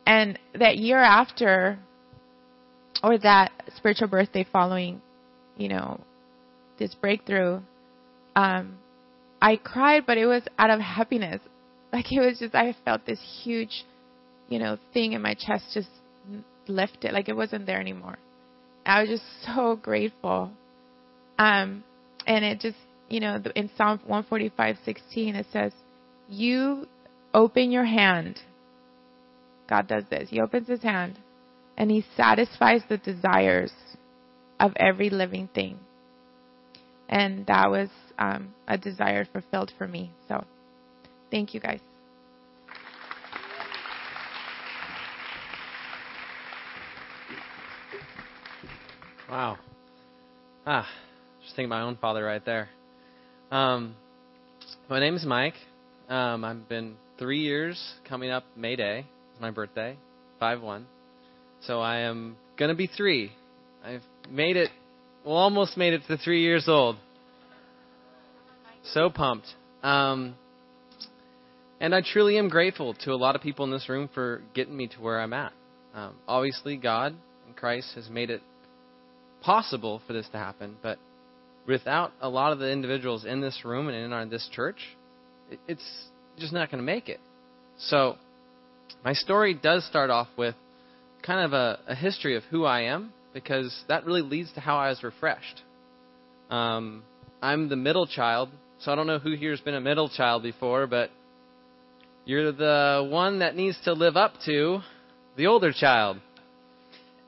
And 0.05 0.39
that 0.57 0.77
year 0.77 0.99
after, 0.99 1.77
or 3.03 3.17
that 3.19 3.51
spiritual 3.75 4.07
birthday 4.07 4.45
following, 4.51 5.01
you 5.57 5.67
know, 5.67 5.99
this 6.79 6.95
breakthrough, 6.95 7.59
um, 8.35 8.77
I 9.41 9.57
cried, 9.57 10.05
but 10.05 10.17
it 10.17 10.25
was 10.25 10.43
out 10.57 10.69
of 10.69 10.79
happiness. 10.79 11.41
Like 11.91 12.11
it 12.11 12.21
was 12.21 12.39
just, 12.39 12.55
I 12.55 12.73
felt 12.85 13.05
this 13.05 13.19
huge, 13.43 13.83
you 14.47 14.59
know, 14.59 14.77
thing 14.93 15.11
in 15.11 15.21
my 15.21 15.33
chest 15.33 15.65
just 15.73 15.89
lifted. 16.67 17.11
Like 17.11 17.27
it 17.27 17.35
wasn't 17.35 17.65
there 17.65 17.81
anymore. 17.81 18.17
I 18.85 19.01
was 19.01 19.09
just 19.09 19.23
so 19.45 19.75
grateful. 19.75 20.51
Um, 21.37 21.83
and 22.25 22.45
it 22.45 22.59
just, 22.59 22.77
you 23.09 23.19
know, 23.19 23.41
in 23.55 23.69
Psalm 23.77 23.99
145:16 24.07 25.35
it 25.35 25.45
says, 25.51 25.73
"You 26.29 26.87
open 27.33 27.71
your 27.71 27.85
hand." 27.85 28.39
God 29.67 29.87
does 29.87 30.03
this. 30.09 30.29
He 30.29 30.41
opens 30.41 30.67
his 30.67 30.83
hand 30.83 31.17
and 31.77 31.89
he 31.89 32.05
satisfies 32.15 32.83
the 32.89 32.97
desires 32.97 33.71
of 34.59 34.73
every 34.75 35.09
living 35.09 35.47
thing. 35.47 35.79
And 37.07 37.45
that 37.47 37.69
was 37.69 37.89
um, 38.19 38.53
a 38.67 38.77
desire 38.77 39.25
fulfilled 39.25 39.71
for 39.77 39.87
me. 39.87 40.11
So 40.27 40.45
thank 41.31 41.53
you 41.53 41.59
guys. 41.59 41.79
Wow. 49.31 49.57
Ah, 50.67 50.85
just 51.41 51.55
thinking 51.55 51.69
my 51.69 51.83
own 51.83 51.95
father 51.95 52.21
right 52.21 52.43
there. 52.43 52.67
Um, 53.49 53.95
my 54.89 54.99
name 54.99 55.15
is 55.15 55.25
Mike. 55.25 55.53
Um, 56.09 56.43
I've 56.43 56.67
been 56.67 56.95
three 57.17 57.39
years 57.39 57.81
coming 58.09 58.29
up 58.29 58.43
May 58.57 58.75
Day. 58.75 59.05
My 59.39 59.49
birthday, 59.49 59.95
five 60.37 60.61
one. 60.61 60.85
So 61.61 61.79
I 61.79 61.99
am 61.99 62.35
gonna 62.59 62.75
be 62.75 62.87
three 62.87 63.31
I've 63.85 64.03
made 64.29 64.57
it, 64.57 64.69
well, 65.25 65.37
almost 65.37 65.77
made 65.77 65.93
it 65.93 66.01
to 66.09 66.17
three 66.17 66.41
years 66.41 66.67
old. 66.67 66.97
So 68.83 69.09
pumped. 69.09 69.47
Um, 69.81 70.35
and 71.79 71.95
I 71.95 72.01
truly 72.01 72.37
am 72.37 72.49
grateful 72.49 72.95
to 73.05 73.13
a 73.13 73.15
lot 73.15 73.37
of 73.37 73.41
people 73.41 73.63
in 73.63 73.71
this 73.71 73.87
room 73.87 74.09
for 74.13 74.41
getting 74.53 74.75
me 74.75 74.87
to 74.87 75.01
where 75.01 75.21
I'm 75.21 75.31
at. 75.31 75.53
Um, 75.95 76.15
obviously, 76.27 76.75
God 76.75 77.15
and 77.47 77.55
Christ 77.55 77.93
has 77.95 78.09
made 78.09 78.29
it 78.29 78.41
possible 79.41 80.01
for 80.07 80.13
this 80.13 80.27
to 80.31 80.37
happen, 80.37 80.77
but 80.81 80.97
without 81.67 82.11
a 82.21 82.29
lot 82.29 82.53
of 82.53 82.59
the 82.59 82.71
individuals 82.71 83.25
in 83.25 83.41
this 83.41 83.61
room 83.63 83.87
and 83.87 83.95
in 83.97 84.13
our, 84.13 84.25
this 84.25 84.47
church, 84.51 84.77
it's 85.67 85.83
just 86.37 86.53
not 86.53 86.71
going 86.71 86.79
to 86.79 86.85
make 86.85 87.09
it. 87.09 87.19
So, 87.77 88.15
my 89.03 89.13
story 89.13 89.53
does 89.53 89.85
start 89.85 90.09
off 90.09 90.27
with 90.37 90.55
kind 91.23 91.45
of 91.45 91.53
a, 91.53 91.79
a 91.87 91.95
history 91.95 92.35
of 92.35 92.43
who 92.45 92.65
I 92.65 92.81
am 92.81 93.13
because 93.33 93.83
that 93.87 94.05
really 94.05 94.21
leads 94.21 94.51
to 94.53 94.59
how 94.59 94.77
I 94.77 94.89
was 94.89 95.03
refreshed. 95.03 95.61
Um, 96.49 97.03
I'm 97.41 97.69
the 97.69 97.75
middle 97.75 98.05
child, 98.05 98.49
so 98.79 98.91
I 98.91 98.95
don't 98.95 99.07
know 99.07 99.19
who 99.19 99.35
here 99.35 99.51
has 99.51 99.61
been 99.61 99.75
a 99.75 99.81
middle 99.81 100.09
child 100.09 100.43
before, 100.43 100.87
but 100.87 101.09
you're 102.25 102.51
the 102.51 103.07
one 103.09 103.39
that 103.39 103.55
needs 103.55 103.79
to 103.85 103.93
live 103.93 104.17
up 104.17 104.33
to 104.45 104.79
the 105.37 105.47
older 105.47 105.71
child. 105.71 106.17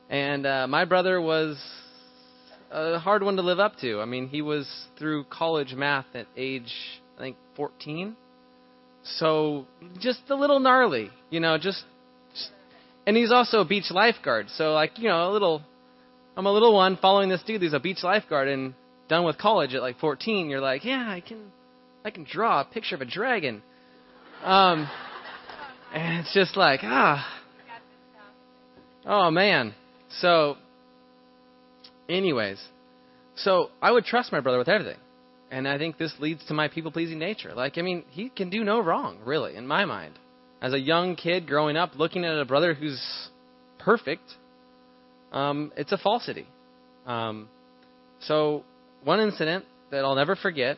And 0.10 0.46
uh, 0.46 0.68
my 0.68 0.86
brother 0.86 1.20
was 1.20 1.58
a 2.74 3.00
hard 3.00 3.24
one 3.24 3.36
to 3.36 3.42
live 3.42 3.60
up 3.60 3.78
to. 3.82 4.02
I 4.02 4.06
mean, 4.06 4.28
he 4.28 4.42
was 4.42 4.68
through 4.98 5.26
college 5.26 5.74
math 5.74 6.08
at 6.14 6.28
age, 6.36 6.74
I 7.18 7.22
think, 7.22 7.38
14. 7.56 8.16
So 9.04 9.66
just 10.00 10.22
a 10.30 10.36
little 10.36 10.60
gnarly, 10.60 11.10
you 11.30 11.40
know, 11.40 11.58
just, 11.58 11.84
just 12.34 12.50
and 13.06 13.16
he's 13.16 13.32
also 13.32 13.60
a 13.60 13.66
beach 13.66 13.92
lifeguard. 13.92 14.48
So 14.56 14.74
like, 14.74 14.98
you 14.98 15.10
know, 15.10 15.30
a 15.30 15.32
little 15.32 15.62
I'm 16.36 16.46
a 16.48 16.52
little 16.52 16.74
one 16.74 16.98
following 16.98 17.30
this 17.30 17.44
dude 17.44 17.62
who's 17.62 17.74
a 17.74 17.80
beach 17.80 18.04
lifeguard 18.04 18.48
and 18.48 18.74
done 19.08 19.24
with 19.24 19.38
college 19.38 19.76
at 19.76 19.82
like 19.82 20.00
14. 20.00 20.50
You're 20.50 20.62
like, 20.62 20.84
yeah, 20.84 21.06
I 21.08 21.22
can, 21.22 21.52
I 22.04 22.10
can 22.10 22.24
draw 22.24 22.62
a 22.62 22.66
picture 22.66 22.96
of 22.96 23.02
a 23.02 23.06
dragon. 23.06 23.62
Um, 24.44 24.90
and 25.94 26.20
it's 26.20 26.34
just 26.34 26.58
like, 26.58 26.80
ah, 26.84 27.42
oh 29.06 29.30
man. 29.30 29.76
So, 30.20 30.58
anyways, 32.10 32.62
so 33.36 33.70
I 33.82 33.92
would 33.92 34.06
trust 34.06 34.32
my 34.32 34.40
brother 34.40 34.58
with 34.58 34.70
everything. 34.70 35.00
And 35.52 35.68
I 35.68 35.78
think 35.78 35.98
this 35.98 36.14
leads 36.20 36.44
to 36.46 36.54
my 36.54 36.68
people 36.68 36.92
pleasing 36.92 37.20
nature. 37.20 37.54
Like, 37.54 37.78
I 37.78 37.82
mean, 37.84 38.06
he 38.10 38.30
can 38.30 38.50
do 38.50 38.64
no 38.64 38.80
wrong, 38.80 39.20
really, 39.24 39.56
in 39.56 39.68
my 39.68 39.86
mind. 39.86 40.18
As 40.62 40.74
a 40.74 40.80
young 40.80 41.16
kid 41.16 41.46
growing 41.46 41.78
up, 41.78 41.92
looking 41.96 42.26
at 42.26 42.38
a 42.40 42.46
brother 42.46 42.74
who's 42.74 43.00
perfect, 43.78 44.24
um, 45.32 45.72
it's 45.78 45.92
a 45.92 45.98
falsity. 45.98 46.48
Um, 47.06 47.50
so, 48.22 48.64
one 49.04 49.20
incident 49.20 49.66
that 49.92 50.06
I'll 50.06 50.16
never 50.16 50.36
forget, 50.36 50.78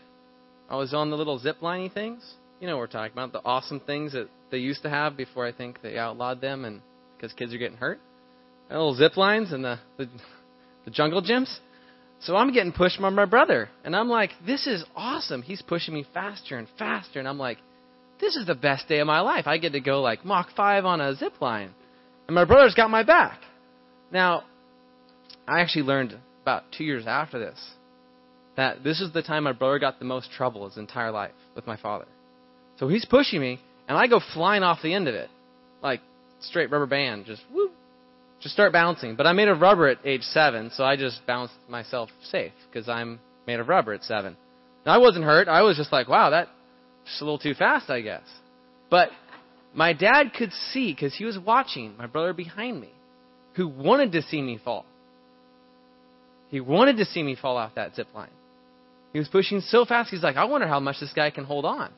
I 0.69 0.75
was 0.75 0.93
on 0.93 1.09
the 1.09 1.15
little 1.15 1.39
zip 1.39 1.61
liney 1.61 1.93
things. 1.93 2.21
You 2.59 2.67
know 2.67 2.75
what 2.75 2.81
we're 2.81 2.87
talking 2.87 3.13
about, 3.13 3.31
the 3.31 3.45
awesome 3.45 3.79
things 3.79 4.13
that 4.13 4.27
they 4.51 4.57
used 4.57 4.81
to 4.83 4.89
have 4.89 5.15
before 5.15 5.45
I 5.45 5.51
think 5.51 5.81
they 5.81 5.97
outlawed 5.97 6.41
them 6.41 6.65
and 6.65 6.81
because 7.15 7.31
kids 7.33 7.53
are 7.53 7.57
getting 7.57 7.77
hurt. 7.77 7.99
And 8.69 8.79
little 8.79 8.95
zip 8.95 9.15
lines 9.15 9.53
and 9.53 9.63
the, 9.63 9.79
the 9.97 10.09
the 10.85 10.91
jungle 10.91 11.21
gyms. 11.21 11.59
So 12.21 12.35
I'm 12.35 12.53
getting 12.53 12.71
pushed 12.71 13.01
by 13.01 13.09
my 13.09 13.25
brother, 13.25 13.69
and 13.83 13.95
I'm 13.95 14.09
like, 14.09 14.31
"This 14.45 14.67
is 14.67 14.85
awesome." 14.95 15.41
He's 15.41 15.61
pushing 15.61 15.93
me 15.93 16.05
faster 16.13 16.57
and 16.57 16.67
faster, 16.79 17.19
and 17.19 17.27
I'm 17.27 17.37
like, 17.37 17.57
"This 18.19 18.35
is 18.35 18.45
the 18.45 18.55
best 18.55 18.87
day 18.87 18.99
of 18.99 19.07
my 19.07 19.19
life. 19.19 19.47
I 19.47 19.57
get 19.57 19.73
to 19.73 19.81
go 19.81 20.01
like 20.01 20.23
Mach 20.23 20.49
five 20.55 20.85
on 20.85 21.01
a 21.01 21.13
zip 21.15 21.41
line, 21.41 21.73
and 22.27 22.35
my 22.35 22.45
brother's 22.45 22.75
got 22.75 22.89
my 22.89 23.03
back." 23.03 23.41
Now, 24.11 24.43
I 25.47 25.59
actually 25.59 25.83
learned 25.83 26.17
about 26.41 26.71
two 26.71 26.83
years 26.83 27.05
after 27.05 27.37
this 27.39 27.59
that 28.55 28.83
this 28.83 29.01
is 29.01 29.11
the 29.11 29.21
time 29.21 29.43
my 29.43 29.51
brother 29.51 29.79
got 29.79 29.99
the 29.99 30.05
most 30.05 30.31
trouble 30.31 30.65
his 30.67 30.77
entire 30.77 31.11
life 31.11 31.33
with 31.55 31.67
my 31.67 31.75
father. 31.75 32.05
So 32.77 32.87
he's 32.87 33.05
pushing 33.05 33.41
me, 33.41 33.59
and 33.87 33.97
I 33.97 34.07
go 34.07 34.19
flying 34.33 34.63
off 34.63 34.81
the 34.81 34.93
end 34.93 35.07
of 35.07 35.15
it, 35.15 35.29
like 35.81 36.01
straight 36.39 36.71
rubber 36.71 36.85
band, 36.85 37.25
just 37.25 37.41
whoop, 37.53 37.73
just 38.41 38.53
start 38.53 38.73
bouncing. 38.73 39.15
But 39.15 39.27
I'm 39.27 39.35
made 39.35 39.47
of 39.47 39.61
rubber 39.61 39.87
at 39.87 39.99
age 40.05 40.23
seven, 40.23 40.71
so 40.73 40.83
I 40.83 40.95
just 40.95 41.25
bounced 41.25 41.53
myself 41.67 42.09
safe 42.29 42.53
because 42.69 42.89
I'm 42.89 43.19
made 43.47 43.59
of 43.59 43.67
rubber 43.67 43.93
at 43.93 44.03
seven. 44.03 44.37
Now, 44.85 44.93
I 44.93 44.97
wasn't 44.97 45.25
hurt. 45.25 45.47
I 45.47 45.61
was 45.61 45.77
just 45.77 45.91
like, 45.91 46.07
wow, 46.07 46.29
that's 46.29 46.49
a 47.19 47.23
little 47.23 47.39
too 47.39 47.53
fast, 47.53 47.89
I 47.89 48.01
guess. 48.01 48.23
But 48.89 49.09
my 49.73 49.93
dad 49.93 50.33
could 50.37 50.51
see 50.71 50.93
because 50.93 51.15
he 51.15 51.25
was 51.25 51.37
watching 51.37 51.97
my 51.97 52.05
brother 52.07 52.33
behind 52.33 52.79
me, 52.79 52.91
who 53.55 53.67
wanted 53.67 54.11
to 54.13 54.21
see 54.21 54.41
me 54.41 54.59
fall. 54.63 54.85
He 56.49 56.59
wanted 56.59 56.97
to 56.97 57.05
see 57.05 57.23
me 57.23 57.35
fall 57.35 57.57
off 57.57 57.75
that 57.75 57.95
zip 57.95 58.07
line. 58.13 58.29
He 59.11 59.19
was 59.19 59.27
pushing 59.27 59.61
so 59.61 59.85
fast. 59.85 60.09
He's 60.11 60.23
like, 60.23 60.35
I 60.35 60.45
wonder 60.45 60.67
how 60.67 60.79
much 60.79 60.99
this 60.99 61.11
guy 61.13 61.31
can 61.31 61.45
hold 61.45 61.65
on. 61.65 61.91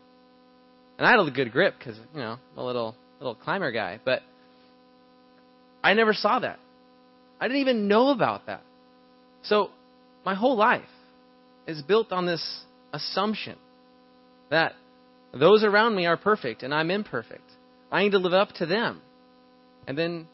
And 0.98 1.06
I 1.06 1.12
had 1.12 1.20
a 1.20 1.30
good 1.30 1.52
grip 1.52 1.76
because 1.78 1.98
you 2.14 2.20
know 2.20 2.38
I'm 2.54 2.58
a 2.58 2.66
little 2.66 2.96
little 3.20 3.36
climber 3.36 3.72
guy, 3.72 4.00
but 4.04 4.22
I 5.88 5.94
never 5.94 6.14
saw 6.14 6.40
that. 6.40 6.60
I 7.40 7.48
didn't 7.48 7.62
even 7.62 7.88
know 7.88 8.10
about 8.10 8.48
that. 8.48 8.62
So 9.44 9.70
my 10.26 10.36
whole 10.36 10.58
life 10.58 10.82
is 11.66 11.82
built 11.82 12.12
on 12.12 12.26
this 12.26 12.66
assumption 12.92 13.56
that 14.50 14.74
those 15.34 15.64
around 15.64 15.96
me 15.96 16.06
are 16.06 16.18
perfect 16.18 16.62
and 16.62 16.74
I'm 16.74 16.92
imperfect. 16.92 17.50
I 17.90 18.04
need 18.04 18.12
to 18.12 18.18
live 18.18 18.34
up 18.34 18.50
to 18.56 18.66
them. 18.66 19.02
And 19.88 19.98
then 19.98 20.28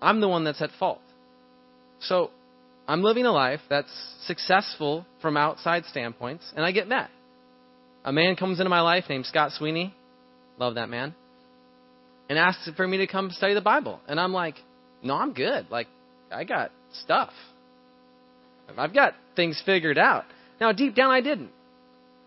I'm 0.00 0.22
the 0.22 0.28
one 0.28 0.44
that's 0.44 0.62
at 0.62 0.70
fault. 0.78 1.02
So 2.00 2.30
I'm 2.86 3.02
living 3.02 3.26
a 3.26 3.32
life 3.32 3.60
that's 3.68 3.92
successful 4.22 5.04
from 5.20 5.36
outside 5.36 5.84
standpoints, 5.84 6.50
and 6.56 6.64
I 6.64 6.72
get 6.72 6.88
met. 6.88 7.10
A 8.02 8.14
man 8.14 8.34
comes 8.34 8.60
into 8.60 8.70
my 8.70 8.80
life 8.80 9.04
named 9.10 9.26
Scott 9.26 9.52
Sweeney. 9.52 9.94
Love 10.58 10.76
that 10.76 10.88
man. 10.88 11.14
And 12.28 12.38
asked 12.38 12.68
for 12.76 12.86
me 12.86 12.98
to 12.98 13.06
come 13.06 13.30
study 13.30 13.54
the 13.54 13.60
Bible. 13.60 14.00
And 14.06 14.20
I'm 14.20 14.32
like, 14.32 14.56
no, 15.02 15.14
I'm 15.14 15.32
good. 15.32 15.66
Like, 15.70 15.86
I 16.30 16.44
got 16.44 16.70
stuff. 17.04 17.32
I've 18.76 18.94
got 18.94 19.14
things 19.34 19.62
figured 19.64 19.96
out. 19.96 20.24
Now, 20.60 20.72
deep 20.72 20.94
down, 20.94 21.10
I 21.10 21.20
didn't. 21.20 21.50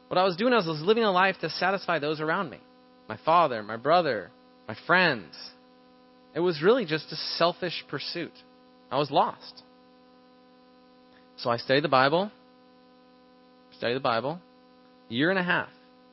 What 0.08 0.18
I 0.18 0.24
was 0.24 0.36
doing 0.36 0.54
was, 0.54 0.66
I 0.68 0.72
was 0.72 0.82
living 0.82 1.04
a 1.04 1.12
life 1.12 1.36
to 1.42 1.50
satisfy 1.50 2.00
those 2.00 2.20
around 2.20 2.50
me 2.50 2.58
my 3.08 3.18
father, 3.26 3.62
my 3.62 3.76
brother, 3.76 4.32
my 4.70 4.76
friends. 4.88 5.36
It 6.34 6.40
was 6.40 6.62
really 6.64 6.86
just 6.86 7.12
a 7.12 7.18
selfish 7.38 7.84
pursuit. 7.90 8.32
I 8.90 8.98
was 8.98 9.12
lost. 9.12 9.64
So 11.36 11.50
I 11.50 11.58
studied 11.58 11.84
the 11.84 11.90
Bible, 11.90 12.32
studied 13.78 13.96
the 13.96 14.00
Bible, 14.00 14.40
year 15.10 15.30
and 15.30 15.38
a 15.38 15.44
half. 15.44 15.68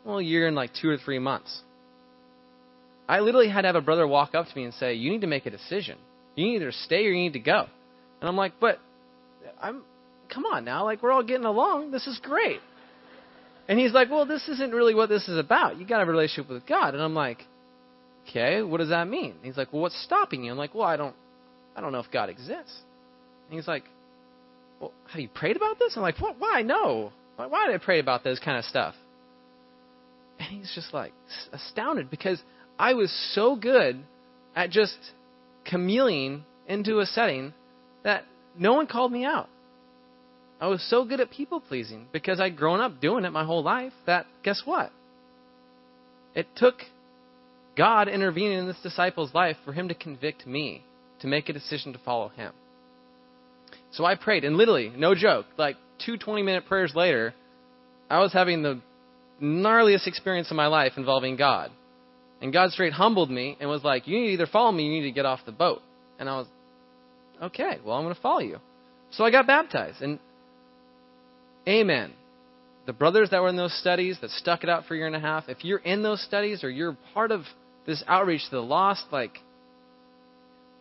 Well, 0.05 0.18
a 0.18 0.22
year 0.22 0.48
and 0.48 0.57
like 0.57 0.70
two 0.81 0.88
or 0.88 0.96
three 0.96 1.20
months. 1.20 1.62
I 3.09 3.21
literally 3.21 3.49
had 3.49 3.62
to 3.62 3.68
have 3.68 3.77
a 3.77 3.81
brother 3.81 4.07
walk 4.07 4.35
up 4.35 4.47
to 4.47 4.57
me 4.57 4.64
and 4.64 4.75
say, 4.75 4.94
"You 4.94 5.11
need 5.11 5.23
to 5.23 5.27
make 5.27 5.47
a 5.47 5.51
decision. 5.51 5.99
You 6.35 6.44
need 6.44 6.57
either 6.57 6.73
stay 6.73 7.07
or 7.07 7.11
you 7.11 7.23
need 7.23 7.33
to 7.33 7.40
go." 7.40 7.66
And 8.21 8.29
I'm 8.29 8.37
like, 8.37 8.61
"But 8.61 8.79
I'm 9.61 9.83
come 10.29 10.44
on 10.44 10.64
now, 10.64 10.85
like 10.85 11.03
we're 11.03 11.12
all 11.12 11.23
getting 11.23 11.47
along. 11.47 11.90
This 11.90 12.07
is 12.07 12.18
great." 12.18 12.61
And 13.66 13.79
he's 13.79 13.92
like, 13.92 14.11
"Well, 14.11 14.27
this 14.27 14.47
isn't 14.49 14.73
really 14.73 14.94
what 14.94 15.09
this 15.09 15.29
is 15.29 15.38
about. 15.38 15.79
You 15.79 15.87
got 15.87 16.03
a 16.03 16.05
relationship 16.05 16.51
with 16.51 16.66
God." 16.66 16.94
And 16.94 17.03
I'm 17.03 17.14
like, 17.14 17.47
"Okay, 18.29 18.62
what 18.62 18.79
does 18.79 18.90
that 18.90 19.09
mean?" 19.09 19.33
And 19.33 19.44
he's 19.44 19.57
like, 19.57 19.73
"Well, 19.73 19.83
what's 19.83 20.01
stopping 20.03 20.44
you?" 20.44 20.53
I'm 20.53 20.59
like, 20.59 20.75
"Well, 20.75 20.87
I 20.87 20.97
don't 20.97 21.16
I 21.75 21.81
don't 21.81 21.92
know 21.92 22.01
if 22.01 22.11
God 22.11 22.29
exists." 22.29 22.83
And 23.49 23.59
he's 23.59 23.68
like, 23.68 23.85
"Well, 24.81 24.92
have 25.09 25.21
you 25.21 25.29
prayed 25.29 25.57
about 25.57 25.79
this?" 25.79 25.97
I'm 25.97 26.03
like, 26.03 26.18
"What? 26.18 26.37
Why? 26.38 26.61
No. 26.61 27.12
Why, 27.37 27.47
why 27.47 27.66
did 27.66 27.75
I 27.75 27.79
pray 27.83 28.01
about 28.01 28.23
this 28.23 28.38
kind 28.38 28.59
of 28.59 28.64
stuff?" 28.66 28.94
And 30.40 30.49
he's 30.49 30.73
just 30.75 30.92
like 30.92 31.12
astounded 31.53 32.11
because 32.11 32.42
I 32.79 32.95
was 32.95 33.12
so 33.35 33.57
good 33.57 34.03
at 34.55 34.71
just 34.71 34.97
chameleoning 35.67 36.43
into 36.67 37.01
a 37.01 37.07
setting 37.07 37.53
that 38.05 38.25
no 38.57 38.75
one 38.75 38.87
called 38.87 39.12
me 39.12 39.25
out. 39.25 39.49
I 40.61 40.69
was 40.69 40.83
so 40.88 41.05
good 41.05 41.21
at 41.21 41.31
people 41.31 41.61
pleasing 41.61 42.07
because 42.12 42.41
I'd 42.41 42.57
grown 42.57 42.81
up 42.81 43.01
doing 43.01 43.25
it 43.25 43.31
my 43.31 43.45
whole 43.45 43.62
life 43.62 43.93
that 44.07 44.27
guess 44.43 44.62
what? 44.64 44.91
It 46.35 46.47
took 46.57 46.75
God 47.77 48.09
intervening 48.09 48.59
in 48.59 48.67
this 48.67 48.81
disciple's 48.83 49.33
life 49.35 49.57
for 49.64 49.73
him 49.73 49.89
to 49.89 49.95
convict 49.95 50.47
me 50.47 50.83
to 51.20 51.26
make 51.26 51.49
a 51.49 51.53
decision 51.53 51.93
to 51.93 51.99
follow 52.01 52.29
him. 52.29 52.53
So 53.93 54.05
I 54.05 54.16
prayed, 54.16 54.45
and 54.45 54.57
literally, 54.57 54.93
no 54.97 55.14
joke, 55.14 55.47
like 55.57 55.76
two 56.05 56.16
20 56.16 56.43
minute 56.43 56.66
prayers 56.66 56.93
later, 56.95 57.35
I 58.11 58.20
was 58.20 58.33
having 58.33 58.62
the 58.62 58.81
gnarliest 59.41 60.07
experience 60.07 60.51
of 60.51 60.57
my 60.57 60.66
life 60.66 60.93
involving 60.97 61.37
God. 61.37 61.70
And 62.41 62.53
God 62.53 62.70
straight 62.70 62.93
humbled 62.93 63.30
me 63.30 63.57
and 63.61 63.68
was 63.68 63.82
like, 63.82 64.07
You 64.07 64.18
need 64.18 64.26
to 64.28 64.32
either 64.34 64.47
follow 64.47 64.72
me, 64.72 64.84
you 64.84 64.93
need 64.93 65.09
to 65.09 65.12
get 65.12 65.26
off 65.26 65.41
the 65.45 65.53
boat. 65.53 65.80
And 66.18 66.28
I 66.28 66.39
was, 66.39 66.47
Okay, 67.43 67.78
well, 67.84 67.97
I'm 67.97 68.05
going 68.05 68.14
to 68.14 68.20
follow 68.20 68.41
you. 68.41 68.59
So 69.12 69.24
I 69.24 69.30
got 69.30 69.47
baptized. 69.47 70.03
And 70.03 70.18
amen. 71.66 72.12
The 72.86 72.93
brothers 72.93 73.30
that 73.30 73.43
were 73.43 73.49
in 73.49 73.57
those 73.57 73.78
studies 73.78 74.18
that 74.22 74.30
stuck 74.30 74.62
it 74.64 74.70
out 74.70 74.86
for 74.86 74.95
a 74.95 74.97
year 74.97 75.07
and 75.07 75.16
a 75.16 75.20
half, 75.20 75.49
if 75.49 75.64
you're 75.64 75.78
in 75.78 76.03
those 76.03 76.22
studies 76.22 76.64
or 76.64 76.70
you're 76.70 76.97
part 77.14 77.30
of 77.30 77.43
this 77.86 78.03
outreach 78.07 78.45
to 78.45 78.51
the 78.53 78.62
lost, 78.62 79.05
like, 79.11 79.39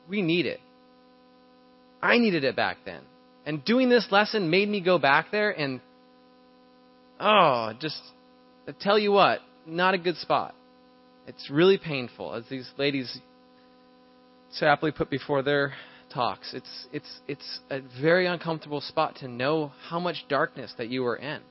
we 0.09 0.21
need 0.21 0.45
it. 0.45 0.59
I 2.01 2.17
needed 2.17 2.43
it 2.43 2.55
back 2.55 2.77
then. 2.85 3.01
And 3.45 3.63
doing 3.63 3.89
this 3.89 4.07
lesson 4.11 4.49
made 4.49 4.69
me 4.69 4.81
go 4.81 4.99
back 4.99 5.27
there 5.31 5.51
and, 5.51 5.81
oh, 7.19 7.73
just, 7.79 7.99
I 8.67 8.73
tell 8.79 8.99
you 8.99 9.11
what, 9.11 9.39
not 9.65 9.93
a 9.93 9.97
good 9.97 10.17
spot. 10.17 10.53
It's 11.27 11.49
really 11.49 11.77
painful, 11.77 12.33
as 12.33 12.45
these 12.49 12.69
ladies 12.77 13.19
so 14.51 14.65
aptly 14.65 14.91
put 14.91 15.09
before 15.09 15.43
their 15.43 15.73
talks. 16.13 16.53
It's, 16.53 16.87
it's, 16.93 17.19
it's 17.27 17.59
a 17.69 17.81
very 18.01 18.27
uncomfortable 18.27 18.81
spot 18.81 19.17
to 19.17 19.27
know 19.27 19.71
how 19.89 19.99
much 19.99 20.25
darkness 20.29 20.73
that 20.77 20.87
you 20.87 21.05
are 21.05 21.17
in. 21.17 21.41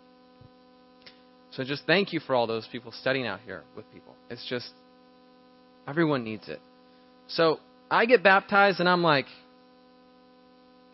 So 1.51 1.63
just 1.65 1.85
thank 1.87 2.13
you 2.13 2.21
for 2.21 2.35
all 2.35 2.47
those 2.47 2.67
people 2.71 2.93
studying 2.93 3.27
out 3.27 3.41
here 3.45 3.63
with 3.77 3.91
people. 3.93 4.15
It's 4.31 4.47
just, 4.49 4.71
everyone 5.87 6.25
needs 6.25 6.49
it. 6.49 6.61
So 7.29 7.61
I 7.91 8.07
get 8.07 8.23
baptized 8.23 8.81
and 8.81 8.89
I'm 8.89 9.03
like, 9.03 9.27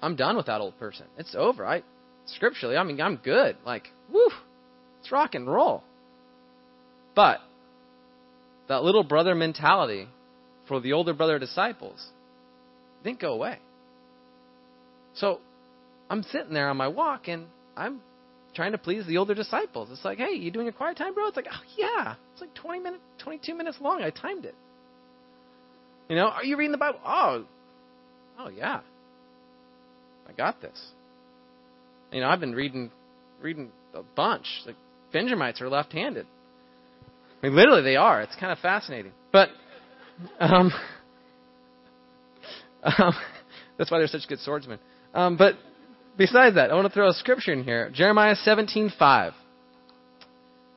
I'm 0.01 0.17
done 0.17 0.37
with 0.37 0.47
that 0.47 0.61
old 0.61 0.79
person. 0.79 1.07
It's 1.17 1.35
over. 1.37 1.65
I, 1.65 1.83
scripturally, 2.27 2.77
I 2.77 2.83
mean, 2.83 3.01
I'm 3.01 3.17
good. 3.17 3.57
Like, 3.65 3.89
woo, 4.13 4.29
it's 5.01 5.13
rock 5.13 5.35
and 5.35 5.47
roll. 5.47 5.85
But 7.15 7.39
that 8.73 8.83
little 8.83 9.05
brother 9.05 9.35
mentality 9.35 10.09
for 10.67 10.81
the 10.81 10.95
older 10.95 11.13
brother 11.13 11.39
disciples 11.39 12.03
didn't 13.05 13.21
go 13.21 13.35
away. 13.35 13.59
So 15.15 15.41
I'm 16.09 16.23
sitting 16.23 16.55
there 16.55 16.71
on 16.71 16.79
my 16.79 16.89
walk 16.89 17.29
and 17.29 17.49
I'm 17.77 18.01
trying 18.55 18.73
to 18.73 18.79
please 18.79 19.07
the 19.07 19.19
older 19.19 19.35
disciples. 19.35 19.91
It's 19.93 20.07
like, 20.07 20.17
hey, 20.17 20.33
you 20.33 20.51
doing 20.51 20.65
your 20.65 20.73
quiet 20.73 20.97
time, 20.97 21.13
bro? 21.13 21.27
It's 21.27 21.37
like, 21.37 21.49
oh 21.53 21.63
yeah, 21.77 22.15
it's 22.33 22.41
like 22.41 22.55
20 22.55 22.81
minutes, 22.81 23.03
22 23.19 23.55
minutes 23.55 23.77
long. 23.79 24.01
I 24.03 24.09
timed 24.09 24.47
it. 24.47 24.55
You 26.09 26.17
know, 26.17 26.29
are 26.29 26.45
you 26.45 26.57
reading 26.57 26.73
the 26.73 26.79
Bible? 26.79 26.99
Oh, 27.05 27.45
oh 28.39 28.49
yeah, 28.49 28.81
I 30.27 30.33
got 30.33 30.63
this. 30.63 30.81
You 32.11 32.23
know, 32.23 32.29
I've 32.29 32.41
been 32.41 32.55
reading, 32.55 32.91
reading 33.43 33.71
a 33.93 34.03
bunch. 34.03 34.47
Like 34.65 34.77
Benjamites 35.13 35.61
are 35.61 35.69
left-handed. 35.69 36.27
I 37.43 37.47
mean, 37.47 37.57
literally, 37.57 37.83
they 37.83 37.97
are. 37.97 38.23
It's 38.23 38.37
kind 38.37 38.53
of 38.53 38.59
fascinating. 38.59 39.13
But, 39.33 39.49
um, 40.39 40.73
um, 42.85 43.15
that's 43.77 43.91
why 43.91 43.99
they're 43.99 44.07
such 44.07 44.29
good 44.29 44.41
swordsmen. 44.41 44.79
Um, 45.15 45.37
but 45.37 45.55
besides 46.17 46.55
that, 46.55 46.71
I 46.71 46.75
want 46.75 46.87
to 46.87 46.93
throw 46.93 47.09
a 47.09 47.15
scripture 47.15 47.53
in 47.53 47.65
here. 47.65 47.91
Jeremiah 47.91 48.37
17:5. 48.37 49.33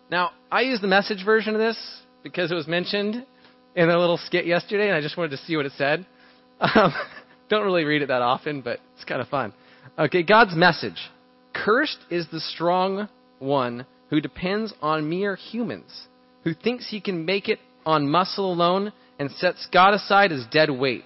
Now, 0.09 0.31
I 0.51 0.61
use 0.61 0.81
the 0.81 0.87
message 0.87 1.23
version 1.25 1.55
of 1.55 1.59
this 1.59 1.77
because 2.23 2.51
it 2.51 2.55
was 2.55 2.67
mentioned 2.67 3.25
in 3.75 3.89
a 3.89 3.99
little 3.99 4.17
skit 4.17 4.45
yesterday, 4.45 4.87
and 4.87 4.95
I 4.95 5.01
just 5.01 5.17
wanted 5.17 5.31
to 5.31 5.37
see 5.37 5.55
what 5.57 5.65
it 5.65 5.73
said. 5.77 6.05
Um, 6.59 6.93
don't 7.49 7.65
really 7.65 7.83
read 7.83 8.01
it 8.01 8.07
that 8.07 8.21
often, 8.21 8.61
but 8.61 8.79
it's 8.95 9.03
kind 9.03 9.21
of 9.21 9.27
fun. 9.27 9.53
Okay, 9.97 10.23
God's 10.23 10.55
message. 10.55 11.09
Cursed 11.53 11.99
is 12.09 12.27
the 12.31 12.39
strong 12.39 13.09
one 13.39 13.85
who 14.09 14.21
depends 14.21 14.73
on 14.81 15.09
mere 15.09 15.35
humans, 15.35 16.07
who 16.45 16.53
thinks 16.53 16.89
he 16.89 17.01
can 17.01 17.25
make 17.25 17.49
it 17.49 17.59
on 17.85 18.09
muscle 18.09 18.53
alone 18.53 18.93
and 19.19 19.29
sets 19.31 19.67
God 19.73 19.93
aside 19.93 20.31
as 20.31 20.45
dead 20.51 20.69
weight. 20.69 21.03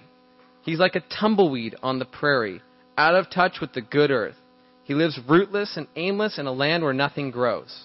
He's 0.62 0.78
like 0.78 0.94
a 0.94 1.02
tumbleweed 1.18 1.74
on 1.82 1.98
the 1.98 2.04
prairie, 2.04 2.62
out 2.96 3.14
of 3.14 3.30
touch 3.30 3.56
with 3.60 3.72
the 3.72 3.80
good 3.80 4.10
earth. 4.10 4.36
He 4.84 4.94
lives 4.94 5.18
rootless 5.28 5.76
and 5.76 5.88
aimless 5.96 6.38
in 6.38 6.46
a 6.46 6.52
land 6.52 6.84
where 6.84 6.92
nothing 6.92 7.30
grows. 7.30 7.84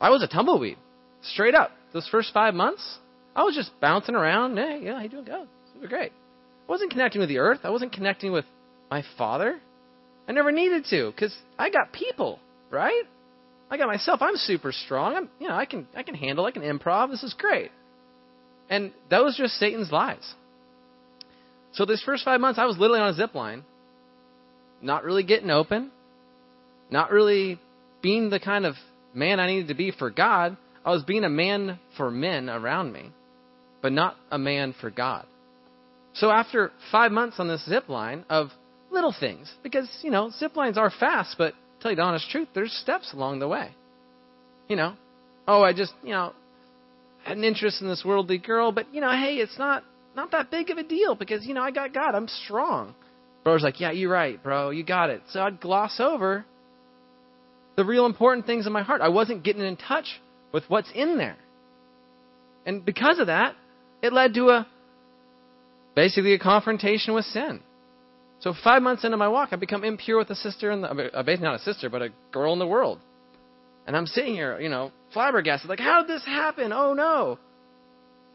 I 0.00 0.10
was 0.10 0.22
a 0.22 0.26
tumbleweed, 0.26 0.78
straight 1.22 1.54
up. 1.54 1.70
Those 1.92 2.08
first 2.08 2.32
five 2.32 2.54
months, 2.54 2.98
I 3.36 3.44
was 3.44 3.54
just 3.54 3.70
bouncing 3.80 4.14
around. 4.14 4.56
Hey, 4.56 4.80
yeah, 4.82 4.96
how 4.96 5.02
you 5.02 5.08
doing? 5.08 5.24
Good. 5.24 5.48
Super 5.72 5.88
great. 5.88 6.12
I 6.68 6.72
wasn't 6.72 6.90
connecting 6.90 7.20
with 7.20 7.28
the 7.28 7.38
earth. 7.38 7.60
I 7.64 7.70
wasn't 7.70 7.92
connecting 7.92 8.32
with 8.32 8.44
my 8.90 9.04
father. 9.18 9.60
I 10.28 10.32
never 10.32 10.52
needed 10.52 10.86
to 10.90 11.10
because 11.10 11.36
I 11.58 11.70
got 11.70 11.92
people, 11.92 12.38
right? 12.70 13.04
I 13.70 13.76
got 13.76 13.86
myself. 13.86 14.20
I'm 14.20 14.36
super 14.36 14.72
strong. 14.72 15.14
I'm, 15.14 15.28
you 15.38 15.48
know, 15.48 15.54
I 15.54 15.64
can, 15.64 15.86
I 15.94 16.02
can 16.02 16.14
handle. 16.14 16.44
I 16.44 16.50
can 16.50 16.62
improv. 16.62 17.10
This 17.10 17.22
is 17.22 17.34
great. 17.34 17.70
And 18.68 18.92
that 19.10 19.22
was 19.22 19.36
just 19.36 19.54
Satan's 19.54 19.92
lies. 19.92 20.34
So 21.72 21.84
this 21.84 22.02
first 22.02 22.24
five 22.24 22.40
months, 22.40 22.58
I 22.58 22.66
was 22.66 22.78
literally 22.78 23.00
on 23.00 23.10
a 23.10 23.14
zip 23.14 23.34
line, 23.34 23.64
not 24.82 25.04
really 25.04 25.22
getting 25.22 25.50
open, 25.50 25.90
not 26.90 27.10
really 27.12 27.60
being 28.02 28.30
the 28.30 28.40
kind 28.40 28.66
of 28.66 28.74
man 29.14 29.38
I 29.38 29.46
needed 29.46 29.68
to 29.68 29.74
be 29.74 29.92
for 29.92 30.10
God. 30.10 30.56
I 30.84 30.90
was 30.90 31.04
being 31.04 31.24
a 31.24 31.28
man 31.28 31.78
for 31.96 32.10
men 32.10 32.48
around 32.48 32.92
me, 32.92 33.12
but 33.82 33.92
not 33.92 34.16
a 34.30 34.38
man 34.38 34.74
for 34.80 34.90
God. 34.90 35.26
So 36.14 36.30
after 36.30 36.72
five 36.90 37.12
months 37.12 37.38
on 37.38 37.46
this 37.46 37.64
zip 37.68 37.88
line 37.88 38.24
of 38.28 38.48
little 38.90 39.14
things, 39.18 39.52
because, 39.62 39.88
you 40.02 40.10
know, 40.10 40.30
zip 40.30 40.56
lines 40.56 40.76
are 40.76 40.90
fast, 40.90 41.36
but 41.38 41.54
tell 41.80 41.90
you 41.90 41.96
the 41.96 42.02
honest 42.02 42.28
truth, 42.30 42.48
there's 42.54 42.72
steps 42.72 43.12
along 43.12 43.38
the 43.38 43.48
way. 43.48 43.70
You 44.68 44.76
know, 44.76 44.94
oh, 45.48 45.62
I 45.62 45.72
just, 45.72 45.92
you 46.02 46.10
know, 46.10 46.32
had 47.24 47.36
an 47.36 47.44
interest 47.44 47.82
in 47.82 47.88
this 47.88 48.02
worldly 48.04 48.38
girl, 48.38 48.72
but, 48.72 48.86
you 48.94 49.00
know, 49.00 49.10
hey, 49.10 49.36
it's 49.36 49.58
not 49.58 49.84
not 50.14 50.32
that 50.32 50.50
big 50.50 50.70
of 50.70 50.78
a 50.78 50.82
deal 50.82 51.14
because, 51.14 51.46
you 51.46 51.54
know, 51.54 51.62
I 51.62 51.70
got 51.70 51.94
God. 51.94 52.14
I'm 52.14 52.28
strong. 52.28 52.94
Bro's 53.44 53.62
like, 53.62 53.80
yeah, 53.80 53.90
you're 53.90 54.10
right, 54.10 54.42
bro. 54.42 54.70
You 54.70 54.84
got 54.84 55.10
it. 55.10 55.22
So 55.30 55.40
I'd 55.40 55.60
gloss 55.60 55.98
over 56.00 56.44
the 57.76 57.84
real 57.84 58.06
important 58.06 58.46
things 58.46 58.66
in 58.66 58.72
my 58.72 58.82
heart. 58.82 59.00
I 59.00 59.08
wasn't 59.08 59.42
getting 59.42 59.62
in 59.62 59.76
touch 59.76 60.20
with 60.52 60.64
what's 60.68 60.90
in 60.94 61.16
there. 61.16 61.36
And 62.66 62.84
because 62.84 63.18
of 63.18 63.28
that, 63.28 63.54
it 64.02 64.12
led 64.12 64.34
to 64.34 64.48
a 64.48 64.66
basically 65.94 66.34
a 66.34 66.38
confrontation 66.38 67.14
with 67.14 67.24
sin. 67.26 67.60
So 68.40 68.54
five 68.64 68.82
months 68.82 69.04
into 69.04 69.16
my 69.16 69.28
walk, 69.28 69.50
I 69.52 69.56
become 69.56 69.84
impure 69.84 70.18
with 70.18 70.30
a 70.30 70.34
sister 70.34 70.70
in 70.70 70.80
the, 70.80 70.88
uh, 70.88 71.22
basically 71.22 71.46
not 71.46 71.60
a 71.60 71.62
sister, 71.62 71.90
but 71.90 72.02
a 72.02 72.08
girl 72.32 72.52
in 72.52 72.58
the 72.58 72.66
world. 72.66 72.98
And 73.86 73.96
I'm 73.96 74.06
sitting 74.06 74.34
here, 74.34 74.58
you 74.60 74.68
know, 74.68 74.92
flabbergasted, 75.12 75.68
like, 75.68 75.80
how 75.80 76.02
did 76.02 76.16
this 76.16 76.24
happen? 76.24 76.72
Oh 76.72 76.94
no. 76.94 77.38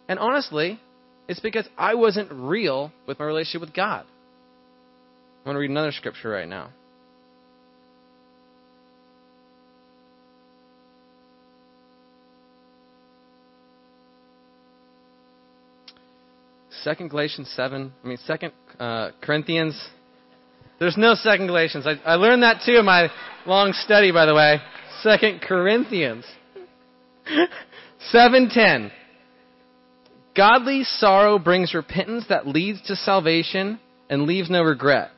And 0.07 0.19
honestly, 0.19 0.79
it's 1.27 1.39
because 1.39 1.67
I 1.77 1.95
wasn't 1.95 2.31
real 2.31 2.91
with 3.07 3.17
my 3.19 3.25
relationship 3.25 3.61
with 3.61 3.73
God. 3.73 4.05
I'm 5.39 5.45
going 5.45 5.55
to 5.55 5.59
read 5.59 5.71
another 5.71 5.91
scripture 5.91 6.29
right 6.29 6.47
now. 6.47 6.69
Second 16.85 17.09
Galatians 17.09 17.51
seven. 17.55 17.91
I 18.03 18.07
mean 18.07 18.17
Second 18.27 18.53
uh, 18.79 19.09
Corinthians. 19.19 19.75
There's 20.79 20.95
no 20.95 21.15
Second 21.15 21.47
Galatians. 21.47 21.87
I, 21.87 21.93
I 22.05 22.13
learned 22.13 22.43
that 22.43 22.61
too 22.63 22.77
in 22.77 22.85
my 22.85 23.07
long 23.47 23.73
study, 23.73 24.11
by 24.11 24.27
the 24.27 24.35
way. 24.35 24.57
Second 25.01 25.41
Corinthians 25.41 26.25
seven 28.11 28.51
ten. 28.53 28.91
Godly 30.37 30.83
sorrow 30.83 31.39
brings 31.39 31.73
repentance 31.73 32.25
that 32.29 32.45
leads 32.45 32.83
to 32.83 32.95
salvation 32.95 33.79
and 34.07 34.27
leaves 34.27 34.51
no 34.51 34.61
regret. 34.61 35.09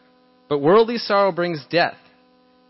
But 0.47 0.59
worldly 0.59 0.99
sorrow 0.99 1.33
brings 1.33 1.65
death. 1.69 1.97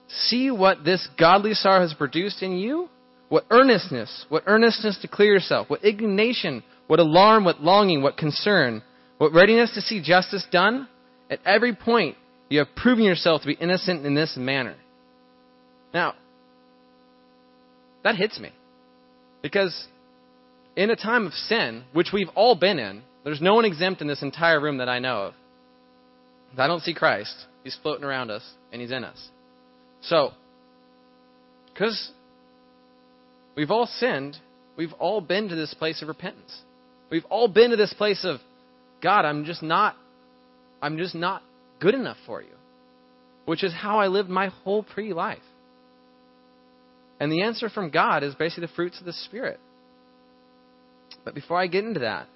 See 0.09 0.49
what 0.49 0.83
this 0.83 1.07
godly 1.19 1.53
sorrow 1.53 1.81
has 1.81 1.93
produced 1.93 2.41
in 2.41 2.53
you? 2.53 2.89
What 3.29 3.45
earnestness, 3.51 4.25
what 4.29 4.45
earnestness 4.47 4.97
to 5.03 5.07
clear 5.07 5.33
yourself, 5.33 5.69
what 5.69 5.83
indignation, 5.83 6.63
what 6.87 6.99
alarm, 6.99 7.43
what 7.43 7.61
longing, 7.61 8.01
what 8.01 8.17
concern, 8.17 8.81
what 9.17 9.33
readiness 9.33 9.73
to 9.73 9.81
see 9.81 10.01
justice 10.01 10.45
done? 10.51 10.87
At 11.29 11.39
every 11.45 11.75
point, 11.75 12.15
you 12.49 12.59
have 12.59 12.75
proven 12.75 13.03
yourself 13.03 13.41
to 13.41 13.47
be 13.47 13.53
innocent 13.53 14.05
in 14.05 14.15
this 14.15 14.35
manner. 14.37 14.75
Now, 15.93 16.13
that 18.03 18.15
hits 18.15 18.39
me. 18.39 18.51
Because 19.41 19.87
in 20.75 20.89
a 20.89 20.95
time 20.95 21.25
of 21.25 21.33
sin, 21.33 21.83
which 21.93 22.09
we've 22.13 22.29
all 22.35 22.55
been 22.55 22.79
in, 22.79 23.01
there's 23.23 23.41
no 23.41 23.55
one 23.55 23.65
exempt 23.65 24.01
in 24.01 24.07
this 24.07 24.21
entire 24.21 24.59
room 24.61 24.77
that 24.77 24.87
I 24.87 24.99
know 24.99 25.23
of. 25.23 25.33
If 26.53 26.59
I 26.59 26.67
don't 26.67 26.81
see 26.81 26.93
Christ, 26.93 27.35
He's 27.63 27.77
floating 27.81 28.05
around 28.05 28.31
us 28.31 28.43
and 28.71 28.81
He's 28.81 28.91
in 28.91 29.03
us. 29.03 29.29
So, 30.01 30.31
because 31.73 32.11
we've 33.55 33.71
all 33.71 33.87
sinned, 33.87 34.37
we've 34.77 34.93
all 34.93 35.19
been 35.19 35.49
to 35.49 35.55
this 35.55 35.73
place 35.73 36.01
of 36.01 36.07
repentance. 36.07 36.61
We've 37.09 37.25
all 37.25 37.47
been 37.47 37.71
to 37.71 37.75
this 37.75 37.93
place 37.93 38.23
of, 38.23 38.39
God, 39.01 39.25
I'm 39.25 39.45
just 39.45 39.61
not, 39.61 39.95
I'm 40.81 40.97
just 40.97 41.15
not 41.15 41.43
good 41.79 41.93
enough 41.93 42.17
for 42.25 42.41
you. 42.41 42.49
Which 43.45 43.63
is 43.63 43.73
how 43.73 43.99
I 43.99 44.07
lived 44.07 44.29
my 44.29 44.47
whole 44.47 44.83
pre 44.83 45.13
life. 45.13 45.39
And 47.19 47.31
the 47.31 47.43
answer 47.43 47.69
from 47.69 47.89
God 47.89 48.23
is 48.23 48.35
basically 48.35 48.67
the 48.67 48.73
fruits 48.73 48.99
of 48.99 49.05
the 49.05 49.13
Spirit. 49.13 49.59
But 51.23 51.33
before 51.33 51.59
I 51.59 51.67
get 51.67 51.83
into 51.83 52.01
that, 52.01 52.27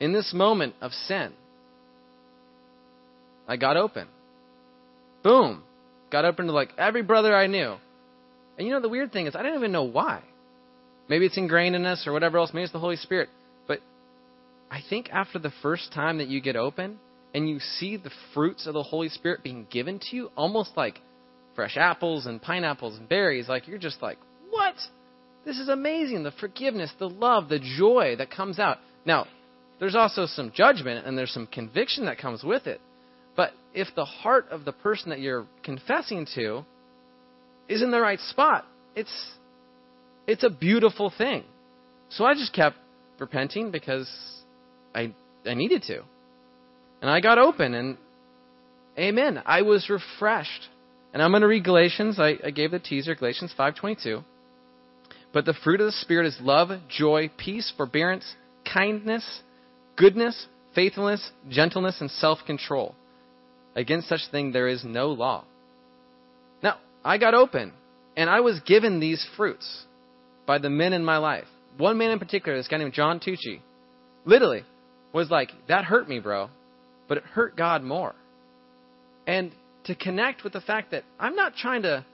in 0.00 0.12
this 0.12 0.32
moment 0.34 0.74
of 0.80 0.92
sin, 0.92 1.32
I 3.46 3.56
got 3.56 3.76
open. 3.76 4.08
Boom. 5.22 5.62
Got 6.10 6.24
open 6.24 6.46
to 6.46 6.52
like 6.52 6.70
every 6.78 7.02
brother 7.02 7.34
I 7.34 7.46
knew. 7.46 7.76
And 8.58 8.66
you 8.66 8.72
know, 8.72 8.80
the 8.80 8.88
weird 8.88 9.12
thing 9.12 9.26
is, 9.26 9.34
I 9.34 9.42
didn't 9.42 9.58
even 9.58 9.72
know 9.72 9.84
why. 9.84 10.22
Maybe 11.08 11.26
it's 11.26 11.36
ingrained 11.36 11.76
in 11.76 11.86
us 11.86 12.06
or 12.06 12.12
whatever 12.12 12.38
else. 12.38 12.50
Maybe 12.52 12.64
it's 12.64 12.72
the 12.72 12.78
Holy 12.78 12.96
Spirit. 12.96 13.28
I 14.70 14.80
think 14.88 15.10
after 15.10 15.38
the 15.38 15.52
first 15.62 15.92
time 15.92 16.18
that 16.18 16.28
you 16.28 16.40
get 16.40 16.56
open 16.56 16.98
and 17.34 17.48
you 17.48 17.60
see 17.60 17.96
the 17.96 18.10
fruits 18.34 18.66
of 18.66 18.74
the 18.74 18.82
Holy 18.82 19.08
Spirit 19.08 19.42
being 19.42 19.66
given 19.70 19.98
to 19.98 20.16
you, 20.16 20.30
almost 20.36 20.76
like 20.76 21.00
fresh 21.54 21.76
apples 21.76 22.26
and 22.26 22.42
pineapples 22.42 22.98
and 22.98 23.08
berries, 23.08 23.48
like 23.48 23.68
you're 23.68 23.78
just 23.78 24.02
like, 24.02 24.18
what? 24.50 24.74
This 25.44 25.58
is 25.58 25.68
amazing. 25.68 26.22
The 26.22 26.32
forgiveness, 26.32 26.92
the 26.98 27.08
love, 27.08 27.48
the 27.48 27.60
joy 27.60 28.16
that 28.18 28.30
comes 28.30 28.58
out. 28.58 28.78
Now, 29.04 29.26
there's 29.78 29.94
also 29.94 30.26
some 30.26 30.52
judgment 30.54 31.06
and 31.06 31.16
there's 31.16 31.30
some 31.30 31.46
conviction 31.46 32.06
that 32.06 32.18
comes 32.18 32.42
with 32.42 32.66
it. 32.66 32.80
But 33.36 33.52
if 33.74 33.88
the 33.94 34.04
heart 34.04 34.46
of 34.50 34.64
the 34.64 34.72
person 34.72 35.10
that 35.10 35.20
you're 35.20 35.46
confessing 35.62 36.26
to 36.34 36.64
is 37.68 37.82
in 37.82 37.90
the 37.90 38.00
right 38.00 38.20
spot, 38.20 38.64
it's 38.94 39.32
It's 40.26 40.42
a 40.42 40.50
beautiful 40.50 41.12
thing. 41.16 41.44
So 42.08 42.24
I 42.24 42.34
just 42.34 42.52
kept 42.52 42.76
repenting 43.18 43.70
because 43.70 44.10
I 44.96 45.12
I 45.46 45.54
needed 45.54 45.82
to. 45.84 46.02
And 47.00 47.10
I 47.10 47.20
got 47.20 47.38
open 47.38 47.74
and 47.74 47.96
amen. 48.98 49.42
I 49.44 49.62
was 49.62 49.88
refreshed. 49.90 50.68
And 51.12 51.22
I'm 51.22 51.30
going 51.30 51.42
to 51.42 51.48
read 51.48 51.64
Galatians. 51.64 52.18
I, 52.18 52.36
I 52.44 52.50
gave 52.50 52.72
the 52.72 52.78
teaser, 52.78 53.14
Galatians 53.14 53.54
5.22. 53.58 54.24
But 55.32 55.44
the 55.44 55.54
fruit 55.54 55.80
of 55.80 55.86
the 55.86 55.92
Spirit 55.92 56.26
is 56.26 56.36
love, 56.40 56.70
joy, 56.88 57.30
peace, 57.36 57.72
forbearance, 57.76 58.24
kindness, 58.70 59.42
goodness, 59.96 60.46
faithfulness, 60.74 61.30
gentleness, 61.48 62.00
and 62.00 62.10
self-control. 62.10 62.94
Against 63.74 64.08
such 64.08 64.22
thing 64.30 64.52
there 64.52 64.68
is 64.68 64.84
no 64.84 65.08
law. 65.08 65.44
Now, 66.62 66.78
I 67.04 67.18
got 67.18 67.34
open, 67.34 67.72
and 68.16 68.30
I 68.30 68.40
was 68.40 68.60
given 68.60 69.00
these 69.00 69.26
fruits 69.36 69.84
by 70.46 70.58
the 70.58 70.70
men 70.70 70.92
in 70.92 71.04
my 71.04 71.18
life. 71.18 71.46
One 71.76 71.98
man 71.98 72.10
in 72.10 72.18
particular, 72.18 72.56
this 72.56 72.68
guy 72.68 72.78
named 72.78 72.94
John 72.94 73.20
Tucci, 73.20 73.60
literally 74.24 74.64
was 75.16 75.30
like, 75.30 75.50
that 75.68 75.86
hurt 75.86 76.08
me, 76.08 76.20
bro, 76.20 76.50
but 77.08 77.16
it 77.16 77.24
hurt 77.24 77.56
God 77.56 77.82
more. 77.82 78.14
And 79.26 79.50
to 79.84 79.94
connect 79.94 80.44
with 80.44 80.52
the 80.52 80.60
fact 80.60 80.90
that 80.90 81.04
I'm 81.18 81.34
not 81.34 81.56
trying 81.56 81.82
to, 81.82 82.04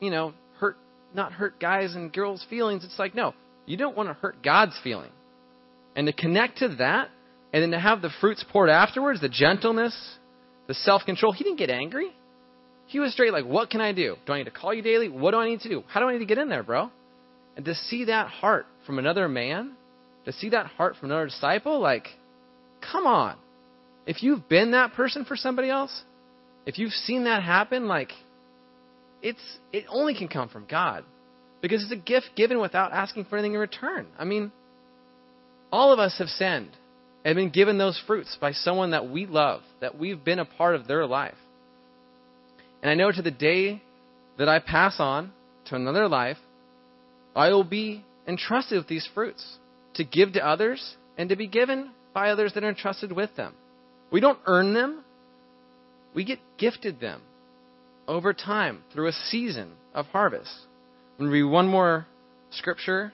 you 0.00 0.10
know, 0.10 0.32
hurt, 0.58 0.78
not 1.14 1.32
hurt 1.32 1.60
guys 1.60 1.94
and 1.94 2.10
girls' 2.10 2.44
feelings. 2.48 2.82
It's 2.82 2.98
like, 2.98 3.14
no, 3.14 3.34
you 3.66 3.76
don't 3.76 3.94
want 3.94 4.08
to 4.08 4.14
hurt 4.14 4.42
God's 4.42 4.78
feeling. 4.82 5.10
And 5.94 6.06
to 6.06 6.14
connect 6.14 6.58
to 6.58 6.68
that, 6.78 7.10
and 7.52 7.62
then 7.62 7.70
to 7.72 7.78
have 7.78 8.00
the 8.00 8.10
fruits 8.20 8.42
poured 8.50 8.70
afterwards, 8.70 9.20
the 9.20 9.28
gentleness, 9.28 9.94
the 10.68 10.74
self 10.74 11.02
control, 11.04 11.32
he 11.32 11.44
didn't 11.44 11.58
get 11.58 11.70
angry. 11.70 12.08
He 12.86 13.00
was 13.00 13.12
straight 13.12 13.32
like, 13.32 13.44
what 13.44 13.68
can 13.68 13.82
I 13.82 13.92
do? 13.92 14.16
Do 14.24 14.32
I 14.32 14.38
need 14.38 14.44
to 14.44 14.50
call 14.50 14.72
you 14.72 14.82
daily? 14.82 15.10
What 15.10 15.32
do 15.32 15.38
I 15.38 15.48
need 15.48 15.60
to 15.60 15.68
do? 15.68 15.84
How 15.88 16.00
do 16.00 16.06
I 16.06 16.14
need 16.14 16.20
to 16.20 16.26
get 16.26 16.38
in 16.38 16.48
there, 16.48 16.62
bro? 16.62 16.90
And 17.54 17.66
to 17.66 17.74
see 17.74 18.06
that 18.06 18.28
heart 18.28 18.66
from 18.86 18.98
another 18.98 19.28
man, 19.28 19.72
to 20.26 20.32
see 20.32 20.50
that 20.50 20.66
heart 20.66 20.96
from 20.96 21.10
another 21.10 21.26
disciple, 21.26 21.80
like, 21.80 22.08
come 22.92 23.06
on. 23.06 23.36
If 24.06 24.22
you've 24.22 24.48
been 24.48 24.72
that 24.72 24.92
person 24.92 25.24
for 25.24 25.36
somebody 25.36 25.70
else, 25.70 26.02
if 26.66 26.78
you've 26.78 26.92
seen 26.92 27.24
that 27.24 27.42
happen, 27.42 27.88
like, 27.88 28.10
it's 29.22 29.40
it 29.72 29.84
only 29.88 30.14
can 30.14 30.28
come 30.28 30.48
from 30.48 30.66
God. 30.68 31.04
Because 31.62 31.82
it's 31.82 31.92
a 31.92 31.96
gift 31.96 32.30
given 32.36 32.60
without 32.60 32.92
asking 32.92 33.24
for 33.24 33.36
anything 33.36 33.54
in 33.54 33.60
return. 33.60 34.06
I 34.18 34.24
mean, 34.24 34.52
all 35.72 35.92
of 35.92 35.98
us 35.98 36.16
have 36.18 36.28
sinned 36.28 36.70
and 37.24 37.34
been 37.34 37.50
given 37.50 37.78
those 37.78 38.00
fruits 38.06 38.36
by 38.40 38.52
someone 38.52 38.90
that 38.90 39.08
we 39.08 39.26
love, 39.26 39.62
that 39.80 39.98
we've 39.98 40.22
been 40.22 40.38
a 40.38 40.44
part 40.44 40.74
of 40.74 40.86
their 40.86 41.06
life. 41.06 41.34
And 42.82 42.90
I 42.90 42.94
know 42.94 43.10
to 43.10 43.22
the 43.22 43.30
day 43.30 43.82
that 44.38 44.48
I 44.48 44.58
pass 44.58 44.96
on 44.98 45.32
to 45.66 45.76
another 45.76 46.08
life, 46.08 46.36
I 47.34 47.48
will 47.50 47.64
be 47.64 48.04
entrusted 48.28 48.78
with 48.78 48.86
these 48.86 49.08
fruits 49.14 49.58
to 49.96 50.04
give 50.04 50.32
to 50.34 50.46
others 50.46 50.96
and 51.18 51.28
to 51.28 51.36
be 51.36 51.46
given 51.46 51.90
by 52.14 52.30
others 52.30 52.52
that 52.54 52.64
are 52.64 52.68
entrusted 52.68 53.12
with 53.12 53.34
them. 53.36 53.54
We 54.10 54.20
don't 54.20 54.38
earn 54.46 54.72
them, 54.72 55.04
we 56.14 56.24
get 56.24 56.38
gifted 56.56 57.00
them 57.00 57.22
over 58.08 58.32
time 58.32 58.82
through 58.92 59.08
a 59.08 59.12
season 59.12 59.72
of 59.94 60.06
harvest. 60.06 60.50
I'm 61.18 61.26
going 61.26 61.30
to 61.30 61.44
read 61.44 61.50
one 61.50 61.68
more 61.68 62.06
scripture 62.50 63.12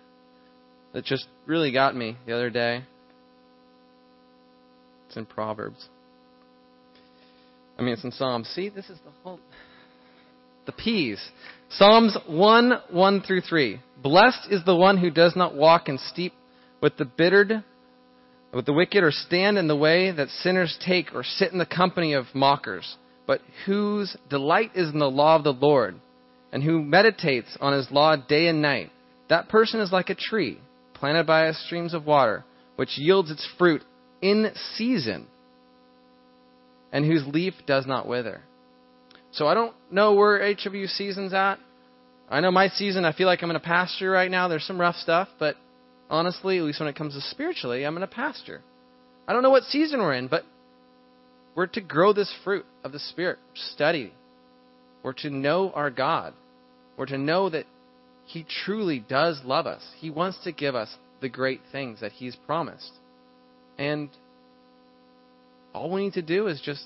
that 0.92 1.04
just 1.04 1.26
really 1.46 1.72
got 1.72 1.96
me 1.96 2.16
the 2.26 2.34
other 2.34 2.50
day. 2.50 2.84
It's 5.08 5.16
in 5.16 5.26
Proverbs. 5.26 5.88
I 7.78 7.82
mean, 7.82 7.94
it's 7.94 8.04
in 8.04 8.12
Psalms. 8.12 8.48
See, 8.48 8.68
this 8.68 8.90
is 8.90 8.98
the 9.04 9.10
whole. 9.22 9.40
The 10.66 10.72
P's. 10.72 11.20
Psalms 11.70 12.16
1 12.28 12.72
1 12.90 13.20
through 13.22 13.40
3. 13.40 13.80
Blessed 14.02 14.48
is 14.50 14.64
the 14.64 14.76
one 14.76 14.98
who 14.98 15.10
does 15.10 15.34
not 15.34 15.54
walk 15.54 15.88
in 15.88 15.98
steep 15.98 16.32
with 16.82 16.96
the 16.98 17.04
bittered, 17.04 17.64
with 18.52 18.66
the 18.66 18.72
wicked, 18.72 19.02
or 19.02 19.12
stand 19.12 19.56
in 19.56 19.68
the 19.68 19.76
way 19.76 20.10
that 20.10 20.28
sinners 20.28 20.76
take, 20.84 21.14
or 21.14 21.22
sit 21.22 21.52
in 21.52 21.58
the 21.58 21.64
company 21.64 22.12
of 22.12 22.26
mockers, 22.34 22.96
but 23.26 23.40
whose 23.64 24.14
delight 24.28 24.72
is 24.74 24.90
in 24.92 24.98
the 24.98 25.10
law 25.10 25.36
of 25.36 25.44
the 25.44 25.52
Lord, 25.52 25.94
and 26.52 26.62
who 26.62 26.82
meditates 26.82 27.56
on 27.60 27.72
his 27.72 27.90
law 27.90 28.16
day 28.16 28.48
and 28.48 28.60
night. 28.60 28.90
That 29.30 29.48
person 29.48 29.80
is 29.80 29.92
like 29.92 30.10
a 30.10 30.14
tree 30.14 30.58
planted 30.92 31.26
by 31.26 31.50
streams 31.52 31.94
of 31.94 32.04
water, 32.04 32.44
which 32.76 32.98
yields 32.98 33.30
its 33.30 33.48
fruit 33.56 33.82
in 34.20 34.50
season, 34.76 35.28
and 36.92 37.06
whose 37.06 37.26
leaf 37.26 37.54
does 37.66 37.86
not 37.86 38.06
wither. 38.06 38.42
So 39.30 39.46
I 39.46 39.54
don't 39.54 39.74
know 39.90 40.12
where 40.12 40.46
each 40.46 40.66
of 40.66 40.74
you 40.74 40.86
season's 40.86 41.32
at. 41.32 41.58
I 42.28 42.40
know 42.40 42.50
my 42.50 42.68
season, 42.68 43.04
I 43.04 43.12
feel 43.12 43.26
like 43.26 43.42
I'm 43.42 43.50
in 43.50 43.56
a 43.56 43.60
pasture 43.60 44.10
right 44.10 44.30
now. 44.30 44.48
There's 44.48 44.66
some 44.66 44.80
rough 44.80 44.96
stuff, 44.96 45.28
but 45.38 45.56
honestly, 46.12 46.58
at 46.58 46.64
least 46.64 46.78
when 46.78 46.88
it 46.88 46.94
comes 46.94 47.14
to 47.14 47.20
spiritually, 47.22 47.84
I'm 47.84 47.96
in 47.96 48.02
a 48.02 48.06
pasture. 48.06 48.60
I 49.26 49.32
don't 49.32 49.42
know 49.42 49.50
what 49.50 49.64
season 49.64 50.00
we're 50.00 50.14
in, 50.14 50.28
but 50.28 50.44
we're 51.56 51.66
to 51.68 51.80
grow 51.80 52.12
this 52.12 52.32
fruit 52.44 52.66
of 52.84 52.92
the 52.92 52.98
Spirit, 52.98 53.38
study. 53.54 54.12
We're 55.02 55.14
to 55.14 55.30
know 55.30 55.72
our 55.74 55.90
God. 55.90 56.34
We're 56.96 57.06
to 57.06 57.18
know 57.18 57.48
that 57.48 57.64
He 58.26 58.46
truly 58.64 59.00
does 59.00 59.40
love 59.44 59.66
us. 59.66 59.82
He 59.98 60.10
wants 60.10 60.38
to 60.44 60.52
give 60.52 60.74
us 60.74 60.94
the 61.20 61.28
great 61.28 61.60
things 61.72 62.00
that 62.00 62.12
He's 62.12 62.36
promised. 62.36 62.92
And 63.78 64.10
all 65.74 65.90
we 65.90 66.04
need 66.04 66.14
to 66.14 66.22
do 66.22 66.46
is 66.46 66.60
just 66.60 66.84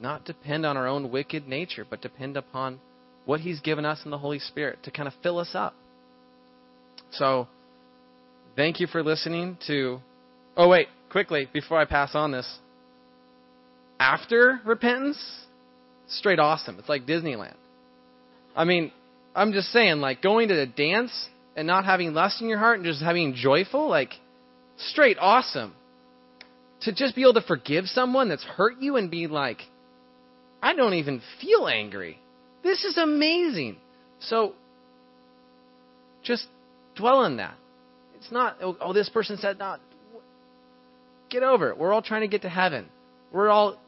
not 0.00 0.24
depend 0.24 0.64
on 0.64 0.76
our 0.76 0.86
own 0.86 1.10
wicked 1.10 1.48
nature, 1.48 1.84
but 1.88 2.00
depend 2.00 2.36
upon 2.36 2.78
what 3.24 3.40
He's 3.40 3.60
given 3.60 3.84
us 3.84 4.00
in 4.04 4.12
the 4.12 4.18
Holy 4.18 4.38
Spirit 4.38 4.78
to 4.84 4.92
kind 4.92 5.08
of 5.08 5.14
fill 5.22 5.38
us 5.38 5.50
up. 5.54 5.74
So, 7.10 7.48
thank 8.56 8.80
you 8.80 8.86
for 8.86 9.02
listening 9.02 9.58
to. 9.66 10.00
Oh, 10.56 10.68
wait, 10.68 10.88
quickly, 11.10 11.48
before 11.52 11.78
I 11.78 11.84
pass 11.84 12.14
on 12.14 12.32
this. 12.32 12.58
After 14.00 14.60
repentance, 14.64 15.18
straight 16.08 16.38
awesome. 16.38 16.78
It's 16.78 16.88
like 16.88 17.06
Disneyland. 17.06 17.54
I 18.54 18.64
mean, 18.64 18.90
I'm 19.34 19.52
just 19.52 19.68
saying, 19.68 19.98
like, 19.98 20.22
going 20.22 20.48
to 20.48 20.60
a 20.60 20.66
dance 20.66 21.28
and 21.56 21.66
not 21.66 21.84
having 21.84 22.14
lust 22.14 22.40
in 22.40 22.48
your 22.48 22.58
heart 22.58 22.78
and 22.78 22.86
just 22.86 23.02
having 23.02 23.34
joyful, 23.34 23.88
like, 23.88 24.14
straight 24.78 25.18
awesome. 25.20 25.74
To 26.82 26.92
just 26.92 27.14
be 27.14 27.22
able 27.22 27.34
to 27.34 27.42
forgive 27.42 27.86
someone 27.86 28.28
that's 28.28 28.44
hurt 28.44 28.74
you 28.80 28.96
and 28.96 29.10
be 29.10 29.26
like, 29.26 29.58
I 30.62 30.74
don't 30.74 30.94
even 30.94 31.22
feel 31.40 31.66
angry. 31.66 32.18
This 32.62 32.84
is 32.84 32.98
amazing. 32.98 33.76
So, 34.20 34.54
just 36.22 36.46
dwell 36.96 37.18
on 37.18 37.36
that. 37.36 37.54
It's 38.26 38.32
not, 38.32 38.56
oh, 38.60 38.76
oh 38.80 38.92
this 38.92 39.08
person 39.08 39.38
said 39.38 39.56
not. 39.56 39.80
Get 41.30 41.44
over 41.44 41.70
it. 41.70 41.78
We're 41.78 41.92
all 41.92 42.02
trying 42.02 42.22
to 42.22 42.28
get 42.28 42.42
to 42.42 42.48
heaven. 42.48 42.86
We're 43.30 43.50
all 43.50 43.80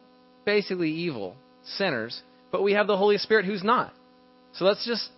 basically 0.44 0.90
evil 0.90 1.34
sinners, 1.64 2.22
but 2.52 2.62
we 2.62 2.74
have 2.74 2.86
the 2.86 2.96
Holy 2.96 3.18
Spirit 3.18 3.46
who's 3.46 3.64
not. 3.64 3.92
So 4.52 4.64
let's 4.64 4.86
just 4.86 5.08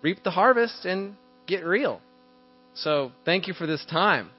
reap 0.00 0.22
the 0.22 0.30
harvest 0.30 0.84
and 0.84 1.16
get 1.48 1.64
real. 1.64 2.00
So 2.74 3.10
thank 3.24 3.48
you 3.48 3.54
for 3.54 3.66
this 3.66 3.84
time. 3.90 4.30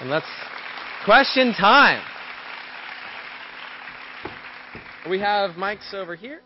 And 0.00 0.10
let's 0.10 0.26
question 1.04 1.52
time. 1.52 2.00
We 5.10 5.18
have 5.18 5.52
mics 5.56 5.92
over 5.92 6.14
here. 6.14 6.42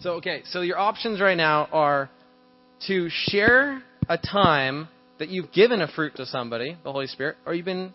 So 0.00 0.12
okay, 0.12 0.42
so 0.46 0.62
your 0.62 0.78
options 0.78 1.20
right 1.20 1.36
now 1.36 1.68
are 1.72 2.08
to 2.86 3.08
share 3.10 3.82
a 4.08 4.16
time 4.16 4.88
that 5.18 5.28
you've 5.28 5.52
given 5.52 5.82
a 5.82 5.88
fruit 5.88 6.16
to 6.16 6.24
somebody, 6.24 6.74
the 6.82 6.90
Holy 6.90 7.06
Spirit, 7.06 7.36
or 7.44 7.52
you've 7.52 7.66
been 7.66 7.92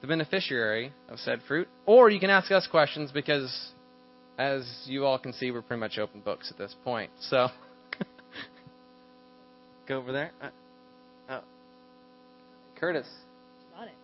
the 0.00 0.08
beneficiary 0.08 0.92
of 1.08 1.20
said 1.20 1.38
fruit, 1.46 1.68
or 1.86 2.10
you 2.10 2.18
can 2.18 2.30
ask 2.30 2.50
us 2.50 2.66
questions 2.68 3.12
because, 3.12 3.70
as 4.38 4.68
you 4.86 5.06
all 5.06 5.16
can 5.16 5.32
see, 5.32 5.52
we're 5.52 5.62
pretty 5.62 5.78
much 5.78 5.98
open 5.98 6.20
books 6.20 6.50
at 6.50 6.58
this 6.58 6.74
point. 6.82 7.12
So, 7.20 7.46
go 9.88 9.98
over 9.98 10.10
there. 10.10 10.32
Uh, 10.42 10.48
oh. 11.30 11.40
Curtis. 12.80 13.06
Got 13.78 13.86
it. 13.86 13.94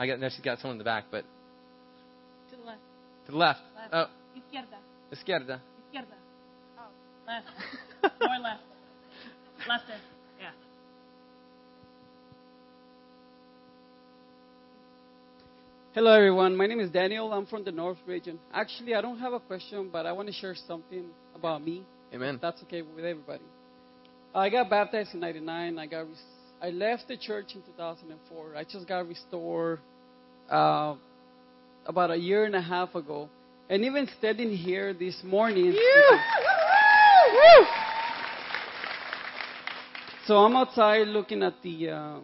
I 0.00 0.06
got. 0.08 0.18
No, 0.18 0.28
she's 0.30 0.40
got 0.40 0.58
someone 0.58 0.74
in 0.74 0.78
the 0.78 0.84
back, 0.84 1.04
but 1.12 1.24
To 2.50 2.56
the 2.56 2.64
left. 2.64 2.80
to 3.26 3.32
the 3.32 3.38
left. 3.38 3.60
Left. 3.76 3.94
Oh, 3.94 4.06
Izquierda. 4.36 4.78
izquierda. 5.12 5.60
Izquierda. 5.86 6.16
Oh, 6.78 6.90
left. 7.26 7.46
More 8.20 8.38
left. 8.38 8.62
Left. 9.68 9.84
Yeah. 10.40 10.50
Hello, 15.94 16.12
everyone. 16.12 16.56
My 16.56 16.66
name 16.66 16.80
is 16.80 16.90
Daniel. 16.90 17.32
I'm 17.32 17.46
from 17.46 17.64
the 17.64 17.72
North 17.72 17.98
region. 18.06 18.38
Actually, 18.52 18.94
I 18.94 19.00
don't 19.00 19.18
have 19.18 19.32
a 19.32 19.40
question, 19.40 19.90
but 19.92 20.06
I 20.06 20.12
want 20.12 20.28
to 20.28 20.34
share 20.34 20.54
something 20.66 21.06
about 21.34 21.64
me. 21.64 21.84
Amen. 22.14 22.36
If 22.36 22.40
that's 22.40 22.62
okay 22.62 22.82
with 22.82 23.04
everybody. 23.04 23.44
I 24.34 24.48
got 24.48 24.70
baptized 24.70 25.14
in 25.14 25.20
'99. 25.20 25.78
I 25.78 25.86
got 25.86 26.06
I 26.62 26.70
left 26.70 27.08
the 27.08 27.16
church 27.16 27.54
in 27.54 27.62
2004. 27.62 28.56
I 28.56 28.64
just 28.64 28.86
got 28.86 29.08
restored 29.08 29.80
uh, 30.50 30.94
about 31.86 32.10
a 32.10 32.16
year 32.16 32.44
and 32.44 32.54
a 32.54 32.60
half 32.60 32.94
ago. 32.94 33.28
And 33.70 33.84
even 33.84 34.08
standing 34.18 34.50
here 34.50 34.92
this 34.92 35.16
morning. 35.22 35.76
So 40.26 40.38
I'm 40.38 40.56
outside 40.56 41.06
looking 41.06 41.44
at 41.44 41.54
the 41.62 41.90
uh, 41.90 42.18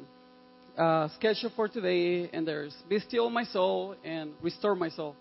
uh, 0.77 1.09
schedule 1.15 1.53
for 1.55 1.69
today, 1.69 2.29
and 2.33 2.49
there's 2.49 2.75
Be 2.89 2.99
Still 2.99 3.31
My 3.31 3.45
Soul 3.45 3.95
and 4.05 4.33
Restore 4.43 4.75
My 4.75 4.89
Soul. 4.89 5.15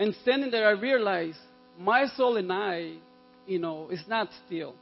And 0.00 0.16
standing 0.22 0.50
there, 0.50 0.66
I 0.66 0.72
realized 0.72 1.38
my 1.78 2.08
soul 2.16 2.38
and 2.38 2.52
I, 2.52 2.94
you 3.46 3.60
know, 3.60 3.88
is 3.90 4.02
not 4.08 4.30
still. 4.46 4.74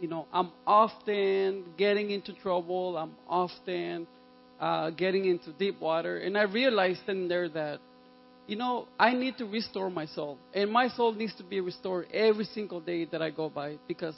You 0.00 0.08
know, 0.08 0.26
I'm 0.32 0.50
often 0.66 1.74
getting 1.76 2.10
into 2.10 2.32
trouble. 2.32 2.96
I'm 2.96 3.12
often 3.28 4.06
uh, 4.58 4.88
getting 4.92 5.26
into 5.26 5.52
deep 5.52 5.78
water. 5.78 6.16
And 6.16 6.38
I 6.38 6.44
realized 6.44 7.06
in 7.06 7.28
there 7.28 7.50
that, 7.50 7.80
you 8.46 8.56
know, 8.56 8.86
I 8.98 9.12
need 9.12 9.38
to 9.38 9.44
restore 9.44 9.90
my 9.90 10.06
soul. 10.06 10.38
And 10.54 10.70
my 10.70 10.88
soul 10.88 11.12
needs 11.12 11.34
to 11.36 11.44
be 11.44 11.60
restored 11.60 12.06
every 12.12 12.44
single 12.44 12.80
day 12.80 13.04
that 13.06 13.20
I 13.20 13.30
go 13.30 13.48
by 13.48 13.78
because 13.88 14.14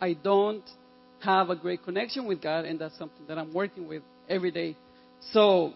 I 0.00 0.14
don't 0.14 0.64
have 1.20 1.50
a 1.50 1.56
great 1.56 1.84
connection 1.84 2.26
with 2.26 2.40
God, 2.40 2.64
and 2.64 2.78
that's 2.78 2.96
something 2.98 3.26
that 3.28 3.38
I'm 3.38 3.52
working 3.52 3.88
with 3.88 4.02
every 4.28 4.50
day. 4.50 4.76
So 5.32 5.72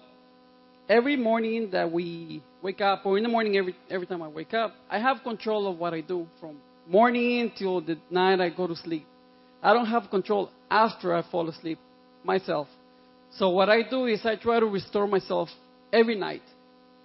every 0.88 1.16
morning 1.16 1.70
that 1.72 1.90
we 1.90 2.42
wake 2.62 2.80
up, 2.80 3.04
or 3.04 3.16
in 3.16 3.22
the 3.22 3.28
morning 3.28 3.56
every 3.56 3.74
every 3.90 4.06
time 4.06 4.22
I 4.22 4.28
wake 4.28 4.54
up, 4.54 4.74
I 4.90 4.98
have 4.98 5.22
control 5.22 5.66
of 5.66 5.78
what 5.78 5.94
I 5.94 6.00
do 6.00 6.26
from 6.40 6.58
morning 6.86 7.52
till 7.56 7.80
the 7.80 7.96
night 8.10 8.40
I 8.40 8.50
go 8.50 8.66
to 8.66 8.76
sleep. 8.76 9.06
I 9.62 9.72
don't 9.72 9.86
have 9.86 10.10
control 10.10 10.50
after 10.70 11.14
I 11.14 11.22
fall 11.30 11.48
asleep 11.48 11.78
myself. 12.24 12.68
So 13.36 13.50
what 13.50 13.68
I 13.68 13.82
do 13.88 14.06
is 14.06 14.24
I 14.24 14.36
try 14.36 14.60
to 14.60 14.66
restore 14.66 15.06
myself 15.06 15.48
every 15.92 16.16
night. 16.16 16.42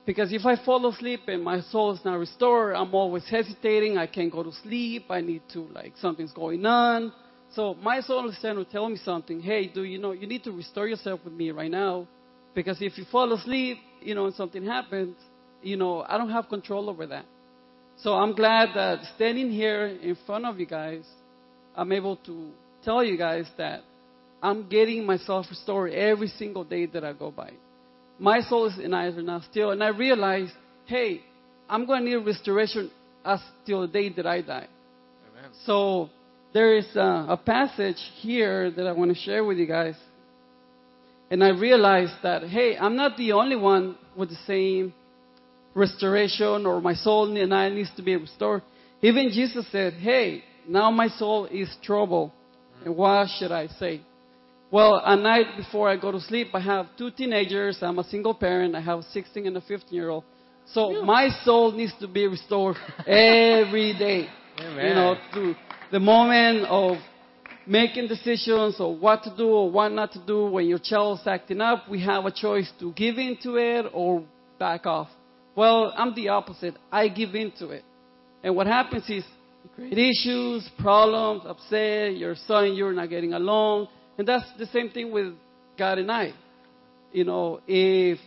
Because 0.08 0.32
if 0.32 0.46
I 0.46 0.56
fall 0.64 0.88
asleep 0.88 1.24
and 1.28 1.44
my 1.44 1.60
soul 1.60 1.92
is 1.92 2.00
not 2.06 2.18
restored, 2.18 2.78
I'm 2.78 2.96
always 2.96 3.26
hesitating. 3.30 3.98
I 3.98 4.08
can't 4.08 4.32
go 4.32 4.42
to 4.42 4.54
sleep. 4.64 5.08
I 5.10 5.20
need 5.20 5.42
to, 5.52 5.68
like, 5.76 5.92
something's 6.00 6.32
going 6.32 6.66
on. 6.66 7.12
So 7.54 7.74
my 7.74 8.00
soul 8.00 8.30
is 8.30 8.38
trying 8.40 8.56
to 8.56 8.64
tell 8.64 8.88
me 8.88 8.96
something. 9.04 9.42
Hey, 9.42 9.68
do 9.68 9.84
you 9.84 9.98
know, 10.00 10.14
you 10.14 10.26
need 10.26 10.46
to 10.46 10.52
restore 10.54 10.88
yourself 10.88 11.20
with 11.26 11.34
me 11.34 11.52
right 11.52 11.70
now. 11.70 12.08
Because 12.56 12.78
if 12.82 12.98
you 12.98 13.04
fall 13.12 13.34
asleep, 13.34 13.80
you 14.02 14.16
know, 14.16 14.28
and 14.28 14.36
something 14.36 14.66
happens, 14.66 15.18
you 15.62 15.76
know, 15.76 16.06
I 16.08 16.18
don't 16.18 16.32
have 16.32 16.48
control 16.48 16.90
over 16.90 17.06
that. 17.08 17.26
So 17.98 18.14
I'm 18.14 18.34
glad 18.34 18.70
that 18.76 19.00
standing 19.16 19.52
here 19.52 19.88
in 19.88 20.18
front 20.26 20.46
of 20.46 20.58
you 20.58 20.68
guys, 20.68 21.04
I'm 21.76 21.92
able 21.92 22.16
to 22.28 22.52
tell 22.82 23.04
you 23.04 23.18
guys 23.18 23.46
that 23.58 23.82
I'm 24.42 24.70
getting 24.70 25.06
myself 25.06 25.48
restored 25.50 25.92
every 25.92 26.30
single 26.30 26.64
day 26.64 26.86
that 26.86 27.04
I 27.04 27.12
go 27.12 27.30
by. 27.30 27.52
My 28.20 28.42
soul 28.42 28.66
is 28.68 28.80
in 28.80 28.94
are 28.94 29.12
now 29.22 29.42
still, 29.52 29.72
and 29.72 29.84
I 29.84 29.90
realize, 29.90 30.50
hey, 30.86 31.22
I'm 31.70 31.86
going 31.86 32.06
to 32.06 32.10
need 32.10 32.26
restoration 32.26 32.90
as 33.24 33.40
till 33.66 33.82
the 33.82 33.88
day 33.88 34.10
that 34.10 34.26
I 34.26 34.42
die. 34.42 34.68
Amen. 35.32 35.52
So 35.66 36.10
there 36.54 36.78
is 36.78 36.88
a, 36.96 37.28
a 37.30 37.38
passage 37.38 37.98
here 38.22 38.72
that 38.72 38.88
I 38.88 38.92
want 38.94 39.14
to 39.14 39.22
share 39.22 39.44
with 39.44 39.58
you 39.58 39.68
guys. 39.68 39.96
And 41.30 41.44
I 41.44 41.50
realized 41.50 42.14
that, 42.24 42.44
hey, 42.44 42.78
I'm 42.78 42.96
not 42.96 43.18
the 43.18 43.34
only 43.34 43.58
one 43.58 43.98
with 44.16 44.30
the 44.30 44.38
same 44.48 44.94
restoration 45.76 46.66
or 46.66 46.82
my 46.82 46.94
soul 46.94 47.36
and 47.36 47.54
I 47.54 47.70
needs 47.70 47.92
to 47.98 48.02
be 48.02 48.16
restored. 48.16 48.64
Even 49.02 49.30
Jesus 49.30 49.66
said, 49.72 49.94
hey, 49.94 50.44
now 50.68 50.90
my 50.90 51.10
soul 51.10 51.46
is 51.46 51.70
troubled. 51.84 52.32
And 52.84 52.96
what 52.96 53.28
should 53.38 53.52
I 53.52 53.68
say? 53.68 54.02
Well, 54.70 55.02
a 55.04 55.16
night 55.16 55.56
before 55.56 55.90
I 55.90 55.96
go 55.96 56.12
to 56.12 56.20
sleep, 56.20 56.50
I 56.54 56.60
have 56.60 56.88
two 56.98 57.10
teenagers. 57.12 57.78
I'm 57.82 58.00
a 58.00 58.04
single 58.04 58.34
parent. 58.34 58.76
I 58.76 58.82
have 58.82 59.00
a 59.00 59.04
16 59.04 59.48
and 59.48 59.56
a 59.56 59.62
15 59.62 59.94
year 59.96 60.10
old. 60.10 60.26
So 60.74 61.04
my 61.04 61.30
soul 61.46 61.72
needs 61.72 61.94
to 62.02 62.08
be 62.08 62.28
restored 62.28 62.76
every 63.08 63.94
day. 63.98 64.28
Amen. 64.60 64.86
You 64.86 64.94
know, 64.94 65.16
to 65.34 65.56
the 65.92 66.00
moment 66.00 66.66
of 66.66 66.98
making 67.66 68.08
decisions 68.08 68.76
of 68.80 69.00
what 69.00 69.24
to 69.24 69.34
do 69.38 69.48
or 69.48 69.72
what 69.72 69.90
not 69.90 70.12
to 70.14 70.26
do 70.26 70.48
when 70.48 70.66
your 70.66 70.80
child's 70.80 71.26
acting 71.26 71.62
up, 71.62 71.88
we 71.90 72.04
have 72.04 72.26
a 72.26 72.32
choice 72.32 72.70
to 72.80 72.92
give 72.94 73.18
into 73.18 73.56
it 73.56 73.86
or 73.94 74.24
back 74.60 74.86
off. 74.86 75.08
Well, 75.56 75.94
I'm 75.96 76.14
the 76.14 76.30
opposite. 76.30 76.76
I 76.92 77.08
give 77.08 77.36
into 77.36 77.70
it. 77.70 77.84
And 78.44 78.56
what 78.56 78.68
happens 78.68 79.04
is 79.04 79.24
you 79.64 79.70
create 79.74 79.98
issues, 79.98 80.70
problems, 80.78 81.44
upset, 81.46 82.18
your 82.18 82.36
son 82.48 82.74
you're 82.74 82.94
not 82.94 83.10
getting 83.10 83.34
along. 83.34 83.88
And 84.18 84.28
that's 84.28 84.46
the 84.58 84.66
same 84.68 84.90
thing 84.90 85.12
with 85.12 85.34
God 85.78 85.98
and 86.00 86.12
I. 86.12 86.34
You 87.12 87.24
know, 87.24 87.62
if 87.68 88.20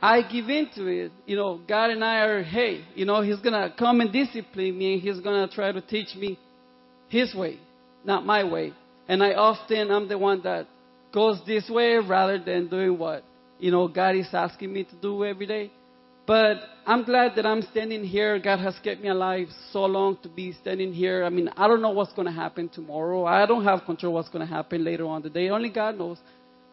I 0.00 0.22
give 0.22 0.48
into 0.48 0.86
it, 0.86 1.12
you 1.24 1.36
know, 1.36 1.60
God 1.66 1.90
and 1.90 2.04
I 2.04 2.20
are, 2.20 2.42
hey, 2.42 2.84
you 2.94 3.04
know, 3.06 3.22
He's 3.22 3.40
going 3.40 3.54
to 3.54 3.74
come 3.76 4.00
and 4.00 4.12
discipline 4.12 4.76
me. 4.76 4.94
And 4.94 5.02
He's 5.02 5.20
going 5.20 5.48
to 5.48 5.54
try 5.54 5.72
to 5.72 5.80
teach 5.80 6.14
me 6.14 6.38
His 7.08 7.34
way, 7.34 7.58
not 8.04 8.24
my 8.24 8.44
way. 8.44 8.72
And 9.08 9.22
I 9.22 9.34
often, 9.34 9.90
I'm 9.90 10.08
the 10.08 10.18
one 10.18 10.42
that 10.42 10.66
goes 11.12 11.40
this 11.46 11.68
way 11.70 11.96
rather 11.96 12.38
than 12.38 12.68
doing 12.68 12.98
what, 12.98 13.24
you 13.58 13.70
know, 13.70 13.88
God 13.88 14.16
is 14.16 14.28
asking 14.32 14.72
me 14.72 14.84
to 14.84 14.96
do 14.96 15.24
every 15.24 15.46
day. 15.46 15.70
But 16.26 16.56
I'm 16.86 17.04
glad 17.04 17.36
that 17.36 17.46
I'm 17.46 17.62
standing 17.62 18.02
here. 18.04 18.38
God 18.38 18.58
has 18.58 18.74
kept 18.82 19.00
me 19.00 19.08
alive 19.08 19.48
so 19.72 19.84
long 19.84 20.18
to 20.22 20.28
be 20.28 20.52
standing 20.52 20.92
here. 20.92 21.24
I 21.24 21.30
mean, 21.30 21.48
I 21.56 21.68
don't 21.68 21.80
know 21.80 21.90
what's 21.90 22.12
going 22.12 22.26
to 22.26 22.32
happen 22.32 22.68
tomorrow. 22.68 23.24
I 23.24 23.46
don't 23.46 23.64
have 23.64 23.84
control 23.84 24.14
what's 24.14 24.28
going 24.28 24.46
to 24.46 24.52
happen 24.52 24.84
later 24.84 25.06
on 25.06 25.22
the 25.22 25.30
day. 25.30 25.48
Only 25.50 25.70
God 25.70 25.96
knows. 25.96 26.18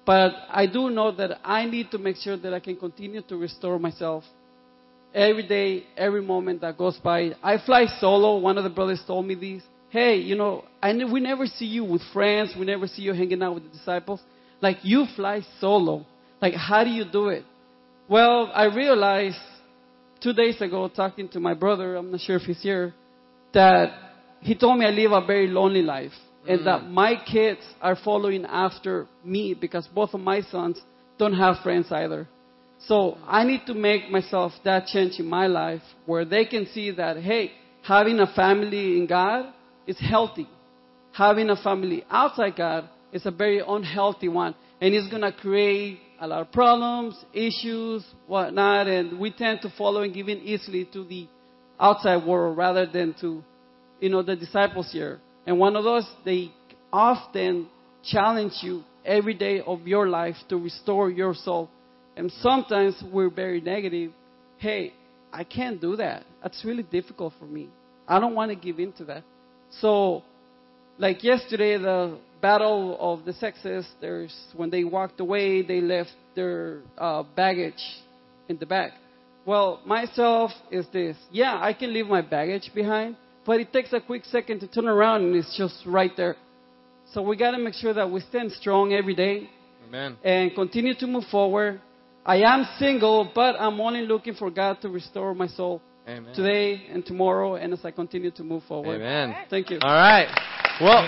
But 0.06 0.34
I 0.50 0.66
do 0.66 0.90
know 0.90 1.12
that 1.16 1.40
I 1.44 1.66
need 1.66 1.92
to 1.92 1.98
make 1.98 2.18
sure 2.18 2.36
that 2.36 2.54
I 2.54 2.60
can 2.60 2.76
continue 2.76 3.22
to 3.22 3.38
restore 3.38 3.80
myself 3.80 4.24
every 5.14 5.48
day, 5.48 5.84
every 5.96 6.22
moment 6.22 6.62
that 6.62 6.78
goes 6.78 6.98
by. 6.98 7.32
I 7.42 7.58
fly 7.64 7.86
solo. 8.00 8.38
One 8.40 8.58
of 8.58 8.64
the 8.64 8.70
brothers 8.70 9.02
told 9.06 9.26
me 9.26 9.36
this. 9.36 9.64
Hey, 9.90 10.18
you 10.18 10.36
know, 10.36 10.66
I 10.82 10.92
ne- 10.92 11.06
we 11.06 11.20
never 11.20 11.46
see 11.46 11.66
you 11.66 11.86
with 11.86 12.02
friends. 12.12 12.56
We 12.58 12.66
never 12.66 12.88
see 12.88 13.04
you 13.04 13.14
hanging 13.14 13.44
out 13.44 13.54
with 13.54 13.64
the 13.64 13.78
disciples. 13.78 14.20
Like, 14.60 14.78
you 14.82 15.06
fly 15.16 15.42
solo. 15.60 16.06
Like, 16.42 16.56
how 16.56 16.84
do 16.84 16.90
you 16.90 17.06
do 17.06 17.30
it? 17.30 17.44
Well, 18.10 18.52
I 18.54 18.66
realized 18.66 19.38
two 20.22 20.34
days 20.34 20.60
ago, 20.62 20.90
talking 20.90 21.30
to 21.30 21.40
my 21.40 21.54
brother, 21.54 21.96
I'm 21.96 22.12
not 22.12 22.20
sure 22.20 22.36
if 22.36 22.44
he's 22.44 22.62
here, 22.62 22.94
that 23.54 23.94
he 24.42 24.56
told 24.56 24.80
me 24.80 24.86
I 24.86 24.90
live 24.90 25.12
a 25.12 25.26
very 25.26 25.48
lonely 25.48 25.82
life 25.82 26.12
and 26.48 26.62
mm. 26.62 26.66
that 26.66 26.86
my 26.86 27.16
kids 27.16 27.62
are 27.82 27.96
following 27.96 28.46
after 28.46 29.08
me 29.24 29.54
because 29.54 29.88
both 29.88 30.14
of 30.14 30.20
my 30.20 30.42
sons 30.42 30.82
don't 31.18 31.34
have 31.34 31.58
friends 31.64 31.88
either. 31.92 32.28
So 32.88 33.18
I 33.26 33.46
need 33.46 33.62
to 33.68 33.74
make 33.74 34.12
myself 34.12 34.52
that 34.66 34.88
change 34.88 35.20
in 35.20 35.28
my 35.28 35.48
life 35.48 35.82
where 36.06 36.26
they 36.26 36.44
can 36.44 36.68
see 36.74 36.92
that, 36.92 37.18
hey, 37.18 37.52
having 37.84 38.20
a 38.20 38.28
family 38.28 38.98
in 38.98 39.08
God 39.08 39.54
is 39.88 39.98
healthy. 39.98 40.50
Having 41.14 41.52
a 41.52 41.56
family 41.56 42.04
outside 42.10 42.58
God 42.58 42.90
is 43.14 43.26
a 43.26 43.32
very 43.32 43.62
unhealthy 43.66 44.28
one. 44.28 44.56
And 44.82 44.94
it's 44.94 45.10
going 45.10 45.22
to 45.22 45.32
create 45.32 46.00
a 46.20 46.28
lot 46.28 46.42
of 46.42 46.52
problems, 46.52 47.16
issues, 47.34 48.06
whatnot. 48.28 48.88
And 48.88 49.20
we 49.20 49.32
tend 49.32 49.62
to 49.62 49.74
follow 49.78 50.02
and 50.02 50.14
give 50.14 50.30
in 50.30 50.40
easily 50.40 50.88
to 50.94 51.04
the 51.04 51.28
outside 51.80 52.26
world 52.26 52.58
rather 52.58 52.86
than 52.86 53.16
to, 53.22 53.44
you 54.00 54.10
know, 54.10 54.22
the 54.22 54.36
disciples 54.36 54.90
here. 54.92 55.20
And 55.46 55.60
one 55.60 55.76
of 55.76 55.84
those, 55.84 56.10
they 56.24 56.52
often 56.92 57.68
challenge 58.04 58.54
you 58.62 58.84
every 59.06 59.34
day 59.34 59.62
of 59.66 59.88
your 59.88 60.08
life 60.08 60.36
to 60.50 60.58
restore 60.58 61.10
your 61.10 61.34
soul. 61.34 61.70
And 62.16 62.32
sometimes 62.42 63.02
we're 63.12 63.30
very 63.30 63.60
negative. 63.60 64.12
Hey, 64.58 64.94
I 65.32 65.44
can't 65.44 65.82
do 65.82 65.96
that. 65.96 66.24
That's 66.42 66.64
really 66.64 66.84
difficult 66.84 67.34
for 67.40 67.46
me. 67.46 67.70
I 68.08 68.20
don't 68.20 68.36
want 68.36 68.52
to 68.52 68.56
give 68.56 68.80
in 68.80 68.92
to 68.94 69.06
that. 69.06 69.24
So, 69.80 70.24
like 70.98 71.24
yesterday, 71.24 71.78
the 71.78 72.18
battle 72.44 72.98
of 73.00 73.24
the 73.24 73.32
sexes, 73.32 73.88
there's, 74.02 74.36
when 74.54 74.70
they 74.70 74.84
walked 74.84 75.20
away, 75.22 75.62
they 75.62 75.80
left 75.80 76.12
their 76.36 76.82
uh, 76.98 77.24
baggage 77.38 77.82
in 78.50 78.58
the 78.58 78.66
back. 78.66 78.92
Well, 79.46 79.80
myself 79.86 80.52
is 80.70 80.86
this. 80.92 81.16
Yeah, 81.32 81.58
I 81.60 81.72
can 81.74 81.94
leave 81.94 82.08
my 82.08 82.22
baggage 82.22 82.70
behind, 82.76 83.16
but 83.46 83.62
it 83.62 83.72
takes 83.72 83.94
a 83.94 84.02
quick 84.02 84.26
second 84.26 84.60
to 84.60 84.68
turn 84.68 84.88
around 84.88 85.24
and 85.24 85.36
it's 85.36 85.58
just 85.58 85.76
right 85.86 86.12
there. 86.18 86.36
So 87.14 87.22
we 87.22 87.38
got 87.38 87.52
to 87.52 87.60
make 87.60 87.76
sure 87.76 87.94
that 87.94 88.12
we 88.12 88.20
stand 88.20 88.52
strong 88.52 88.92
every 88.92 89.16
day. 89.16 89.50
Amen. 89.88 90.18
And 90.24 90.54
continue 90.54 90.96
to 90.96 91.08
move 91.08 91.24
forward. 91.32 91.80
I 92.26 92.38
am 92.38 92.66
single, 92.78 93.32
but 93.34 93.56
I'm 93.58 93.80
only 93.80 94.06
looking 94.06 94.34
for 94.34 94.52
God 94.52 94.82
to 94.82 94.90
restore 94.90 95.34
my 95.34 95.48
soul 95.48 95.82
Amen. 96.08 96.34
today 96.36 96.88
and 96.92 97.06
tomorrow 97.06 97.56
and 97.56 97.72
as 97.72 97.86
I 97.86 97.92
continue 97.92 98.32
to 98.32 98.44
move 98.44 98.64
forward. 98.64 98.96
Amen. 98.96 99.36
Thank 99.50 99.70
you. 99.70 99.80
All 99.82 99.94
right. 99.94 100.28
Well, 100.82 101.04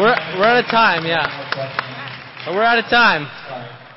we're, 0.00 0.16
we're 0.38 0.44
out 0.44 0.64
of 0.64 0.70
time, 0.70 1.06
yeah. 1.06 2.50
We're 2.50 2.62
out 2.62 2.78
of 2.78 2.86
time. 2.86 3.28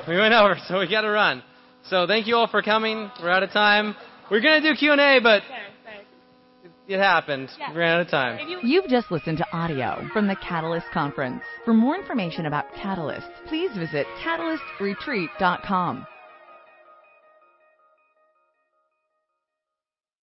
We 0.07 0.15
went 0.17 0.33
over, 0.33 0.57
so 0.67 0.79
we 0.79 0.87
got 0.87 1.01
to 1.01 1.09
run. 1.09 1.43
So 1.89 2.05
thank 2.07 2.27
you 2.27 2.35
all 2.35 2.47
for 2.47 2.61
coming. 2.61 3.09
We're 3.21 3.31
out 3.31 3.43
of 3.43 3.51
time. 3.51 3.95
We're 4.29 4.41
going 4.41 4.61
to 4.61 4.69
do 4.73 4.75
Q&A, 4.77 5.19
but 5.21 5.41
It 6.87 6.99
happened. 6.99 7.49
Yeah. 7.59 7.71
We 7.71 7.79
ran 7.79 7.95
out 7.95 8.01
of 8.01 8.09
time. 8.09 8.47
You 8.47 8.59
You've 8.61 8.87
just 8.87 9.11
listened 9.11 9.39
to 9.39 9.45
audio 9.51 10.07
from 10.13 10.27
the 10.27 10.35
Catalyst 10.35 10.85
Conference. 10.93 11.41
For 11.65 11.73
more 11.73 11.95
information 11.95 12.45
about 12.45 12.65
Catalyst, 12.75 13.27
please 13.47 13.71
visit 13.75 14.05
catalystretreat.com. 14.23 16.07